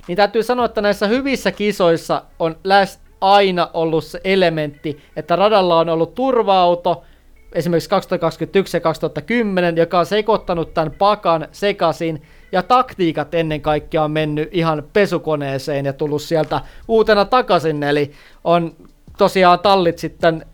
[0.07, 5.79] niin täytyy sanoa, että näissä hyvissä kisoissa on läs aina ollut se elementti, että radalla
[5.79, 7.03] on ollut turva-auto,
[7.53, 12.21] esimerkiksi 2021 ja 2010, joka on sekoittanut tämän pakan sekaisin,
[12.51, 18.11] ja taktiikat ennen kaikkea on mennyt ihan pesukoneeseen ja tullut sieltä uutena takaisin, eli
[18.43, 18.75] on
[19.21, 20.45] tosiaan tallit sitten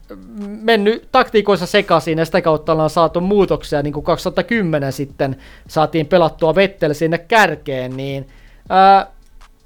[0.61, 5.35] mennyt taktiikoissa sekaisin ja sitä kautta ollaan saatu muutoksia, niin kuin 2010 sitten
[5.67, 8.27] saatiin pelattua Vettel sinne kärkeen, niin
[8.69, 9.07] ää,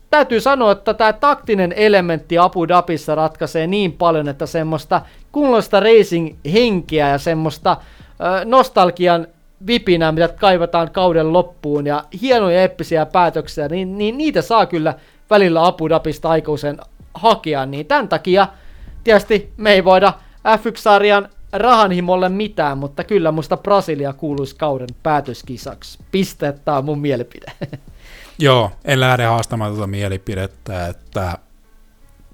[0.09, 5.01] täytyy sanoa, että tämä taktinen elementti Abu Dhabissa ratkaisee niin paljon, että semmoista
[5.31, 7.77] kunnollista racing-henkeä ja semmoista
[8.19, 9.27] ää, nostalgian
[9.67, 14.93] vipinää, mitä kaivataan kauden loppuun ja hienoja eppisiä päätöksiä, niin, niin niitä saa kyllä
[15.29, 16.77] välillä Abu Dhabista aikuisen
[17.13, 18.47] hakea, niin tämän takia
[19.03, 20.13] Tietysti me ei voida
[20.47, 25.99] F1-sarjan rahanhimolle mitään, mutta kyllä musta Brasilia kuuluisi kauden päätöskisaksi.
[26.11, 27.51] Piste, tämä on mun mielipide.
[28.39, 31.37] Joo, en lähde haastamaan tuota mielipidettä, että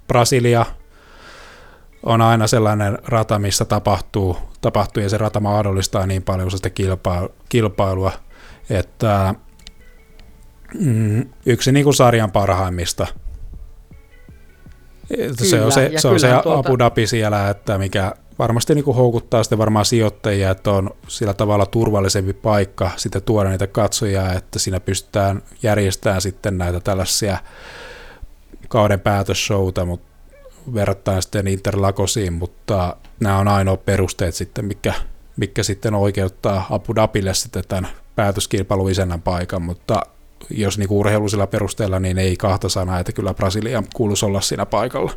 [0.08, 0.66] Brasilia
[2.04, 6.70] on aina sellainen rata, missä tapahtuu, tapahtuu ja se rata mahdollistaa niin paljon sitä
[7.50, 8.12] kilpailua,
[8.70, 9.36] että
[10.80, 13.08] mm, yksi niin kuin sarjan parhaimmista–
[15.16, 16.60] Kyllä, se on se, se, on se tuota...
[16.60, 21.34] Abu Dhabi siellä, että mikä varmasti niin kuin houkuttaa sitten varmaan sijoittajia, että on sillä
[21.34, 27.38] tavalla turvallisempi paikka sitten tuoda niitä katsojia, että siinä pystytään järjestämään sitten näitä tällaisia
[28.68, 30.08] kauden päätösshowta, mutta
[30.74, 34.94] verrattain sitten Interlagosiin, mutta nämä on ainoa perusteet sitten, mikä,
[35.38, 40.02] mikä sitten oikeuttaa Abu Dhabille sitten tämän päätöskilpailun isännän paikan, mutta
[40.50, 45.12] jos niin urheilusilla perusteella, niin ei kahta sanaa, että kyllä Brasilia kuuluisi olla siinä paikalla.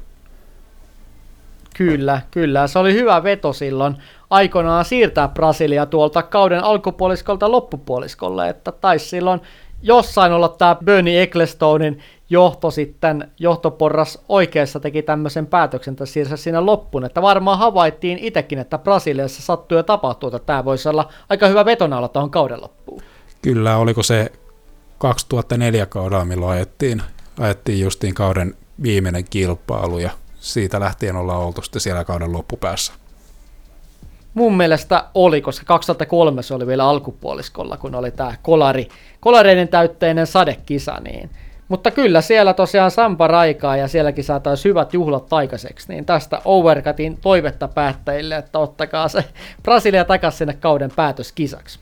[1.76, 2.66] Kyllä, kyllä.
[2.66, 3.96] Se oli hyvä veto silloin
[4.30, 9.40] aikoinaan siirtää Brasilia tuolta kauden alkupuoliskolta loppupuoliskolle, että taisi silloin
[9.82, 11.98] jossain olla tämä Bernie Ecclestonein
[12.30, 18.58] johto sitten, johtoporras oikeassa teki tämmöisen päätöksen tässä siirsa siinä loppuun, että varmaan havaittiin itsekin,
[18.58, 23.02] että Brasiliassa sattuu ja tapahtuu, että tämä voisi olla aika hyvä vetonalla tuohon kauden loppuun.
[23.42, 24.32] Kyllä, oliko se
[25.00, 27.02] 2004 kaudella, milloin ajettiin,
[27.38, 30.10] ajettiin justiin kauden viimeinen kilpailu ja
[30.40, 32.92] siitä lähtien ollaan oltu sitten siellä kauden loppupäässä.
[34.34, 38.88] Mun mielestä oli, koska 2003 se oli vielä alkupuoliskolla, kun oli tämä kolari,
[39.20, 41.30] kolareiden täytteinen sadekisa, niin
[41.68, 47.16] mutta kyllä siellä tosiaan Sampa raikaa ja sielläkin saataisiin hyvät juhlat aikaiseksi, niin tästä Overcutin
[47.16, 49.24] toivetta päättäjille, että ottakaa se
[49.62, 51.80] Brasilia takaisin sinne kauden päätöskisaksi.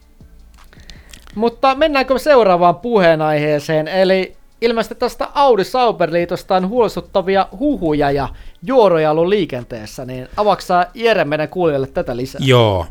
[1.39, 8.29] Mutta mennäänkö seuraavaan puheenaiheeseen, eli ilmeisesti tästä Audi Sauberliitosta on huolestuttavia huhuja ja
[8.63, 12.41] juoroja ollut liikenteessä, niin avaksaa Jere meidän kuulijoille tätä lisää?
[12.45, 12.87] Joo.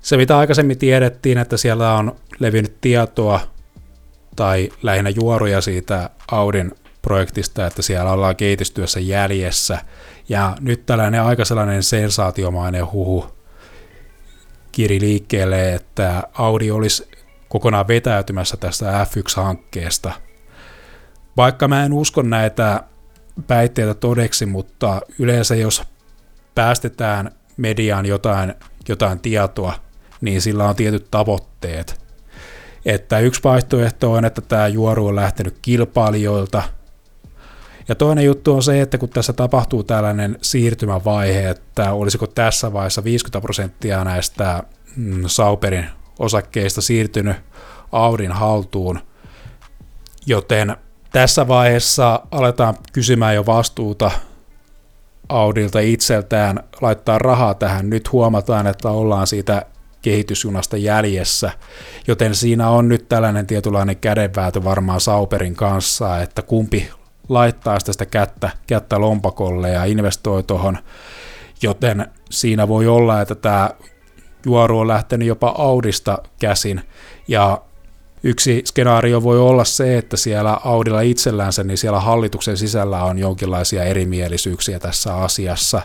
[0.00, 3.40] Se mitä aikaisemmin tiedettiin, että siellä on levinnyt tietoa
[4.36, 6.72] tai lähinnä juoruja siitä Audin
[7.02, 9.78] projektista, että siellä ollaan kehitystyössä jäljessä.
[10.28, 13.26] Ja nyt tällainen aika sellainen sensaatiomainen huhu
[14.72, 17.09] kiri liikkeelle, että Audi olisi
[17.50, 20.12] kokonaan vetäytymässä tästä F1-hankkeesta.
[21.36, 22.84] Vaikka mä en usko näitä
[23.48, 25.82] väitteitä todeksi, mutta yleensä jos
[26.54, 28.54] päästetään mediaan jotain,
[28.88, 29.74] jotain tietoa,
[30.20, 32.00] niin sillä on tietyt tavoitteet.
[32.84, 36.62] Että yksi vaihtoehto on, että tämä juoru on lähtenyt kilpailijoilta.
[37.88, 43.04] Ja toinen juttu on se, että kun tässä tapahtuu tällainen siirtymävaihe, että olisiko tässä vaiheessa
[43.04, 44.62] 50 prosenttia näistä
[44.96, 45.86] mm, Sauperin
[46.20, 47.36] osakkeista siirtynyt
[47.92, 49.00] Audin haltuun,
[50.26, 50.76] joten
[51.12, 54.10] tässä vaiheessa aletaan kysymään jo vastuuta
[55.28, 57.90] Audilta itseltään laittaa rahaa tähän.
[57.90, 59.66] Nyt huomataan, että ollaan siitä
[60.02, 61.52] kehitysjunasta jäljessä,
[62.06, 66.90] joten siinä on nyt tällainen tietynlainen kädenväätö varmaan Sauperin kanssa, että kumpi
[67.28, 70.78] laittaa sitä kättä, kättä lompakolle ja investoi tuohon,
[71.62, 73.70] joten siinä voi olla, että tämä
[74.46, 76.80] juoru on lähtenyt jopa Audista käsin,
[77.28, 77.62] ja
[78.22, 83.84] Yksi skenaario voi olla se, että siellä Audilla itsellänsä, niin siellä hallituksen sisällä on jonkinlaisia
[83.84, 85.82] erimielisyyksiä tässä asiassa,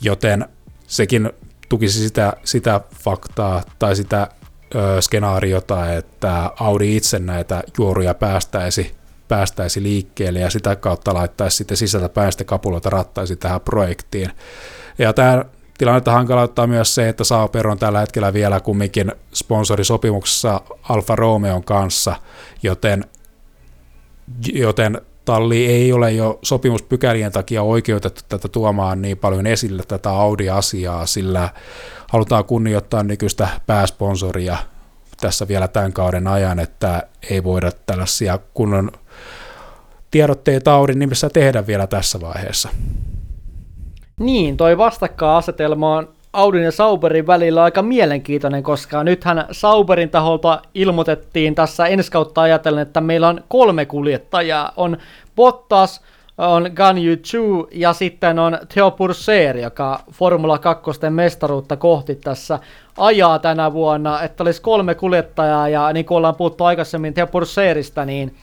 [0.00, 0.48] joten
[0.86, 1.30] sekin
[1.68, 4.28] tukisi sitä, sitä faktaa tai sitä
[4.74, 8.94] ö, skenaariota, että Audi itse näitä juoruja päästäisi,
[9.28, 14.30] päästäisi liikkeelle ja sitä kautta laittaisi sitten sisältä päästä kapuloita rattaisi tähän projektiin.
[14.98, 15.44] Ja tämä
[15.78, 22.16] tilannetta hankalauttaa myös se, että Sauber on tällä hetkellä vielä kumminkin sponsorisopimuksessa Alfa Romeon kanssa,
[22.62, 23.04] joten,
[24.52, 31.06] joten talli ei ole jo sopimuspykälien takia oikeutettu tätä tuomaan niin paljon esille tätä Audi-asiaa,
[31.06, 31.48] sillä
[32.08, 34.56] halutaan kunnioittaa nykyistä pääsponsoria
[35.20, 38.92] tässä vielä tämän kauden ajan, että ei voida tällaisia kunnon
[40.10, 42.68] tiedotteita Audin nimissä tehdä vielä tässä vaiheessa.
[44.18, 51.54] Niin, toi vastakkainasetelma on Audin ja Sauberin välillä aika mielenkiintoinen, koska nythän Sauberin taholta ilmoitettiin
[51.54, 54.72] tässä ensi kautta ajatellen, että meillä on kolme kuljettajaa.
[54.76, 54.96] On
[55.36, 56.00] Bottas,
[56.38, 62.58] on Gan Yu Chu ja sitten on Theo Purser, joka Formula 2 mestaruutta kohti tässä
[62.96, 68.04] ajaa tänä vuonna, että olisi kolme kuljettajaa ja niin kuin ollaan puhuttu aikaisemmin Theo Purserista,
[68.04, 68.34] niin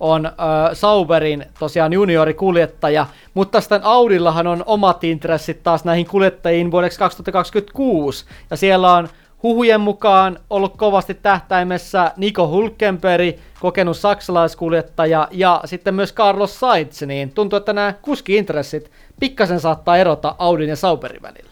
[0.00, 0.32] on äh,
[0.72, 8.56] Sauberin tosiaan juniorikuljettaja, mutta sitten Audillahan on omat intressit taas näihin kuljettajiin vuodeksi 2026, ja
[8.56, 9.08] siellä on
[9.42, 17.30] huhujen mukaan ollut kovasti tähtäimessä Nico Hulkenberg, kokenut saksalaiskuljettaja, ja sitten myös Carlos Sainz, niin
[17.30, 21.50] tuntuu, että nämä kuski-intressit pikkasen saattaa erota Audin ja Sauberin välillä.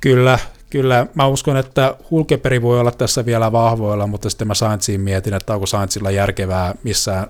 [0.00, 0.38] Kyllä,
[0.70, 1.06] kyllä.
[1.14, 5.54] Mä uskon, että Hulkenberg voi olla tässä vielä vahvoilla, mutta sitten mä Sainziin mietin, että
[5.54, 7.26] onko Sainzilla järkevää missään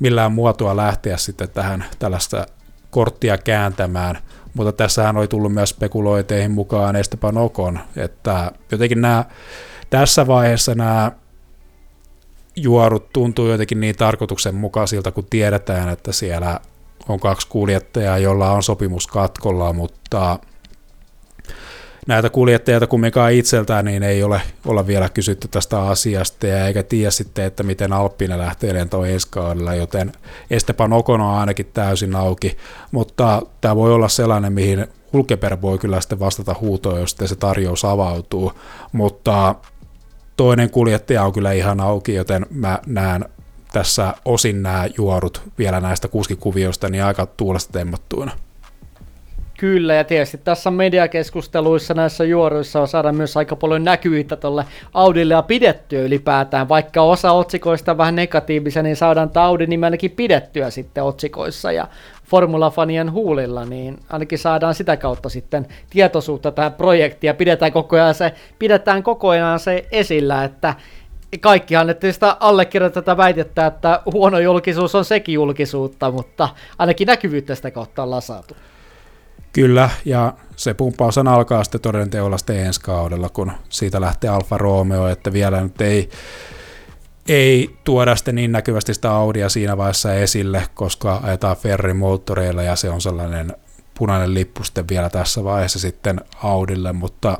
[0.00, 2.46] millään muotoa lähteä sitten tähän tällaista
[2.90, 4.18] korttia kääntämään,
[4.54, 9.24] mutta tässähän oli tullut myös spekuloiteihin mukaan Esteban Okon, että jotenkin nämä,
[9.90, 11.12] tässä vaiheessa nämä
[12.56, 16.60] juorut tuntuu jotenkin niin tarkoituksenmukaisilta, kun tiedetään, että siellä
[17.08, 20.38] on kaksi kuljettajaa, jolla on sopimus katkolla, mutta
[22.06, 27.10] näitä kuljettajia kumminkaan itseltään, niin ei ole olla vielä kysytty tästä asiasta, ja eikä tiedä
[27.10, 30.12] sitten, että miten Alppinen lähtee lentoon ensi kaudella, joten
[30.50, 32.56] Esteban Okono on ainakin täysin auki,
[32.90, 37.84] mutta tämä voi olla sellainen, mihin Hulkeper voi kyllä sitten vastata huutoon, jos se tarjous
[37.84, 38.52] avautuu,
[38.92, 39.54] mutta
[40.36, 43.24] toinen kuljettaja on kyllä ihan auki, joten mä näen
[43.72, 48.32] tässä osin nämä juorut vielä näistä kuskikuvioista niin aika tuulesta temmattuina.
[49.64, 54.64] Kyllä, ja tietysti tässä mediakeskusteluissa näissä juoruissa on saada myös aika paljon näkyvyyttä tuolle
[54.94, 56.68] Audille ja pidettyä ylipäätään.
[56.68, 61.88] Vaikka osa otsikoista vähän negatiivisia, niin saadaan tämä Audi nimi ainakin pidettyä sitten otsikoissa ja
[62.24, 68.14] formulafanien huulilla, niin ainakin saadaan sitä kautta sitten tietoisuutta tähän projektiin ja pidetään koko ajan
[68.14, 70.74] se, pidetään koko ajan se esillä, että
[71.40, 77.70] kaikkihan että sitä allekirjoittaa väitettä, että huono julkisuus on sekin julkisuutta, mutta ainakin näkyvyyttä sitä
[77.70, 78.56] kautta ollaan saatu.
[79.54, 85.08] Kyllä, ja se pumppaushan alkaa sitten todenteolla sitten ensi kaudella, kun siitä lähtee Alfa Romeo,
[85.08, 86.10] että vielä nyt ei,
[87.28, 92.76] ei tuoda sitten niin näkyvästi sitä Audia siinä vaiheessa esille, koska ajetaan Ferrin moottoreilla ja
[92.76, 93.56] se on sellainen
[93.98, 97.38] punainen lippu sitten vielä tässä vaiheessa sitten Audille, mutta,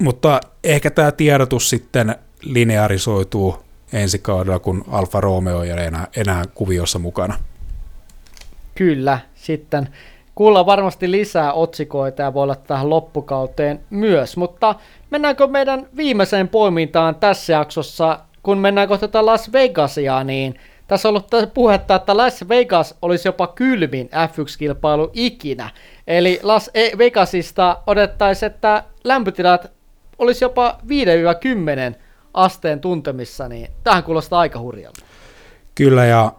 [0.00, 6.44] mutta ehkä tämä tiedotus sitten linearisoituu ensi kaudella, kun Alfa Romeo ei ole enää, enää
[6.54, 7.38] kuviossa mukana.
[8.74, 9.88] Kyllä, sitten
[10.38, 14.74] kuulla varmasti lisää otsikoita ja voi olla tähän loppukauteen myös, mutta
[15.10, 20.54] mennäänkö meidän viimeiseen poimintaan tässä jaksossa, kun mennään kohta tätä Las Vegasia, niin
[20.86, 25.70] tässä on ollut puhetta, että Las Vegas olisi jopa kylmin F1-kilpailu ikinä.
[26.06, 29.72] Eli Las e- Vegasista odottaisiin, että lämpötilat
[30.18, 30.78] olisi jopa
[31.94, 31.96] 5-10
[32.34, 35.04] asteen tuntemissa, niin tähän kuulostaa aika hurjalta.
[35.74, 36.32] Kyllä, ja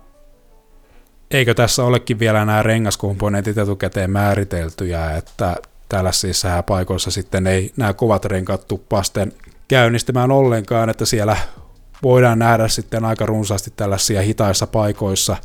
[1.31, 5.55] eikö tässä olekin vielä nämä rengaskomponentit etukäteen määriteltyjä, että
[5.89, 9.33] tällaisissa paikoissa sitten ei nämä kovat renkaat tuppasten
[9.67, 11.37] käynnistämään ollenkaan, että siellä
[12.03, 15.37] voidaan nähdä sitten aika runsaasti tällaisia hitaissa paikoissa,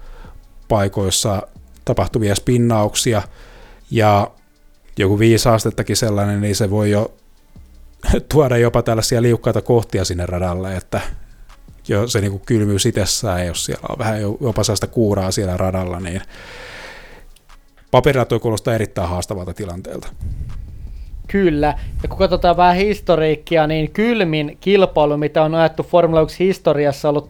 [0.68, 1.42] paikoissa
[1.84, 3.22] tapahtuvia spinnauksia,
[3.90, 4.30] ja
[4.98, 7.14] joku viisi astettakin sellainen, niin se voi jo
[8.32, 11.00] tuoda jopa tällaisia liukkaita kohtia sinne radalle, että
[11.88, 16.00] jo se niin kuin kylmyys itsessään, jos siellä on vähän jopa sellaista kuuraa siellä radalla,
[16.00, 16.20] niin
[17.90, 20.08] paperilla tuo kuulostaa erittäin haastavalta tilanteelta.
[21.26, 27.08] Kyllä, ja kun katsotaan vähän historiikkia, niin kylmin kilpailu, mitä on ajettu Formula 1 historiassa,
[27.08, 27.28] on ollut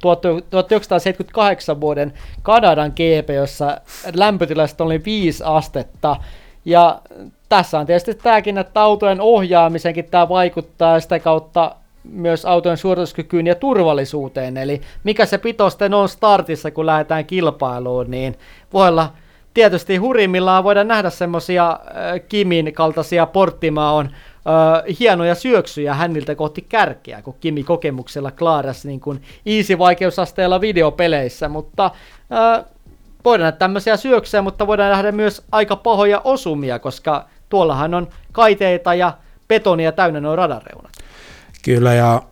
[0.50, 2.12] 1978 vuoden
[2.42, 3.80] Kanadan GP, jossa
[4.14, 6.16] lämpötilasta oli 5 astetta,
[6.64, 7.00] ja
[7.48, 13.46] tässä on tietysti tämäkin, että autojen ohjaamisenkin tämä vaikuttaa ja sitä kautta myös autojen suorituskykyyn
[13.46, 14.56] ja turvallisuuteen.
[14.56, 18.36] Eli mikä se pitosten on startissa, kun lähdetään kilpailuun, niin
[18.72, 19.12] voi olla
[19.54, 26.62] tietysti hurimmillaan voidaan nähdä semmoisia äh, Kimin kaltaisia Porttimaa on äh, hienoja syöksyjä häniltä kohti
[26.68, 32.64] kärkeä, kun Kimi kokemuksella klaaras niin kuin easy-vaikeusasteella videopeleissä, mutta äh,
[33.24, 38.94] voidaan nähdä tämmöisiä syöksyjä, mutta voidaan nähdä myös aika pahoja osumia, koska tuollahan on kaiteita
[38.94, 39.12] ja
[39.48, 40.92] betonia täynnä nuo radarreunat.
[41.64, 42.22] Kyllä, ja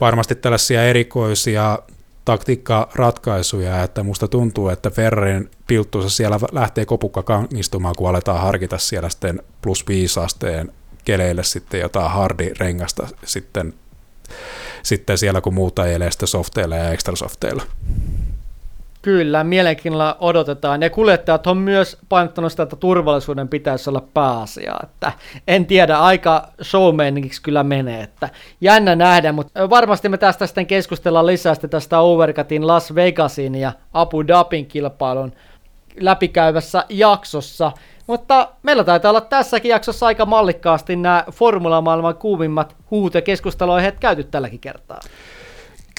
[0.00, 1.78] varmasti tällaisia erikoisia
[2.24, 9.08] taktiikkaratkaisuja, että musta tuntuu, että Ferrarin pilttuussa siellä lähtee kopukka kangistumaan, kun aletaan harkita siellä
[9.08, 10.72] sitten plus 5 asteen
[11.04, 13.74] keleille sitten jotain hardi-rengasta sitten,
[14.82, 17.62] sitten siellä, kun muuta ajelee sitten softeilla ja extra softeilla.
[19.02, 20.82] Kyllä, mielenkiinnolla odotetaan.
[20.82, 24.76] Ja kuljettajat on myös painottanut sitä, että turvallisuuden pitäisi olla pääasia.
[24.82, 25.12] Että
[25.48, 28.02] en tiedä, aika showmaniksi kyllä menee.
[28.02, 28.28] Että
[28.60, 34.26] jännä nähdä, mutta varmasti me tästä sitten keskustellaan lisää tästä Overcutin Las Vegasin ja Abu
[34.26, 35.32] Dhabin kilpailun
[36.00, 37.72] läpikäyvässä jaksossa.
[38.06, 44.24] Mutta meillä taitaa olla tässäkin jaksossa aika mallikkaasti nämä formula-maailman kuumimmat huut ja keskusteluaiheet käyty
[44.24, 45.00] tälläkin kertaa.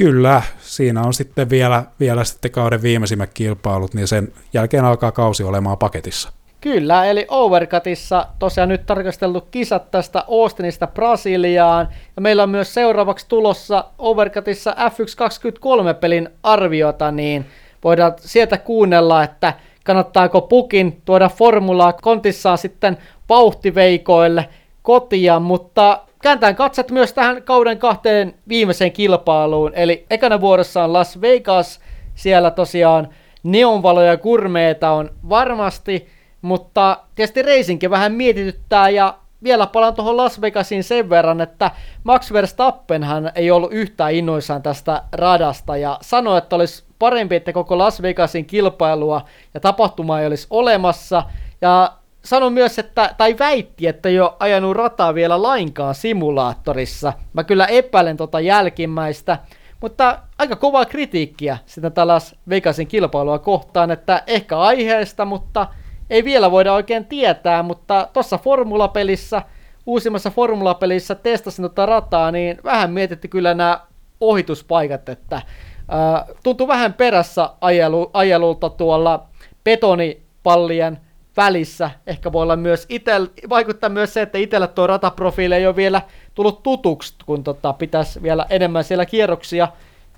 [0.02, 5.44] Kyllä, siinä on sitten vielä, vielä sitten kauden viimeisimmät kilpailut, niin sen jälkeen alkaa kausi
[5.44, 6.32] olemaan paketissa.
[6.62, 13.26] Kyllä, eli Overcutissa tosiaan nyt tarkasteltu kisat tästä Austinista Brasiliaan, ja meillä on myös seuraavaksi
[13.30, 17.46] tulossa Overcutissa F123-pelin arviota, niin
[17.84, 19.54] voidaan sieltä kuunnella, että
[19.84, 22.98] kannattaako pukin tuoda formulaa kontissaan sitten
[23.30, 24.50] vauhtiveikoille
[24.82, 31.22] kotia, mutta Kääntään katset myös tähän kauden kahteen viimeiseen kilpailuun, eli ekana vuorossa on Las
[31.22, 31.80] Vegas,
[32.16, 33.10] siellä tosiaan
[33.44, 36.08] neonvaloja ja kurmeita on varmasti,
[36.42, 38.90] mutta tietysti reisinkin vähän mietityttää.
[38.90, 41.72] Ja vielä palaan tuohon Las Vegasiin sen verran, että
[42.04, 45.78] Max Verstappenhan ei ollut yhtään innoissaan tästä radasta.
[45.78, 49.22] Ja sanoi, että olisi parempi, että koko Las Vegasin kilpailua
[49.54, 51.24] ja tapahtumaa ei olisi olemassa.
[51.62, 51.92] Ja
[52.26, 57.14] sanoi myös, että, tai väitti, että ei ole ajanut rataa vielä lainkaan simulaattorissa.
[57.34, 59.38] Mä kyllä epäilen tota jälkimmäistä,
[59.82, 65.68] mutta aika kovaa kritiikkiä sitä tällais Vegasin kilpailua kohtaan, että ehkä aiheesta, mutta
[66.10, 69.42] ei vielä voida oikein tietää, mutta tuossa formulapelissä,
[69.86, 73.80] uusimmassa formulapelissä testasin tota rataa, niin vähän mietitti kyllä nämä
[74.20, 75.42] ohituspaikat, että
[75.90, 79.28] ää, tuntuu vähän perässä ajelu, ajelulta tuolla
[79.64, 81.00] betonipallien
[81.38, 81.92] välissä.
[82.08, 86.02] Ehkä voi olla myös itel, vaikuttaa myös se, että itsellä tuo rataprofiili ei ole vielä
[86.36, 89.68] tullut tutuksi, kun tota, pitäisi vielä enemmän siellä kierroksia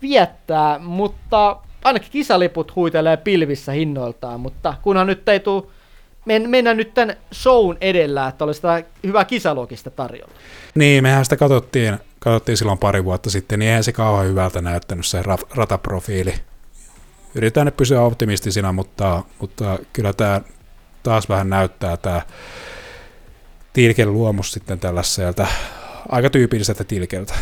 [0.02, 5.64] viettää, mutta ainakin kisaliput huitelee pilvissä hinnoiltaan, mutta kunhan nyt ei tule
[6.26, 10.34] men, mennä nyt tämän shown edellä, että olisi sitä hyvää kisalogista tarjolla.
[10.76, 15.06] Niin, mehän sitä katsottiin, katsottiin silloin pari vuotta sitten, niin eihän se kauhean hyvältä näyttänyt
[15.06, 15.24] se
[15.56, 16.34] rataprofiili.
[17.36, 20.42] Yritetään nyt pysyä optimistisina, mutta, mutta kyllä tämä
[21.04, 22.22] taas vähän näyttää tämä
[23.74, 25.48] Tilken luomus sitten tällaiselta
[26.10, 27.34] aika tyypilliseltä Tilkeltä.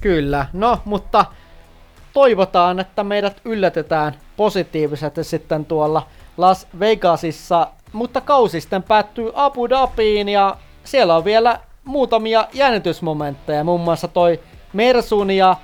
[0.00, 1.24] Kyllä, no mutta
[2.12, 6.06] toivotaan, että meidät yllätetään positiivisesti sitten tuolla
[6.36, 13.80] Las Vegasissa, mutta kausi sitten päättyy Abu Dhabiin ja siellä on vielä muutamia jännitysmomentteja, muun
[13.80, 14.40] muassa toi
[14.72, 15.56] Mersun ja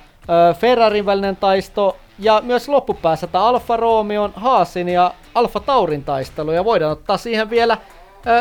[0.59, 6.65] Ferrarin välinen taisto ja myös loppupäässä tämä Alfa Romeon, Haasin ja Alfa Taurin taistelu ja
[6.65, 7.77] voidaan ottaa siihen vielä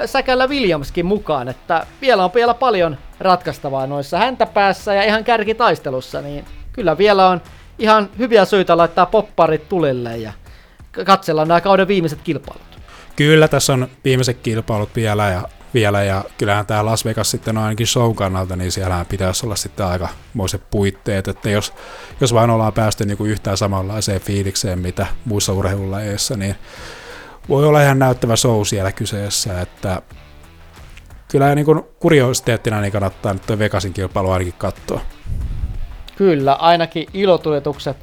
[0.03, 6.21] ö, Säkällä Williamskin mukaan, että vielä on vielä paljon ratkaistavaa noissa häntäpäässä ja ihan kärkitaistelussa,
[6.21, 7.41] niin kyllä vielä on
[7.79, 10.33] ihan hyviä syitä laittaa popparit tulille ja
[11.05, 12.67] katsella nämä kauden viimeiset kilpailut.
[13.17, 15.43] Kyllä, tässä on viimeiset kilpailut vielä ja,
[15.77, 19.57] vielä ja kyllähän tämä Las Vegas sitten on ainakin show kannalta, niin siellähän pitäisi olla
[19.57, 21.73] sitten aika moiset puitteet, että jos,
[22.21, 26.55] jos vain ollaan päästy niin kuin yhtään samanlaiseen fiilikseen, mitä muissa urheilulajeissa, niin
[27.49, 30.03] voi olla ihan näyttävä show siellä kyseessä, että
[31.31, 35.01] kyllä niin kuin kuriositeettina niin kannattaa nyt tuo Vegasin kilpailu ainakin katsoa.
[36.17, 37.97] Kyllä, ainakin ilotuletukset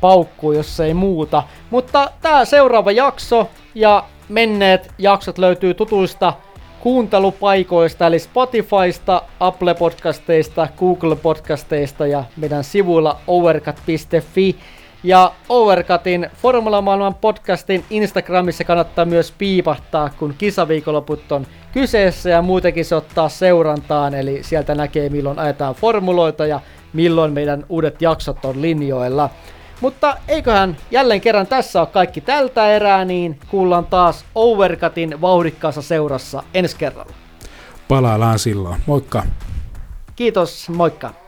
[0.00, 1.42] paukkuu, jos ei muuta.
[1.70, 6.32] Mutta tämä seuraava jakso ja menneet jaksot löytyy tutuista
[6.84, 14.56] kuuntelupaikoista, eli Spotifysta, Apple Podcasteista, Google Podcasteista ja meidän sivuilla overcut.fi.
[15.04, 22.84] Ja Overcutin Formula Maailman podcastin Instagramissa kannattaa myös piipahtaa, kun kisaviikonloput on kyseessä ja muutenkin
[22.84, 26.60] se ottaa seurantaan, eli sieltä näkee milloin ajetaan formuloita ja
[26.92, 29.30] milloin meidän uudet jaksot on linjoilla.
[29.80, 36.42] Mutta eiköhän jälleen kerran tässä ole kaikki tältä erää, niin kuullaan taas Overcutin vauhdikkaassa seurassa
[36.54, 37.12] ensi kerralla.
[37.88, 38.80] Palaillaan silloin.
[38.86, 39.22] Moikka!
[40.16, 41.23] Kiitos, moikka!